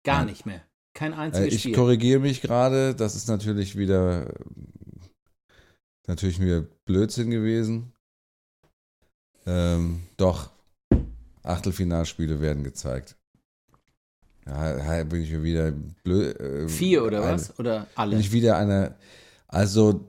Gar 0.04 0.18
Nein. 0.18 0.26
nicht 0.28 0.46
mehr. 0.46 0.62
Kein 0.94 1.14
einziges 1.14 1.54
ich 1.54 1.60
Spiel. 1.62 1.72
Ich 1.72 1.78
korrigiere 1.78 2.20
mich 2.20 2.42
gerade, 2.42 2.94
das 2.94 3.16
ist 3.16 3.30
natürlich 3.30 3.78
wieder 3.78 4.34
natürlich 6.08 6.40
mir 6.40 6.68
Blödsinn 6.86 7.30
gewesen. 7.30 7.94
Ähm, 9.46 10.04
doch, 10.18 10.50
Achtelfinalspiele 11.44 12.42
werden 12.42 12.64
gezeigt. 12.64 13.16
Ja, 14.46 15.04
bin 15.04 15.22
ich 15.22 15.44
wieder 15.44 15.72
blöd. 16.04 16.40
Äh, 16.40 16.70
Vier 16.70 17.04
oder 17.04 17.24
eine, 17.24 17.34
was? 17.34 17.60
Oder 17.60 17.88
alle? 17.96 18.12
Bin 18.12 18.20
ich 18.20 18.32
wieder 18.32 18.58
eine. 18.58 18.96
Also, 19.48 20.08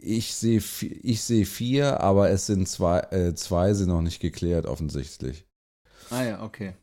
ich 0.00 0.34
sehe 0.34 0.62
ich 0.80 1.22
seh 1.22 1.44
vier, 1.44 2.00
aber 2.00 2.30
es 2.30 2.46
sind 2.46 2.68
zwei, 2.68 3.00
äh, 3.10 3.34
zwei 3.34 3.74
sind 3.74 3.88
noch 3.88 4.02
nicht 4.02 4.20
geklärt, 4.20 4.66
offensichtlich. 4.66 5.46
Ah 6.10 6.22
ja, 6.22 6.42
okay. 6.42 6.74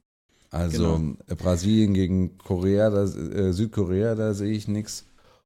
Also 0.52 0.98
genau. 0.98 1.36
Brasilien 1.36 1.94
gegen 1.94 2.38
Korea, 2.38 2.90
da, 2.90 3.04
äh, 3.06 3.54
Südkorea, 3.54 4.14
da 4.14 4.34
sehe 4.34 4.52
ich 4.52 4.68
nichts. 4.68 5.06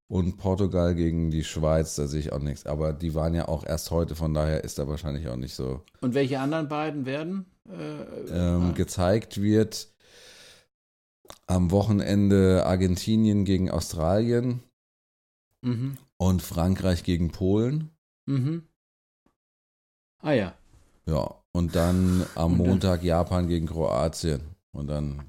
Und 0.10 0.38
Portugal 0.38 0.96
gegen 0.96 1.32
die 1.32 1.44
Schweiz, 1.44 1.96
da 1.96 2.08
sehe 2.08 2.22
ich 2.22 2.32
auch 2.32 2.40
nichts. 2.40 2.66
Aber 2.66 2.94
die 2.94 3.14
waren 3.14 3.34
ja 3.34 3.50
auch 3.50 3.66
erst 3.66 3.92
heute, 3.92 4.16
von 4.16 4.34
daher 4.34 4.64
ist 4.64 4.80
da 4.80 4.88
wahrscheinlich 4.88 5.28
auch 5.28 5.36
nicht 5.36 5.54
so. 5.54 5.84
Und 6.00 6.14
welche 6.14 6.40
anderen 6.40 6.70
beiden 6.70 7.06
werden? 7.06 7.46
Äh, 7.70 8.04
ähm, 8.32 8.74
gezeigt 8.74 9.42
wird 9.42 9.90
am 11.46 11.72
Wochenende 11.72 12.66
Argentinien 12.66 13.44
gegen 13.44 13.70
Australien 13.70 14.64
mhm. 15.62 15.98
und 16.18 16.42
Frankreich 16.42 17.04
gegen 17.04 17.32
Polen. 17.32 17.90
Mhm. 18.26 18.64
Ah 20.20 20.32
ja. 20.32 20.56
Ja, 21.06 21.36
und 21.52 21.76
dann 21.76 22.26
am 22.36 22.60
und 22.60 22.68
Montag 22.68 23.00
dann? 23.00 23.08
Japan 23.08 23.48
gegen 23.48 23.68
Kroatien 23.68 24.42
und 24.72 24.88
dann. 24.88 25.24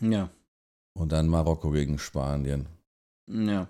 Ja. 0.00 0.30
Und 0.94 1.10
dann 1.10 1.28
Marokko 1.28 1.70
gegen 1.70 1.98
Spanien. 1.98 2.66
Ja. 3.28 3.68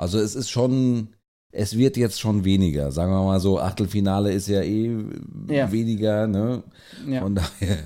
Also 0.00 0.18
es 0.18 0.34
ist 0.34 0.48
schon, 0.48 1.08
es 1.52 1.76
wird 1.76 1.98
jetzt 1.98 2.18
schon 2.18 2.42
weniger. 2.42 2.90
Sagen 2.90 3.12
wir 3.12 3.22
mal 3.22 3.38
so, 3.38 3.60
Achtelfinale 3.60 4.32
ist 4.32 4.48
ja 4.48 4.62
eh 4.62 4.96
ja. 5.46 5.70
weniger, 5.70 6.26
ne? 6.26 6.62
Ja. 7.06 7.20
Von 7.20 7.34
daher 7.34 7.80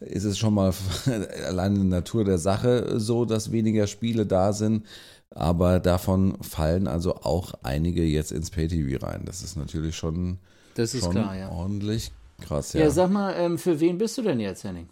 ist 0.00 0.24
es 0.24 0.38
schon 0.38 0.54
mal 0.54 0.72
allein 1.46 1.76
in 1.76 1.90
der 1.90 2.00
Natur 2.00 2.24
der 2.24 2.38
Sache 2.38 2.98
so, 2.98 3.26
dass 3.26 3.52
weniger 3.52 3.86
Spiele 3.86 4.24
da 4.24 4.54
sind. 4.54 4.86
Aber 5.28 5.78
davon 5.78 6.42
fallen 6.42 6.88
also 6.88 7.16
auch 7.16 7.52
einige 7.62 8.02
jetzt 8.02 8.32
ins 8.32 8.48
Pay-TV 8.48 9.04
rein. 9.04 9.24
Das 9.26 9.42
ist 9.42 9.58
natürlich 9.58 9.94
schon, 9.94 10.38
das 10.74 10.94
ist 10.94 11.04
schon 11.04 11.10
klar, 11.12 11.36
ja. 11.36 11.50
ordentlich 11.50 12.12
krass. 12.40 12.72
Ja. 12.72 12.80
ja, 12.80 12.90
sag 12.90 13.10
mal, 13.10 13.34
ähm, 13.36 13.58
für 13.58 13.78
wen 13.78 13.98
bist 13.98 14.16
du 14.16 14.22
denn 14.22 14.40
jetzt, 14.40 14.64
Henning? 14.64 14.88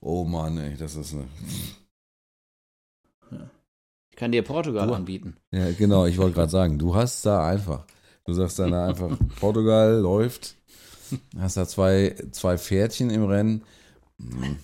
Oh 0.00 0.24
Mann, 0.24 0.58
ey, 0.58 0.74
das 0.76 0.96
ist 0.96 1.14
eine. 1.14 1.28
Ich 4.12 4.16
kann 4.16 4.30
dir 4.30 4.42
Portugal 4.42 4.86
du, 4.86 4.94
anbieten. 4.94 5.36
Ja, 5.50 5.72
genau, 5.72 6.04
ich 6.04 6.18
wollte 6.18 6.34
gerade 6.34 6.50
sagen, 6.50 6.78
du 6.78 6.94
hast 6.94 7.24
da 7.24 7.48
einfach. 7.48 7.86
Du 8.26 8.34
sagst 8.34 8.58
dann 8.58 8.74
einfach, 8.74 9.10
Portugal 9.40 9.98
läuft, 10.00 10.54
hast 11.38 11.56
da 11.56 11.66
zwei, 11.66 12.14
zwei 12.30 12.58
Pferdchen 12.58 13.08
im 13.10 13.24
Rennen. 13.24 13.64
Hm. 14.20 14.58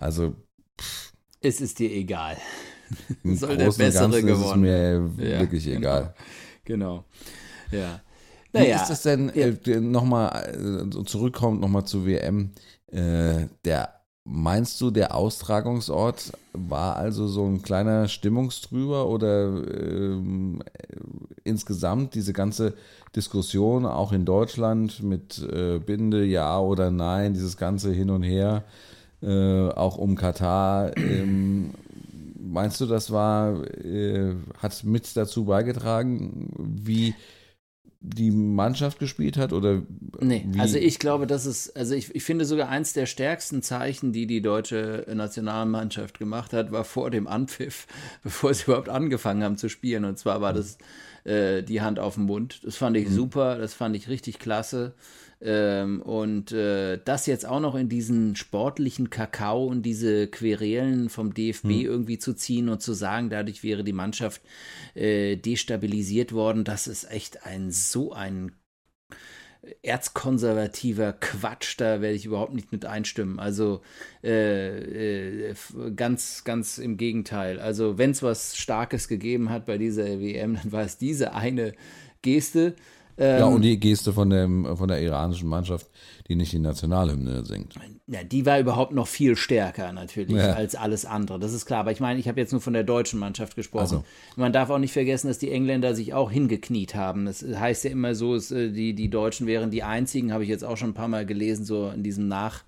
Also. 0.00 0.34
Pff. 0.80 1.12
Es 1.42 1.60
ist 1.60 1.78
dir 1.78 1.92
egal. 1.92 2.38
Soll 3.22 3.58
der 3.58 3.70
Bessere 3.70 4.22
geworden 4.22 4.64
ist 4.64 5.16
mir 5.18 5.28
ja, 5.30 5.40
wirklich 5.40 5.64
genau. 5.64 5.78
egal. 5.78 6.14
Genau. 6.64 7.04
Ja. 7.70 8.00
Naja, 8.52 8.76
Wie 8.76 8.80
ist 8.80 8.88
das 8.88 9.02
denn, 9.02 9.30
ja. 9.34 9.48
äh, 9.48 9.80
nochmal 9.80 10.88
äh, 10.90 11.04
zurückkommt, 11.04 11.60
nochmal 11.60 11.84
zu 11.84 12.06
WM, 12.06 12.52
äh, 12.90 13.46
der 13.64 13.95
Meinst 14.28 14.80
du, 14.80 14.90
der 14.90 15.14
Austragungsort 15.14 16.32
war 16.52 16.96
also 16.96 17.28
so 17.28 17.46
ein 17.46 17.62
kleiner 17.62 18.08
Stimmungstrüber 18.08 19.06
oder 19.06 19.46
ähm, 19.46 20.64
insgesamt 21.44 22.16
diese 22.16 22.32
ganze 22.32 22.74
Diskussion 23.14 23.86
auch 23.86 24.12
in 24.12 24.24
Deutschland 24.24 25.00
mit 25.00 25.38
äh, 25.38 25.78
Binde, 25.78 26.24
ja 26.24 26.58
oder 26.58 26.90
nein, 26.90 27.34
dieses 27.34 27.56
ganze 27.56 27.92
Hin 27.92 28.10
und 28.10 28.24
Her, 28.24 28.64
äh, 29.22 29.68
auch 29.68 29.96
um 29.96 30.16
Katar, 30.16 30.96
ähm, 30.96 31.70
meinst 32.36 32.80
du, 32.80 32.86
das 32.86 33.12
war, 33.12 33.64
äh, 33.84 34.34
hat 34.58 34.82
mit 34.82 35.16
dazu 35.16 35.44
beigetragen, 35.44 36.50
wie 36.58 37.14
die 38.08 38.30
Mannschaft 38.30 38.98
gespielt 38.98 39.36
hat 39.36 39.52
oder 39.52 39.82
nee 40.20 40.44
wie? 40.48 40.60
also 40.60 40.78
ich 40.78 40.98
glaube 40.98 41.26
das 41.26 41.44
ist 41.44 41.76
also 41.76 41.94
ich, 41.94 42.14
ich 42.14 42.22
finde 42.22 42.44
sogar 42.44 42.68
eins 42.68 42.92
der 42.92 43.06
stärksten 43.06 43.62
Zeichen 43.62 44.12
die 44.12 44.26
die 44.26 44.40
deutsche 44.40 45.04
Nationalmannschaft 45.12 46.18
gemacht 46.18 46.52
hat 46.52 46.70
war 46.70 46.84
vor 46.84 47.10
dem 47.10 47.26
Anpfiff 47.26 47.86
bevor 48.22 48.54
sie 48.54 48.64
überhaupt 48.64 48.88
angefangen 48.88 49.42
haben 49.42 49.56
zu 49.56 49.68
spielen 49.68 50.04
und 50.04 50.18
zwar 50.18 50.40
war 50.40 50.52
das 50.52 50.78
äh, 51.24 51.62
die 51.62 51.80
Hand 51.80 51.98
auf 51.98 52.14
dem 52.14 52.24
Mund 52.24 52.60
das 52.64 52.76
fand 52.76 52.96
ich 52.96 53.08
mhm. 53.08 53.14
super 53.14 53.58
das 53.58 53.74
fand 53.74 53.96
ich 53.96 54.08
richtig 54.08 54.38
klasse 54.38 54.94
ähm, 55.40 56.00
und 56.02 56.52
äh, 56.52 56.98
das 57.04 57.26
jetzt 57.26 57.46
auch 57.46 57.60
noch 57.60 57.74
in 57.74 57.88
diesen 57.88 58.36
sportlichen 58.36 59.10
Kakao 59.10 59.66
und 59.66 59.82
diese 59.82 60.28
Querelen 60.28 61.08
vom 61.08 61.34
DFB 61.34 61.64
hm. 61.64 61.80
irgendwie 61.80 62.18
zu 62.18 62.34
ziehen 62.34 62.68
und 62.68 62.80
zu 62.80 62.94
sagen, 62.94 63.28
dadurch 63.28 63.62
wäre 63.62 63.84
die 63.84 63.92
Mannschaft 63.92 64.42
äh, 64.94 65.36
destabilisiert 65.36 66.32
worden, 66.32 66.64
das 66.64 66.86
ist 66.86 67.10
echt 67.10 67.44
ein 67.44 67.70
so 67.70 68.12
ein 68.12 68.52
erzkonservativer 69.82 71.12
Quatsch, 71.12 71.74
da 71.78 72.00
werde 72.00 72.14
ich 72.14 72.24
überhaupt 72.24 72.54
nicht 72.54 72.72
mit 72.72 72.84
einstimmen. 72.84 73.38
Also 73.38 73.82
äh, 74.22 75.50
äh, 75.50 75.54
ganz, 75.94 76.44
ganz 76.44 76.78
im 76.78 76.96
Gegenteil. 76.96 77.60
Also 77.60 77.98
wenn 77.98 78.12
es 78.12 78.22
was 78.22 78.56
Starkes 78.56 79.08
gegeben 79.08 79.50
hat 79.50 79.66
bei 79.66 79.78
dieser 79.78 80.20
WM, 80.20 80.56
dann 80.56 80.72
war 80.72 80.82
es 80.82 80.98
diese 80.98 81.34
eine 81.34 81.72
Geste. 82.22 82.74
Ähm, 83.18 83.38
ja, 83.38 83.46
und 83.46 83.62
die 83.62 83.80
Geste 83.80 84.12
von, 84.12 84.30
dem, 84.30 84.76
von 84.76 84.88
der 84.88 85.00
iranischen 85.00 85.48
Mannschaft, 85.48 85.88
die 86.28 86.36
nicht 86.36 86.52
die 86.52 86.58
Nationalhymne 86.58 87.44
singt. 87.44 87.74
Ja, 88.06 88.22
die 88.22 88.44
war 88.44 88.58
überhaupt 88.60 88.92
noch 88.92 89.06
viel 89.06 89.36
stärker 89.36 89.92
natürlich 89.92 90.36
ja. 90.36 90.52
als 90.52 90.74
alles 90.74 91.06
andere. 91.06 91.38
Das 91.38 91.52
ist 91.52 91.66
klar. 91.66 91.80
Aber 91.80 91.92
ich 91.92 92.00
meine, 92.00 92.20
ich 92.20 92.28
habe 92.28 92.40
jetzt 92.40 92.52
nur 92.52 92.60
von 92.60 92.72
der 92.72 92.84
deutschen 92.84 93.18
Mannschaft 93.18 93.56
gesprochen. 93.56 93.82
Also. 93.82 94.04
Man 94.36 94.52
darf 94.52 94.70
auch 94.70 94.78
nicht 94.78 94.92
vergessen, 94.92 95.28
dass 95.28 95.38
die 95.38 95.50
Engländer 95.50 95.94
sich 95.94 96.14
auch 96.14 96.30
hingekniet 96.30 96.94
haben. 96.94 97.26
Das 97.26 97.42
heißt 97.42 97.84
ja 97.84 97.90
immer 97.90 98.14
so, 98.14 98.34
es, 98.34 98.50
äh, 98.50 98.70
die, 98.70 98.94
die 98.94 99.08
Deutschen 99.08 99.46
wären 99.46 99.70
die 99.70 99.82
einzigen, 99.82 100.32
habe 100.32 100.44
ich 100.44 100.50
jetzt 100.50 100.64
auch 100.64 100.76
schon 100.76 100.90
ein 100.90 100.94
paar 100.94 101.08
Mal 101.08 101.26
gelesen, 101.26 101.64
so 101.64 101.88
in 101.88 102.02
diesem 102.02 102.28
Nach- 102.28 102.64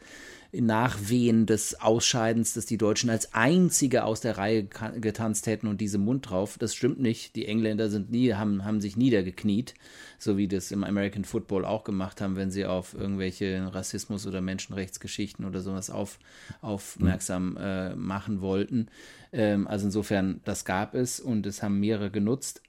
Nachwehen 0.52 1.44
des 1.44 1.80
Ausscheidens, 1.80 2.54
dass 2.54 2.64
die 2.64 2.78
Deutschen 2.78 3.10
als 3.10 3.34
einzige 3.34 4.04
aus 4.04 4.20
der 4.20 4.38
Reihe 4.38 4.64
getanzt 4.64 5.46
hätten 5.46 5.66
und 5.66 5.80
diese 5.80 5.98
Mund 5.98 6.30
drauf. 6.30 6.56
Das 6.58 6.74
stimmt 6.74 7.00
nicht. 7.00 7.36
Die 7.36 7.46
Engländer 7.46 7.90
sind 7.90 8.10
nie, 8.10 8.32
haben, 8.32 8.64
haben 8.64 8.80
sich 8.80 8.96
niedergekniet, 8.96 9.74
so 10.18 10.38
wie 10.38 10.48
das 10.48 10.70
im 10.70 10.84
American 10.84 11.24
Football 11.24 11.64
auch 11.64 11.84
gemacht 11.84 12.20
haben, 12.20 12.36
wenn 12.36 12.50
sie 12.50 12.64
auf 12.64 12.94
irgendwelche 12.94 13.74
Rassismus- 13.74 14.26
oder 14.26 14.40
Menschenrechtsgeschichten 14.40 15.44
oder 15.44 15.60
sowas 15.60 15.90
auf, 15.90 16.18
aufmerksam 16.62 17.56
äh, 17.60 17.94
machen 17.94 18.40
wollten. 18.40 18.88
Ähm, 19.32 19.66
also 19.66 19.86
insofern, 19.86 20.40
das 20.44 20.64
gab 20.64 20.94
es 20.94 21.20
und 21.20 21.44
es 21.46 21.62
haben 21.62 21.78
mehrere 21.78 22.10
genutzt. 22.10 22.62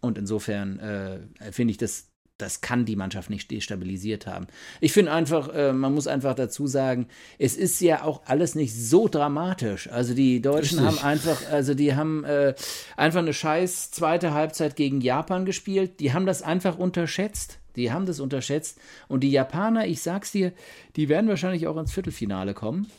Und 0.00 0.18
insofern 0.18 0.78
äh, 0.78 1.20
finde 1.50 1.72
ich 1.72 1.78
das 1.78 2.13
das 2.38 2.60
kann 2.60 2.84
die 2.84 2.96
Mannschaft 2.96 3.30
nicht 3.30 3.50
destabilisiert 3.50 4.26
haben. 4.26 4.48
Ich 4.80 4.92
finde 4.92 5.12
einfach, 5.12 5.54
äh, 5.54 5.72
man 5.72 5.94
muss 5.94 6.08
einfach 6.08 6.34
dazu 6.34 6.66
sagen, 6.66 7.06
es 7.38 7.56
ist 7.56 7.80
ja 7.80 8.02
auch 8.02 8.22
alles 8.26 8.56
nicht 8.56 8.74
so 8.74 9.06
dramatisch. 9.06 9.88
Also 9.88 10.14
die 10.14 10.42
Deutschen 10.42 10.80
Richtig. 10.80 11.02
haben 11.02 11.08
einfach, 11.08 11.50
also 11.50 11.74
die 11.74 11.94
haben 11.94 12.24
äh, 12.24 12.54
einfach 12.96 13.20
eine 13.20 13.32
scheiß 13.32 13.92
zweite 13.92 14.34
Halbzeit 14.34 14.74
gegen 14.74 15.00
Japan 15.00 15.44
gespielt. 15.44 16.00
Die 16.00 16.12
haben 16.12 16.26
das 16.26 16.42
einfach 16.42 16.76
unterschätzt. 16.76 17.60
Die 17.76 17.92
haben 17.92 18.06
das 18.06 18.18
unterschätzt. 18.18 18.80
Und 19.06 19.20
die 19.20 19.30
Japaner, 19.30 19.86
ich 19.86 20.02
sag's 20.02 20.32
dir, 20.32 20.52
die 20.96 21.08
werden 21.08 21.28
wahrscheinlich 21.28 21.68
auch 21.68 21.76
ins 21.76 21.92
Viertelfinale 21.92 22.54
kommen. 22.54 22.90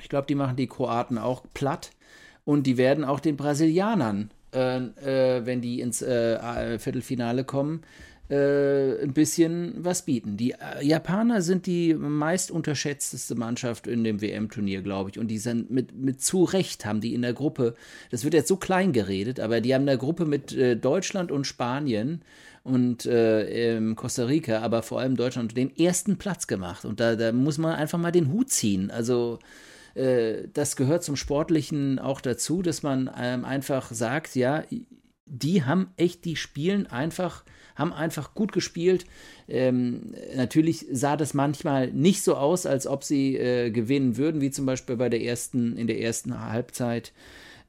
Ich 0.00 0.08
glaube, 0.08 0.26
die 0.28 0.34
machen 0.36 0.56
die 0.56 0.68
Kroaten 0.68 1.18
auch 1.18 1.44
platt. 1.54 1.90
Und 2.44 2.66
die 2.68 2.76
werden 2.76 3.04
auch 3.04 3.20
den 3.20 3.36
Brasilianern, 3.36 4.30
äh, 4.52 4.76
äh 4.76 5.46
wenn 5.46 5.60
die 5.60 5.80
ins 5.80 6.02
äh, 6.02 6.78
Viertelfinale 6.78 7.42
kommen, 7.42 7.82
äh, 8.30 9.02
ein 9.02 9.12
bisschen 9.12 9.74
was 9.76 10.06
bieten. 10.06 10.36
Die 10.36 10.52
äh, 10.52 10.82
Japaner 10.82 11.42
sind 11.42 11.66
die 11.66 11.94
meist 11.94 12.50
unterschätzteste 12.50 13.34
Mannschaft 13.34 13.86
in 13.86 14.02
dem 14.02 14.22
WM-Turnier, 14.22 14.82
glaube 14.82 15.10
ich. 15.10 15.18
Und 15.18 15.28
die 15.28 15.38
sind 15.38 15.70
mit, 15.70 15.94
mit 15.94 16.22
zu 16.22 16.44
Recht 16.44 16.86
haben 16.86 17.00
die 17.00 17.14
in 17.14 17.22
der 17.22 17.34
Gruppe, 17.34 17.74
das 18.10 18.24
wird 18.24 18.34
jetzt 18.34 18.48
so 18.48 18.56
klein 18.56 18.92
geredet, 18.92 19.40
aber 19.40 19.60
die 19.60 19.74
haben 19.74 19.82
in 19.82 19.88
der 19.88 19.98
Gruppe 19.98 20.24
mit 20.24 20.52
äh, 20.54 20.76
Deutschland 20.76 21.30
und 21.30 21.46
Spanien 21.46 22.22
und 22.62 23.04
äh, 23.04 23.92
Costa 23.94 24.24
Rica, 24.24 24.60
aber 24.60 24.82
vor 24.82 25.00
allem 25.00 25.16
Deutschland 25.16 25.54
den 25.54 25.76
ersten 25.76 26.16
Platz 26.16 26.46
gemacht. 26.46 26.86
Und 26.86 27.00
da, 27.00 27.16
da 27.16 27.30
muss 27.30 27.58
man 27.58 27.74
einfach 27.74 27.98
mal 27.98 28.10
den 28.10 28.32
Hut 28.32 28.50
ziehen. 28.50 28.90
Also 28.90 29.38
äh, 29.94 30.48
das 30.52 30.76
gehört 30.76 31.04
zum 31.04 31.16
Sportlichen 31.16 31.98
auch 31.98 32.22
dazu, 32.22 32.62
dass 32.62 32.82
man 32.82 33.10
ähm, 33.20 33.44
einfach 33.44 33.92
sagt, 33.92 34.34
ja, 34.34 34.64
die 35.26 35.64
haben 35.64 35.90
echt, 35.98 36.24
die 36.24 36.36
spielen 36.36 36.86
einfach 36.86 37.44
haben 37.74 37.92
einfach 37.92 38.34
gut 38.34 38.52
gespielt. 38.52 39.06
Ähm, 39.48 40.14
natürlich 40.36 40.86
sah 40.90 41.16
das 41.16 41.34
manchmal 41.34 41.88
nicht 41.92 42.22
so 42.22 42.36
aus, 42.36 42.66
als 42.66 42.86
ob 42.86 43.04
sie 43.04 43.36
äh, 43.36 43.70
gewinnen 43.70 44.16
würden, 44.16 44.40
wie 44.40 44.50
zum 44.50 44.66
Beispiel 44.66 44.96
bei 44.96 45.08
der 45.08 45.22
ersten, 45.22 45.76
in 45.76 45.86
der 45.86 46.00
ersten 46.00 46.40
Halbzeit 46.40 47.12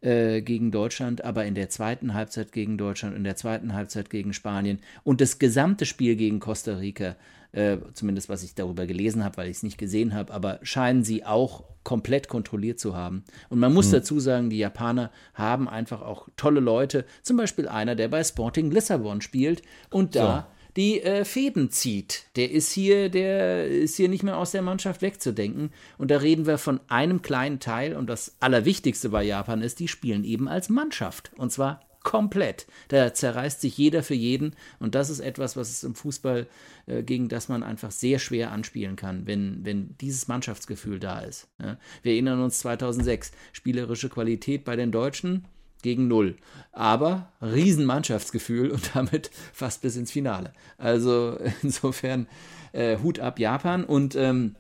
äh, 0.02 0.42
gegen 0.42 0.72
Deutschland, 0.72 1.24
aber 1.24 1.46
in 1.46 1.56
der 1.56 1.70
zweiten 1.70 2.14
Halbzeit 2.14 2.52
gegen 2.52 2.78
Deutschland, 2.78 3.16
in 3.16 3.24
der 3.24 3.36
zweiten 3.36 3.74
Halbzeit 3.74 4.10
gegen 4.10 4.34
Spanien 4.34 4.80
und 5.04 5.22
das 5.22 5.40
gesamte 5.40 5.86
Spiel 5.86 6.16
gegen 6.16 6.40
Costa 6.40 6.78
Rica 6.78 7.16
äh, 7.56 7.78
zumindest 7.94 8.30
was 8.30 8.44
ich 8.44 8.56
darüber 8.56 8.86
gelesen 8.86 9.24
habe, 9.24 9.38
weil 9.38 9.50
ich 9.50 9.58
es 9.58 9.64
nicht 9.64 9.78
gesehen 9.78 10.14
habe, 10.14 10.34
aber 10.34 10.60
scheinen 10.64 11.04
sie 11.04 11.26
auch 11.26 11.64
komplett 11.84 12.28
kontrolliert 12.28 12.80
zu 12.80 12.96
haben. 12.96 13.24
Und 13.50 13.60
man 13.60 13.74
muss 13.74 13.88
mhm. 13.88 13.94
dazu 13.94 14.20
sagen, 14.20 14.50
die 14.50 14.58
Japaner 14.58 15.12
haben 15.34 15.70
einfach 15.70 16.02
auch 16.02 16.28
tolle 16.36 16.60
Leute, 16.60 17.06
zum 17.22 17.38
Beispiel 17.38 17.68
einer, 17.68 17.96
der 17.96 18.08
bei 18.08 18.24
Sporting 18.24 18.72
Lissabon 18.72 19.22
spielt 19.22 19.62
und 19.90 20.16
da 20.16 20.48
so 20.50 20.56
die 20.76 21.02
äh, 21.02 21.24
Fäden 21.24 21.72
zieht. 21.72 22.26
Der 22.36 22.52
ist 22.52 22.72
hier, 22.72 23.10
der 23.10 23.68
ist 23.68 23.96
hier 23.96 24.10
nicht 24.10 24.24
mehr 24.24 24.38
aus 24.38 24.52
der 24.52 24.62
Mannschaft 24.62 25.02
wegzudenken. 25.02 25.72
Und 25.98 26.12
da 26.12 26.18
reden 26.18 26.46
wir 26.46 26.58
von 26.58 26.82
einem 26.90 27.22
kleinen 27.22 27.60
Teil. 27.60 27.96
Und 27.96 28.08
das 28.08 28.36
Allerwichtigste 28.42 29.10
bei 29.10 29.24
Japan 29.24 29.62
ist, 29.62 29.80
die 29.80 29.88
spielen 29.88 30.26
eben 30.26 30.48
als 30.48 30.70
Mannschaft. 30.70 31.32
Und 31.38 31.52
zwar 31.52 31.80
komplett. 32.06 32.68
Da 32.88 33.14
zerreißt 33.14 33.60
sich 33.60 33.78
jeder 33.78 34.02
für 34.04 34.14
jeden 34.14 34.56
und 34.80 34.96
das 34.96 35.10
ist 35.10 35.20
etwas, 35.20 35.58
was 35.58 35.70
es 35.70 35.84
im 35.84 35.96
Fußball, 35.96 36.48
äh, 36.86 37.04
gegen 37.04 37.28
das 37.28 37.50
man 37.50 37.64
einfach 37.64 37.92
sehr 37.92 38.20
schwer 38.20 38.52
anspielen 38.52 38.96
kann, 38.96 39.28
wenn, 39.28 39.66
wenn 39.66 39.98
dieses 40.00 40.30
Mannschaftsgefühl 40.30 41.00
da 41.00 41.20
ist. 41.20 41.48
Ja. 41.62 41.78
Wir 42.04 42.14
erinnern 42.14 42.42
uns 42.42 42.60
2006, 42.60 43.32
spielerische 43.52 44.08
Qualität 44.08 44.64
bei 44.64 44.78
den 44.78 44.94
Deutschen 44.94 45.46
gegen 45.82 46.08
Null, 46.08 46.38
aber 46.72 47.34
Riesenmannschaftsgefühl 47.42 48.72
und 48.72 48.96
damit 48.96 49.32
fast 49.52 49.82
bis 49.82 49.98
ins 49.98 50.12
Finale. 50.12 50.54
Also 50.78 51.38
insofern 51.64 52.28
äh, 52.72 52.98
Hut 53.00 53.20
ab 53.20 53.40
Japan 53.40 53.84
und 53.84 54.16
ähm, 54.16 54.56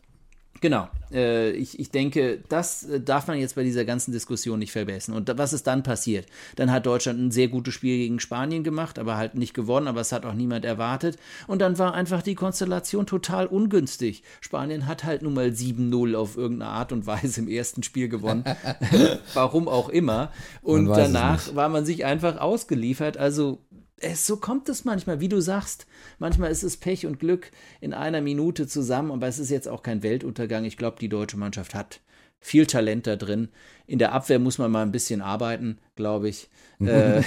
Genau. 0.66 0.88
Äh, 1.12 1.52
ich, 1.52 1.78
ich 1.78 1.92
denke, 1.92 2.40
das 2.50 2.86
äh, 2.86 3.00
darf 3.00 3.28
man 3.28 3.38
jetzt 3.38 3.54
bei 3.54 3.62
dieser 3.62 3.86
ganzen 3.86 4.12
Diskussion 4.12 4.58
nicht 4.58 4.72
vergessen. 4.72 5.14
Und 5.14 5.32
was 5.38 5.54
ist 5.54 5.68
dann 5.68 5.84
passiert? 5.84 6.26
Dann 6.56 6.72
hat 6.72 6.88
Deutschland 6.88 7.20
ein 7.20 7.30
sehr 7.30 7.50
gutes 7.50 7.76
Spiel 7.76 7.98
gegen 8.00 8.20
Spanien 8.20 8.64
gemacht, 8.64 8.98
aber 8.98 9.16
halt 9.16 9.36
nicht 9.36 9.54
gewonnen, 9.54 9.88
aber 9.88 10.02
es 10.02 10.12
hat 10.12 10.26
auch 10.26 10.34
niemand 10.34 10.66
erwartet. 10.66 11.20
Und 11.46 11.60
dann 11.60 11.78
war 11.78 11.94
einfach 11.94 12.24
die 12.24 12.34
Konstellation 12.34 13.06
total 13.06 13.46
ungünstig. 13.46 14.24
Spanien 14.42 14.88
hat 14.88 15.04
halt 15.04 15.22
nun 15.22 15.36
mal 15.36 15.50
7-0 15.50 16.16
auf 16.16 16.36
irgendeine 16.36 16.72
Art 16.72 16.92
und 16.92 17.06
Weise 17.06 17.42
im 17.42 17.48
ersten 17.48 17.84
Spiel 17.84 18.10
gewonnen. 18.10 18.44
Warum 19.36 19.68
auch 19.68 19.90
immer. 19.90 20.32
Und 20.64 20.88
danach 20.88 21.54
war 21.54 21.70
man 21.70 21.86
sich 21.86 22.06
einfach 22.06 22.38
ausgeliefert. 22.38 23.18
Also 23.18 23.60
es, 23.98 24.28
so 24.28 24.38
kommt 24.38 24.68
es 24.70 24.86
manchmal, 24.86 25.20
wie 25.20 25.30
du 25.30 25.42
sagst. 25.42 25.88
Manchmal 26.20 26.52
ist 26.52 26.64
es 26.64 26.78
Pech 26.78 27.06
und 27.06 27.20
Glück 27.20 27.52
in 27.82 27.94
einer 27.94 28.22
Minute 28.22 28.68
zusammen, 28.68 29.12
aber 29.12 29.28
es 29.28 29.40
ist 29.40 29.50
jetzt 29.50 29.68
auch 29.68 29.84
kein 29.84 30.04
Weltuntergang. 30.04 30.66
Ich 30.66 30.78
glaube, 30.78 30.98
die 31.00 31.10
deutsche 31.10 31.38
Mannschaft 31.38 31.74
hat 31.74 32.02
viel 32.40 32.66
Talent 32.66 33.08
da 33.08 33.16
drin. 33.16 33.50
In 33.88 34.00
der 34.00 34.14
Abwehr 34.14 34.40
muss 34.40 34.58
man 34.58 34.72
mal 34.72 34.82
ein 34.82 34.92
bisschen 34.92 35.22
arbeiten, 35.22 35.78
glaube 35.96 36.30
ich. 36.30 36.50
äh, 36.86 37.22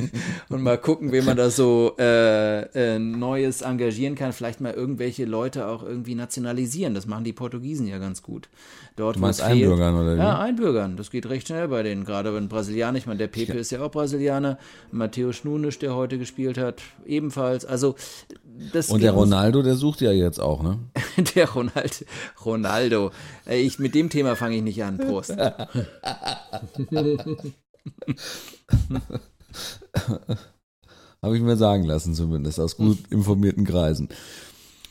und 0.48 0.62
mal 0.62 0.78
gucken, 0.78 1.12
wie 1.12 1.20
man 1.20 1.36
da 1.36 1.50
so 1.50 1.94
äh, 1.98 2.62
äh, 2.94 2.98
Neues 2.98 3.60
engagieren 3.60 4.14
kann. 4.14 4.32
Vielleicht 4.32 4.62
mal 4.62 4.72
irgendwelche 4.72 5.26
Leute 5.26 5.66
auch 5.66 5.82
irgendwie 5.82 6.14
nationalisieren. 6.14 6.94
Das 6.94 7.06
machen 7.06 7.24
die 7.24 7.34
Portugiesen 7.34 7.86
ja 7.86 7.98
ganz 7.98 8.22
gut. 8.22 8.48
Dort, 8.96 9.16
du 9.16 9.20
meinst 9.20 9.42
einbürgern 9.42 9.94
oder 9.94 10.14
wie? 10.14 10.20
Ja, 10.20 10.38
einbürgern. 10.38 10.96
Das 10.96 11.10
geht 11.10 11.28
recht 11.28 11.48
schnell 11.48 11.68
bei 11.68 11.82
denen. 11.82 12.04
Gerade 12.04 12.32
wenn 12.34 12.48
Brasilianer, 12.48 12.96
ich 12.96 13.06
meine, 13.06 13.18
der 13.18 13.26
Pepe 13.26 13.54
ja. 13.54 13.60
ist 13.60 13.72
ja 13.72 13.82
auch 13.82 13.90
Brasilianer. 13.90 14.56
Matthäus 14.90 15.44
Nunes, 15.44 15.78
der 15.78 15.94
heute 15.94 16.16
gespielt 16.16 16.56
hat, 16.56 16.80
ebenfalls. 17.04 17.66
Also 17.66 17.96
das 18.72 18.88
Und 18.88 19.02
der 19.02 19.12
Ronaldo, 19.12 19.62
der 19.62 19.74
sucht 19.74 20.00
ja 20.00 20.12
jetzt 20.12 20.38
auch, 20.38 20.62
ne? 20.62 20.78
der 21.34 21.50
Ronaldo. 21.50 22.04
Ronaldo. 22.44 23.10
Ich, 23.50 23.78
mit 23.78 23.94
dem 23.94 24.10
Thema 24.10 24.36
fange 24.36 24.56
ich 24.56 24.62
nicht 24.62 24.82
an. 24.84 24.96
Prost. 24.96 25.34
Habe 31.22 31.36
ich 31.36 31.42
mir 31.42 31.56
sagen 31.56 31.84
lassen, 31.84 32.14
zumindest 32.14 32.60
aus 32.60 32.76
gut 32.76 32.98
informierten 33.10 33.64
Kreisen. 33.64 34.08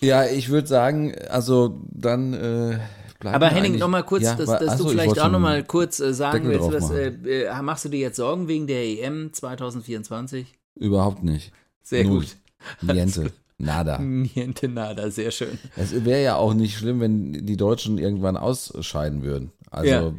Ja, 0.02 0.26
ich 0.26 0.50
würde 0.50 0.68
sagen, 0.68 1.14
also 1.30 1.82
dann. 1.92 2.34
Äh, 2.34 2.80
Aber 3.24 3.48
Henning, 3.48 3.78
nochmal 3.78 4.04
kurz, 4.04 4.24
ja, 4.24 4.36
dass, 4.36 4.48
dass 4.48 4.70
achso, 4.70 4.86
du 4.86 4.90
vielleicht 4.90 5.20
auch 5.20 5.32
nochmal 5.32 5.64
kurz 5.64 6.00
äh, 6.00 6.14
sagen 6.14 6.50
willst, 6.50 6.72
was, 6.74 6.92
äh, 6.92 7.10
äh, 7.46 7.62
machst 7.62 7.86
du 7.86 7.90
dir 7.90 8.00
jetzt 8.00 8.18
Sorgen 8.18 8.48
wegen 8.48 8.68
der 8.68 8.84
EM 8.84 9.32
2024? 9.32 10.54
Überhaupt 10.76 11.24
nicht. 11.24 11.52
Sehr 11.84 12.04
Null. 12.04 12.22
gut. 12.22 12.36
Niente. 12.82 13.32
Nada. 13.60 14.00
Niente 14.00 14.68
nada, 14.68 15.10
sehr 15.10 15.32
schön. 15.32 15.58
Es 15.76 16.04
wäre 16.04 16.24
ja 16.24 16.36
auch 16.36 16.54
nicht 16.54 16.78
schlimm, 16.78 17.00
wenn 17.00 17.46
die 17.46 17.56
Deutschen 17.56 17.98
irgendwann 17.98 18.36
ausscheiden 18.36 19.24
würden. 19.24 19.52
Also 19.70 19.90
ja. 19.90 20.14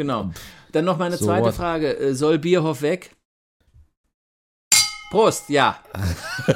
Genau. 0.00 0.30
Dann 0.72 0.86
noch 0.86 0.96
meine 0.96 1.18
so 1.18 1.26
zweite 1.26 1.48
what? 1.48 1.54
Frage. 1.54 1.94
Äh, 1.94 2.14
soll 2.14 2.38
Bierhoff 2.38 2.80
weg? 2.80 3.14
Prost, 5.10 5.50
ja. 5.50 5.76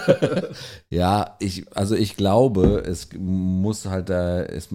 ja, 0.88 1.36
ich, 1.40 1.70
also 1.76 1.94
ich 1.94 2.16
glaube, 2.16 2.82
es 2.86 3.10
muss 3.12 3.84
halt 3.84 4.08
da, 4.08 4.40
es, 4.40 4.70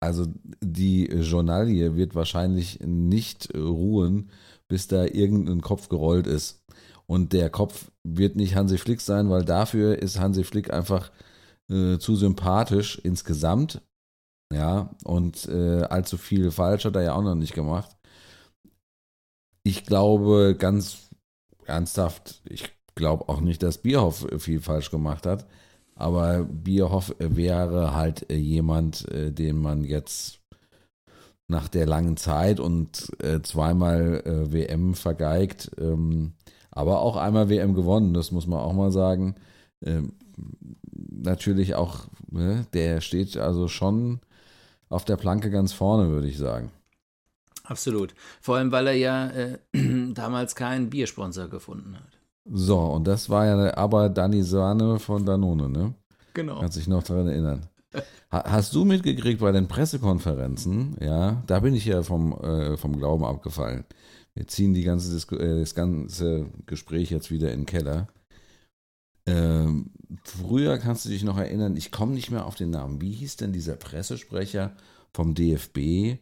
also 0.00 0.24
die 0.62 1.10
Journalie 1.10 1.94
wird 1.94 2.14
wahrscheinlich 2.14 2.80
nicht 2.80 3.54
ruhen, 3.54 4.30
bis 4.66 4.86
da 4.86 5.04
irgendein 5.04 5.60
Kopf 5.60 5.90
gerollt 5.90 6.26
ist. 6.26 6.64
Und 7.04 7.34
der 7.34 7.50
Kopf 7.50 7.90
wird 8.02 8.34
nicht 8.34 8.54
Hansi 8.54 8.78
Flick 8.78 9.02
sein, 9.02 9.28
weil 9.28 9.44
dafür 9.44 9.98
ist 9.98 10.18
Hansi 10.18 10.42
Flick 10.42 10.72
einfach 10.72 11.10
äh, 11.68 11.98
zu 11.98 12.16
sympathisch 12.16 12.98
insgesamt. 13.04 13.82
Ja, 14.52 14.90
und 15.04 15.46
äh, 15.48 15.82
allzu 15.82 16.18
viel 16.18 16.50
falsch 16.50 16.84
hat 16.84 16.96
er 16.96 17.02
ja 17.02 17.14
auch 17.14 17.22
noch 17.22 17.36
nicht 17.36 17.54
gemacht. 17.54 17.96
Ich 19.62 19.84
glaube 19.84 20.56
ganz 20.58 21.10
ernsthaft, 21.66 22.42
ich 22.44 22.72
glaube 22.94 23.28
auch 23.28 23.40
nicht, 23.40 23.62
dass 23.62 23.78
Bierhoff 23.78 24.26
viel 24.38 24.60
falsch 24.60 24.90
gemacht 24.90 25.26
hat. 25.26 25.46
Aber 25.94 26.44
Bierhoff 26.44 27.14
wäre 27.18 27.94
halt 27.94 28.30
äh, 28.30 28.36
jemand, 28.36 29.06
äh, 29.10 29.32
den 29.32 29.58
man 29.58 29.84
jetzt 29.84 30.40
nach 31.48 31.68
der 31.68 31.86
langen 31.86 32.16
Zeit 32.16 32.60
und 32.60 33.10
äh, 33.22 33.42
zweimal 33.42 34.22
WM 34.24 34.94
vergeigt, 34.94 35.70
ähm, 35.78 36.34
aber 36.70 37.00
auch 37.00 37.16
einmal 37.16 37.48
WM 37.48 37.74
gewonnen, 37.74 38.14
das 38.14 38.30
muss 38.30 38.46
man 38.46 38.60
auch 38.60 38.72
mal 38.72 38.92
sagen. 38.92 39.34
Ähm, 39.84 40.12
natürlich 40.92 41.74
auch, 41.74 42.06
ne, 42.30 42.66
der 42.72 43.00
steht 43.00 43.36
also 43.36 43.66
schon 43.66 44.20
auf 44.90 45.06
der 45.06 45.16
Planke 45.16 45.50
ganz 45.50 45.72
vorne, 45.72 46.10
würde 46.10 46.28
ich 46.28 46.36
sagen. 46.36 46.70
Absolut. 47.64 48.14
Vor 48.40 48.56
allem, 48.56 48.72
weil 48.72 48.88
er 48.88 48.94
ja 48.94 49.28
äh, 49.30 49.58
damals 50.12 50.54
keinen 50.54 50.90
Biersponsor 50.90 51.48
gefunden 51.48 51.96
hat. 51.96 52.18
So, 52.44 52.78
und 52.78 53.06
das 53.06 53.30
war 53.30 53.46
ja 53.46 53.76
aber 53.76 54.08
Dani 54.08 54.42
Sahne 54.42 54.98
von 54.98 55.24
Danone, 55.24 55.68
ne? 55.68 55.94
Genau. 56.34 56.60
Kannst 56.60 56.76
dich 56.76 56.88
noch 56.88 57.02
daran 57.02 57.28
erinnern. 57.28 57.66
Hast 58.30 58.74
du 58.74 58.84
mitgekriegt 58.84 59.40
bei 59.40 59.50
den 59.50 59.66
Pressekonferenzen, 59.66 60.96
ja, 61.00 61.42
da 61.46 61.60
bin 61.60 61.74
ich 61.74 61.84
ja 61.84 62.02
vom, 62.02 62.32
äh, 62.40 62.76
vom 62.76 62.96
Glauben 62.96 63.24
abgefallen. 63.24 63.84
Wir 64.34 64.46
ziehen 64.46 64.74
die 64.74 64.84
ganze 64.84 65.12
Disku 65.12 65.34
äh, 65.34 65.58
das 65.58 65.74
ganze 65.74 66.46
Gespräch 66.66 67.10
jetzt 67.10 67.32
wieder 67.32 67.52
in 67.52 67.60
den 67.60 67.66
Keller. 67.66 68.06
Ähm, 69.26 69.90
früher 70.24 70.78
kannst 70.78 71.04
du 71.04 71.08
dich 71.08 71.22
noch 71.22 71.38
erinnern, 71.38 71.76
ich 71.76 71.92
komme 71.92 72.12
nicht 72.12 72.30
mehr 72.30 72.46
auf 72.46 72.54
den 72.54 72.70
Namen. 72.70 73.00
Wie 73.00 73.12
hieß 73.12 73.36
denn 73.36 73.52
dieser 73.52 73.76
Pressesprecher 73.76 74.76
vom 75.12 75.34
DFB? 75.34 76.18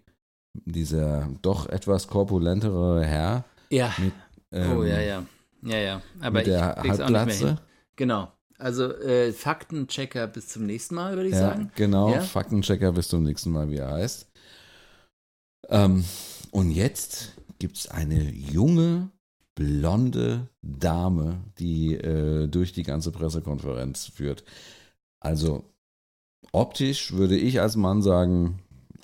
Dieser 0.65 1.29
doch 1.43 1.69
etwas 1.69 2.09
korpulentere 2.09 3.05
Herr. 3.05 3.45
Ja. 3.71 3.95
Mit, 3.99 4.13
ähm, 4.53 4.77
oh, 4.77 4.83
ja, 4.83 5.01
ja. 5.01 5.27
Ja, 5.63 5.77
ja. 5.77 6.03
Aber 6.21 6.39
mit 6.39 6.47
der 6.47 6.77
Halbplatze. 6.77 7.59
Genau. 7.97 8.33
Also 8.59 8.93
äh, 8.93 9.33
Faktenchecker 9.33 10.27
bis 10.27 10.49
zum 10.49 10.67
nächsten 10.67 10.97
Mal, 10.97 11.15
würde 11.15 11.29
ich 11.29 11.35
ja, 11.35 11.41
sagen. 11.41 11.71
Genau, 11.77 12.13
ja? 12.13 12.21
Faktenchecker 12.21 12.93
bis 12.93 13.09
zum 13.09 13.23
nächsten 13.23 13.51
Mal, 13.51 13.71
wie 13.71 13.77
er 13.77 13.93
heißt. 13.93 14.29
Ähm, 15.69 16.05
und 16.51 16.71
jetzt 16.73 17.35
gibt 17.59 17.77
es 17.77 17.89
eine 17.89 18.31
junge, 18.31 19.11
blonde 19.59 20.49
Dame, 20.63 21.41
die 21.59 21.95
äh, 21.95 22.47
durch 22.47 22.73
die 22.73 22.85
ganze 22.85 23.11
Pressekonferenz 23.11 24.07
führt. 24.07 24.45
Also 25.19 25.65
optisch 26.53 27.13
würde 27.13 27.37
ich 27.37 27.61
als 27.61 27.75
Mann 27.75 28.01
sagen, 28.01 28.61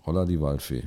holla 0.06 0.26
die 0.26 0.40
Waldfee. 0.40 0.84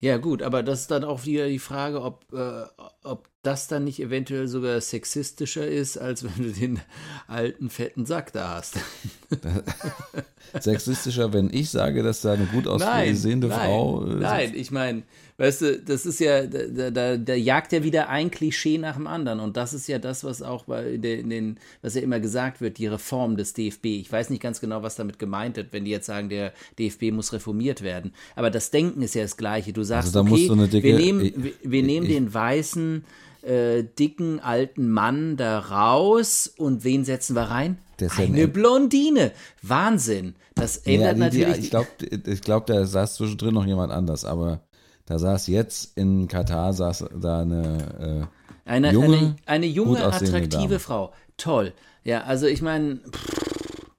Ja, 0.00 0.16
gut, 0.18 0.42
aber 0.42 0.62
das 0.62 0.82
ist 0.82 0.90
dann 0.92 1.02
auch 1.02 1.26
wieder 1.26 1.48
die 1.48 1.58
Frage, 1.58 2.02
ob, 2.02 2.32
äh, 2.32 2.64
ob 3.02 3.28
das 3.42 3.66
dann 3.66 3.82
nicht 3.82 4.00
eventuell 4.00 4.46
sogar 4.46 4.80
sexistischer 4.80 5.66
ist, 5.66 5.96
als 5.96 6.22
wenn 6.22 6.44
du 6.44 6.52
den 6.52 6.80
alten 7.26 7.68
fetten 7.68 8.06
Sack 8.06 8.32
da 8.32 8.56
hast. 8.56 8.78
Sexistischer, 10.60 11.32
wenn 11.32 11.50
ich 11.52 11.70
sage, 11.70 12.02
dass 12.02 12.20
da 12.20 12.32
eine 12.32 12.44
gut 12.46 12.66
aussehende 12.66 13.48
Frau. 13.48 14.04
Äh, 14.04 14.14
nein, 14.16 14.52
ich 14.54 14.70
meine, 14.70 15.02
weißt 15.38 15.62
du, 15.62 15.78
das 15.78 16.04
ist 16.04 16.20
ja, 16.20 16.46
da, 16.46 16.90
da, 16.90 17.16
da, 17.16 17.34
jagt 17.34 17.72
ja 17.72 17.82
wieder 17.82 18.08
ein 18.08 18.30
Klischee 18.30 18.78
nach 18.78 18.96
dem 18.96 19.06
anderen. 19.06 19.40
Und 19.40 19.56
das 19.56 19.72
ist 19.72 19.88
ja 19.88 19.98
das, 19.98 20.24
was 20.24 20.42
auch 20.42 20.64
bei 20.64 20.98
den, 20.98 21.30
den, 21.30 21.58
was 21.80 21.94
ja 21.94 22.02
immer 22.02 22.20
gesagt 22.20 22.60
wird, 22.60 22.78
die 22.78 22.86
Reform 22.86 23.36
des 23.36 23.54
DFB. 23.54 23.86
Ich 23.86 24.12
weiß 24.12 24.30
nicht 24.30 24.42
ganz 24.42 24.60
genau, 24.60 24.82
was 24.82 24.96
damit 24.96 25.18
gemeint 25.18 25.56
wird, 25.56 25.72
wenn 25.72 25.84
die 25.84 25.90
jetzt 25.90 26.06
sagen, 26.06 26.28
der 26.28 26.52
DFB 26.78 27.12
muss 27.12 27.32
reformiert 27.32 27.82
werden. 27.82 28.12
Aber 28.36 28.50
das 28.50 28.70
Denken 28.70 29.02
ist 29.02 29.14
ja 29.14 29.22
das 29.22 29.36
Gleiche. 29.36 29.72
Du 29.72 29.82
sagst, 29.84 30.14
also 30.14 30.20
okay, 30.32 30.48
dicke, 30.68 30.82
wir 30.82 30.96
nehmen, 30.96 31.32
wir, 31.34 31.52
wir 31.62 31.82
nehmen 31.82 32.06
ich, 32.06 32.12
den 32.12 32.32
weißen 32.34 33.04
äh, 33.42 33.82
dicken 33.82 34.40
alten 34.40 34.90
Mann 34.90 35.36
da 35.36 35.58
raus 35.58 36.52
und 36.56 36.84
wen 36.84 37.04
setzen 37.04 37.34
wir 37.34 37.42
rein? 37.42 37.78
Eine 38.16 38.48
Blondine. 38.48 39.32
Wahnsinn. 39.62 40.34
Das 40.54 40.78
ändert 40.78 41.18
ja, 41.18 41.28
die, 41.30 41.40
natürlich. 41.40 41.54
Die, 41.54 41.64
ich 41.64 41.70
glaube, 41.70 41.88
ich 42.26 42.40
glaub, 42.42 42.66
da 42.66 42.84
saß 42.84 43.14
zwischendrin 43.16 43.54
noch 43.54 43.66
jemand 43.66 43.92
anders, 43.92 44.24
aber 44.24 44.60
da 45.06 45.18
saß 45.18 45.46
jetzt 45.48 45.96
in 45.96 46.28
Katar 46.28 46.72
saß 46.72 47.06
da 47.20 47.40
eine, 47.40 48.28
äh, 48.66 48.68
eine 48.68 48.92
junge, 48.92 49.16
eine, 49.16 49.36
eine 49.46 49.66
junge 49.66 50.04
attraktive 50.04 50.48
Dame. 50.48 50.78
Frau. 50.78 51.12
Toll. 51.36 51.72
Ja, 52.04 52.22
also 52.22 52.46
ich 52.46 52.62
meine, 52.62 53.00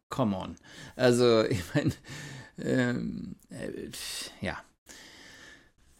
come 0.10 0.36
on. 0.36 0.56
Also 0.96 1.44
ich 1.50 1.62
meine, 1.74 1.92
ähm, 2.60 3.36
äh, 3.50 4.46
ja. 4.46 4.58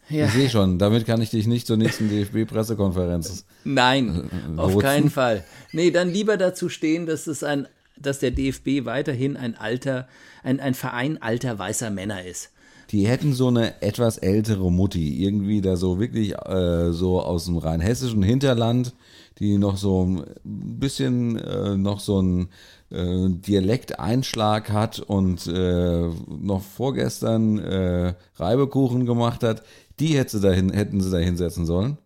Ja. 0.08 0.26
Ich 0.26 0.32
sehe 0.32 0.50
schon, 0.50 0.78
damit 0.78 1.06
kann 1.06 1.22
ich 1.22 1.30
dich 1.30 1.46
nicht 1.46 1.66
zur 1.66 1.76
nächsten 1.76 2.08
DFB-Pressekonferenz. 2.08 3.44
Nein, 3.64 4.30
äh, 4.56 4.60
auf 4.60 4.78
keinen 4.78 5.10
Fall. 5.10 5.44
Nee, 5.72 5.90
dann 5.90 6.10
lieber 6.10 6.36
dazu 6.36 6.68
stehen, 6.68 7.06
dass 7.06 7.26
es 7.26 7.42
ein, 7.42 7.66
dass 7.96 8.18
der 8.18 8.30
DFB 8.30 8.84
weiterhin 8.84 9.36
ein 9.36 9.56
alter, 9.56 10.06
ein, 10.42 10.60
ein 10.60 10.74
Verein 10.74 11.20
alter 11.22 11.58
weißer 11.58 11.90
Männer 11.90 12.24
ist. 12.24 12.50
Die 12.90 13.06
hätten 13.06 13.32
so 13.32 13.48
eine 13.48 13.80
etwas 13.82 14.18
ältere 14.18 14.70
Mutti, 14.70 15.24
irgendwie 15.24 15.62
da 15.62 15.76
so 15.76 15.98
wirklich 15.98 16.34
äh, 16.34 16.92
so 16.92 17.22
aus 17.22 17.46
dem 17.46 17.56
rheinhessischen 17.56 18.22
Hinterland, 18.22 18.92
die 19.38 19.58
noch 19.58 19.78
so 19.78 20.04
ein 20.04 20.24
bisschen 20.44 21.38
äh, 21.38 21.76
noch 21.76 22.00
so 22.00 22.20
ein 22.20 22.48
äh, 22.90 23.28
Dialekteinschlag 23.30 24.70
hat 24.70 25.00
und 25.00 25.46
äh, 25.46 26.08
noch 26.28 26.62
vorgestern 26.62 27.58
äh, 27.58 28.14
Reibekuchen 28.36 29.06
gemacht 29.06 29.42
hat, 29.42 29.62
die 30.00 30.16
hätte 30.18 30.40
dahin, 30.40 30.72
hätten 30.72 31.00
sie 31.00 31.10
da 31.10 31.18
hinsetzen 31.18 31.66
sollen. 31.66 31.98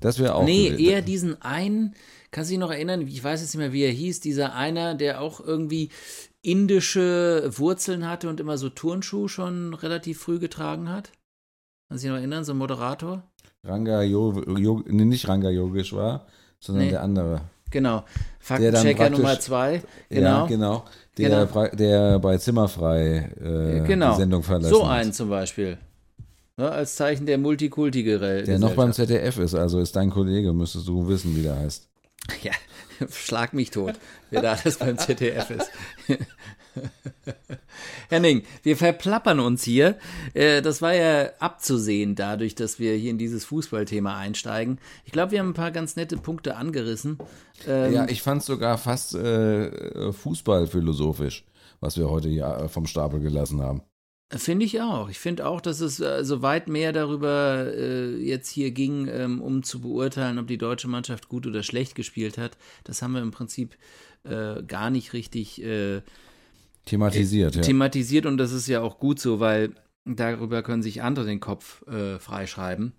Das 0.00 0.18
wäre 0.18 0.34
auch. 0.34 0.44
Nee, 0.44 0.68
eher 0.68 1.02
diesen 1.02 1.40
einen, 1.42 1.94
kannst 2.30 2.50
du 2.50 2.54
dich 2.54 2.60
noch 2.60 2.70
erinnern, 2.70 3.02
ich 3.02 3.22
weiß 3.22 3.40
jetzt 3.40 3.54
nicht 3.54 3.60
mehr, 3.60 3.72
wie 3.72 3.82
er 3.82 3.92
hieß, 3.92 4.20
dieser 4.20 4.54
einer, 4.54 4.94
der 4.94 5.20
auch 5.20 5.40
irgendwie 5.40 5.90
indische 6.42 7.50
Wurzeln 7.56 8.08
hatte 8.08 8.28
und 8.28 8.40
immer 8.40 8.58
so 8.58 8.68
Turnschuhe 8.68 9.28
schon 9.28 9.74
relativ 9.74 10.20
früh 10.20 10.38
getragen 10.38 10.88
hat? 10.88 11.10
Kannst 11.88 12.04
du 12.04 12.08
dich 12.08 12.12
noch 12.12 12.18
erinnern, 12.18 12.44
so 12.44 12.52
ein 12.52 12.58
Moderator? 12.58 13.22
Ranga 13.62 14.02
Yogisch, 14.02 14.44
nee, 14.86 15.04
nicht 15.04 15.26
Ranga 15.28 15.50
Yogisch 15.50 15.92
war, 15.94 16.26
sondern 16.60 16.84
nee. 16.84 16.90
der 16.90 17.02
andere. 17.02 17.40
Genau. 17.70 18.04
Faktenchecker 18.38 19.10
Nummer 19.10 19.40
zwei. 19.40 19.82
Genau. 20.08 20.28
Ja, 20.28 20.46
genau. 20.46 20.84
Der, 21.16 21.46
genau. 21.46 21.66
der 21.72 22.18
bei 22.18 22.38
Zimmerfrei 22.38 23.30
äh, 23.40 23.80
genau. 23.86 24.12
die 24.12 24.18
Sendung 24.18 24.42
verlassen 24.42 24.74
So 24.74 24.84
einen 24.84 25.12
zum 25.12 25.28
Beispiel. 25.28 25.78
Ne, 26.56 26.70
als 26.70 26.94
Zeichen 26.94 27.26
der 27.26 27.38
Multikulti-Gesellschaft. 27.38 28.46
Der 28.46 28.60
noch 28.60 28.74
beim 28.74 28.92
ZDF 28.92 29.38
ist, 29.38 29.54
also 29.54 29.80
ist 29.80 29.96
dein 29.96 30.10
Kollege, 30.10 30.52
müsstest 30.52 30.86
du 30.86 31.08
wissen, 31.08 31.34
wie 31.34 31.42
der 31.42 31.58
heißt. 31.58 31.88
Ja, 32.42 32.52
schlag 33.10 33.54
mich 33.54 33.70
tot, 33.70 33.94
wer 34.30 34.42
da 34.42 34.52
alles 34.52 34.78
beim 34.78 34.96
ZDF 34.96 35.50
ist. 35.50 35.70
Henning, 38.08 38.44
wir 38.62 38.76
verplappern 38.76 39.40
uns 39.40 39.64
hier. 39.64 39.98
Äh, 40.32 40.62
das 40.62 40.80
war 40.80 40.94
ja 40.94 41.30
abzusehen 41.40 42.14
dadurch, 42.14 42.54
dass 42.54 42.78
wir 42.78 42.94
hier 42.94 43.10
in 43.10 43.18
dieses 43.18 43.44
Fußballthema 43.44 44.16
einsteigen. 44.16 44.78
Ich 45.04 45.12
glaube, 45.12 45.32
wir 45.32 45.40
haben 45.40 45.50
ein 45.50 45.54
paar 45.54 45.72
ganz 45.72 45.96
nette 45.96 46.16
Punkte 46.16 46.56
angerissen. 46.56 47.18
Ähm, 47.66 47.92
ja, 47.92 48.08
ich 48.08 48.22
fand 48.22 48.42
es 48.42 48.46
sogar 48.46 48.78
fast 48.78 49.14
äh, 49.16 50.12
fußballphilosophisch, 50.12 51.44
was 51.80 51.96
wir 51.96 52.08
heute 52.10 52.28
hier 52.28 52.46
äh, 52.46 52.68
vom 52.68 52.86
Stapel 52.86 53.18
gelassen 53.18 53.60
haben. 53.60 53.82
Finde 54.30 54.64
ich 54.64 54.80
auch. 54.80 55.10
Ich 55.10 55.18
finde 55.18 55.46
auch, 55.46 55.60
dass 55.60 55.80
es 55.80 56.00
äh, 56.00 56.24
so 56.24 56.42
weit 56.42 56.68
mehr 56.68 56.92
darüber 56.92 57.66
äh, 57.72 58.16
jetzt 58.16 58.48
hier 58.48 58.70
ging, 58.70 59.06
ähm, 59.08 59.40
um 59.40 59.62
zu 59.62 59.80
beurteilen, 59.80 60.38
ob 60.38 60.46
die 60.46 60.58
deutsche 60.58 60.88
Mannschaft 60.88 61.28
gut 61.28 61.46
oder 61.46 61.62
schlecht 61.62 61.94
gespielt 61.94 62.38
hat. 62.38 62.56
Das 62.84 63.02
haben 63.02 63.12
wir 63.12 63.22
im 63.22 63.30
Prinzip 63.30 63.76
äh, 64.24 64.62
gar 64.62 64.90
nicht 64.90 65.12
richtig 65.12 65.62
äh, 65.62 66.00
thematisiert. 66.86 67.54
ja. 67.56 67.62
Thematisiert 67.62 68.26
und 68.26 68.38
das 68.38 68.52
ist 68.52 68.66
ja 68.66 68.80
auch 68.80 68.98
gut 68.98 69.20
so, 69.20 69.40
weil 69.40 69.74
darüber 70.04 70.62
können 70.62 70.82
sich 70.82 71.02
andere 71.02 71.26
den 71.26 71.40
Kopf 71.40 71.86
äh, 71.86 72.18
freischreiben. 72.18 72.92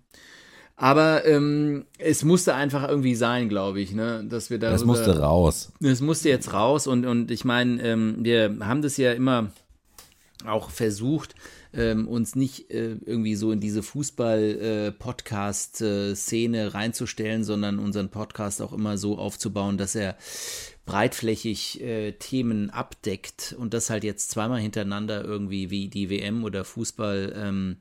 Aber 0.76 1.24
ähm, 1.24 1.86
es 1.98 2.22
musste 2.22 2.54
einfach 2.54 2.86
irgendwie 2.86 3.14
sein, 3.14 3.48
glaube 3.48 3.80
ich, 3.80 3.92
ne, 3.92 4.24
dass 4.28 4.50
wir 4.50 4.58
da. 4.58 4.72
Es 4.74 4.84
musste 4.84 5.18
raus. 5.18 5.72
Es 5.80 6.02
musste 6.02 6.28
jetzt 6.28 6.52
raus 6.52 6.86
und, 6.86 7.06
und 7.06 7.30
ich 7.30 7.46
meine, 7.46 7.82
ähm, 7.82 8.16
wir 8.20 8.58
haben 8.60 8.82
das 8.82 8.98
ja 8.98 9.12
immer 9.12 9.50
auch 10.48 10.70
versucht, 10.70 11.34
ähm, 11.72 12.06
uns 12.08 12.34
nicht 12.34 12.70
äh, 12.70 12.96
irgendwie 13.04 13.34
so 13.34 13.52
in 13.52 13.60
diese 13.60 13.82
Fußball-Podcast-Szene 13.82 16.58
äh, 16.58 16.66
reinzustellen, 16.66 17.44
sondern 17.44 17.78
unseren 17.78 18.10
Podcast 18.10 18.62
auch 18.62 18.72
immer 18.72 18.96
so 18.98 19.18
aufzubauen, 19.18 19.78
dass 19.78 19.94
er 19.94 20.16
breitflächig 20.86 21.82
äh, 21.82 22.12
Themen 22.12 22.70
abdeckt 22.70 23.54
und 23.58 23.74
das 23.74 23.90
halt 23.90 24.04
jetzt 24.04 24.30
zweimal 24.30 24.60
hintereinander 24.60 25.24
irgendwie 25.24 25.70
wie 25.70 25.88
die 25.88 26.08
WM 26.08 26.44
oder 26.44 26.64
Fußball 26.64 27.34
ähm, 27.36 27.78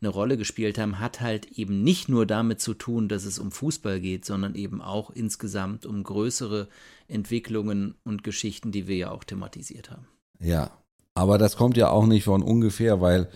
eine 0.00 0.10
Rolle 0.10 0.36
gespielt 0.36 0.76
haben, 0.76 0.98
hat 0.98 1.20
halt 1.20 1.52
eben 1.52 1.82
nicht 1.82 2.08
nur 2.08 2.26
damit 2.26 2.60
zu 2.60 2.74
tun, 2.74 3.08
dass 3.08 3.24
es 3.24 3.38
um 3.38 3.52
Fußball 3.52 4.00
geht, 4.00 4.24
sondern 4.24 4.56
eben 4.56 4.82
auch 4.82 5.10
insgesamt 5.10 5.86
um 5.86 6.02
größere 6.02 6.68
Entwicklungen 7.06 7.94
und 8.04 8.24
Geschichten, 8.24 8.72
die 8.72 8.88
wir 8.88 8.96
ja 8.96 9.10
auch 9.10 9.24
thematisiert 9.24 9.90
haben. 9.90 10.08
Ja, 10.40 10.76
aber 11.18 11.36
das 11.36 11.56
kommt 11.56 11.76
ja 11.76 11.90
auch 11.90 12.06
nicht 12.06 12.22
von 12.22 12.42
ungefähr, 12.42 13.00
weil 13.00 13.28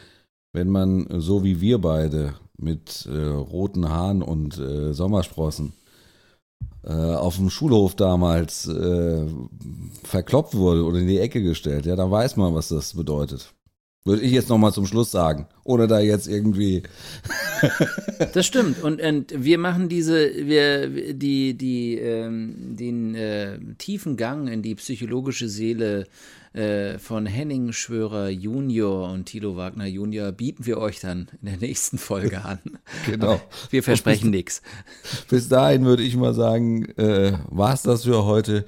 wenn 0.53 0.69
man 0.69 1.09
so 1.19 1.43
wie 1.43 1.61
wir 1.61 1.79
beide 1.81 2.35
mit 2.57 3.09
äh, 3.11 3.27
roten 3.27 3.89
Haaren 3.89 4.23
und 4.23 4.57
äh, 4.57 4.93
Sommersprossen 4.93 5.73
äh, 6.85 6.93
auf 6.93 7.37
dem 7.37 7.51
Schulhof 7.51 7.97
damals 7.97 8.69
äh, 8.69 9.27
verkloppt 10.05 10.55
wurde 10.55 10.85
oder 10.85 11.01
in 11.01 11.09
die 11.09 11.19
Ecke 11.19 11.43
gestellt, 11.43 11.85
ja, 11.87 11.97
dann 11.97 12.13
weiß 12.13 12.37
man, 12.37 12.55
was 12.55 12.69
das 12.69 12.95
bedeutet. 12.95 13.53
Würde 14.05 14.23
ich 14.23 14.33
jetzt 14.33 14.49
nochmal 14.49 14.73
zum 14.73 14.87
Schluss 14.87 15.13
sagen, 15.13 15.47
ohne 15.63 15.87
da 15.87 16.01
jetzt 16.01 16.27
irgendwie. 16.27 16.83
das 18.35 18.47
stimmt. 18.47 18.83
Und, 18.83 19.01
und 19.01 19.33
wir 19.37 19.59
machen 19.59 19.89
diese, 19.89 20.29
wir, 20.47 21.15
die, 21.15 21.55
die, 21.55 21.99
ähm, 21.99 22.77
den 22.77 23.15
äh, 23.15 23.59
tiefen 23.79 24.17
Gang 24.17 24.49
in 24.49 24.63
die 24.63 24.75
psychologische 24.75 25.49
Seele 25.49 26.09
äh, 26.53 26.99
von 26.99 27.27
Henning 27.27 27.73
Schwörer 27.73 28.29
Junior 28.29 29.11
und 29.11 29.27
Tilo 29.27 29.57
Wagner 29.57 29.87
Junior 29.87 30.33
bieten 30.33 30.67
wir 30.67 30.79
euch 30.79 31.01
dann 31.01 31.29
in 31.41 31.49
der 31.49 31.57
nächsten 31.57 31.97
Folge 31.97 32.45
an. 32.45 32.59
genau. 33.07 33.41
Wir 33.71 33.83
versprechen 33.83 34.31
nichts. 34.31 34.63
Bis 35.31 35.49
dahin 35.49 35.85
würde 35.85 36.03
ich 36.03 36.17
mal 36.17 36.35
sagen, 36.35 36.87
äh, 36.97 37.39
war 37.49 37.73
es 37.73 37.83
das 37.83 38.05
für 38.05 38.25
heute. 38.25 38.67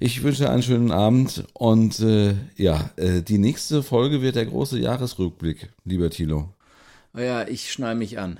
Ich 0.00 0.22
wünsche 0.22 0.48
einen 0.48 0.62
schönen 0.62 0.92
Abend 0.92 1.44
und 1.54 1.98
äh, 1.98 2.34
ja, 2.56 2.90
äh, 2.96 3.20
die 3.20 3.38
nächste 3.38 3.82
Folge 3.82 4.22
wird 4.22 4.36
der 4.36 4.46
große 4.46 4.78
Jahresrückblick, 4.78 5.70
lieber 5.84 6.08
Thilo. 6.08 6.50
Oh 7.16 7.20
ja, 7.20 7.48
ich 7.48 7.72
schnall 7.72 7.96
mich 7.96 8.18
an. 8.18 8.38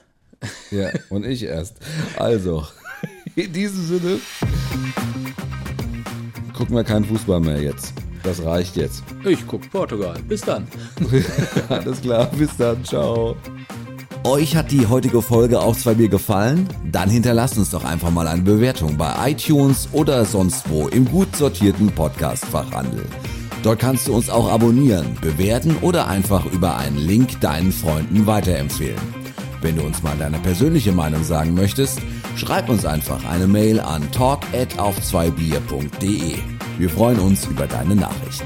Ja, 0.70 0.90
und 1.10 1.26
ich 1.26 1.42
erst. 1.42 1.78
Also, 2.16 2.64
in 3.34 3.52
diesem 3.52 3.84
Sinne 3.84 4.20
gucken 6.56 6.76
wir 6.76 6.84
keinen 6.84 7.04
Fußball 7.04 7.40
mehr 7.40 7.60
jetzt. 7.60 7.92
Das 8.22 8.44
reicht 8.44 8.76
jetzt. 8.76 9.02
Ich 9.24 9.44
guck 9.44 9.68
Portugal. 9.70 10.16
Bis 10.28 10.42
dann. 10.42 10.68
Alles 11.68 12.00
klar, 12.00 12.30
bis 12.36 12.56
dann. 12.56 12.84
Ciao. 12.84 13.36
Euch 14.24 14.56
hat 14.56 14.70
die 14.72 14.86
heutige 14.86 15.22
Folge 15.22 15.60
auch 15.60 15.76
zwei 15.76 15.94
Bier 15.94 16.08
gefallen? 16.08 16.68
Dann 16.90 17.08
hinterlasst 17.08 17.56
uns 17.56 17.70
doch 17.70 17.84
einfach 17.84 18.10
mal 18.10 18.26
eine 18.26 18.42
Bewertung 18.42 18.96
bei 18.96 19.30
iTunes 19.30 19.88
oder 19.92 20.24
sonst 20.24 20.68
wo 20.68 20.88
im 20.88 21.04
gut 21.10 21.34
sortierten 21.36 21.88
Podcast-Fachhandel. 21.88 23.04
Dort 23.62 23.78
kannst 23.78 24.08
du 24.08 24.14
uns 24.14 24.28
auch 24.28 24.50
abonnieren, 24.50 25.16
bewerten 25.20 25.76
oder 25.82 26.08
einfach 26.08 26.44
über 26.46 26.76
einen 26.76 26.98
Link 26.98 27.40
deinen 27.40 27.72
Freunden 27.72 28.26
weiterempfehlen. 28.26 29.00
Wenn 29.60 29.76
du 29.76 29.82
uns 29.82 30.02
mal 30.02 30.16
deine 30.16 30.38
persönliche 30.38 30.92
Meinung 30.92 31.24
sagen 31.24 31.54
möchtest, 31.54 32.00
schreib 32.36 32.68
uns 32.68 32.84
einfach 32.84 33.24
eine 33.24 33.46
Mail 33.46 33.80
an 33.80 34.10
talk 34.12 34.40
at 34.52 34.78
auf 34.78 35.00
2 35.00 35.32
Wir 36.78 36.90
freuen 36.90 37.18
uns 37.18 37.46
über 37.46 37.66
deine 37.66 37.96
Nachricht. 37.96 38.44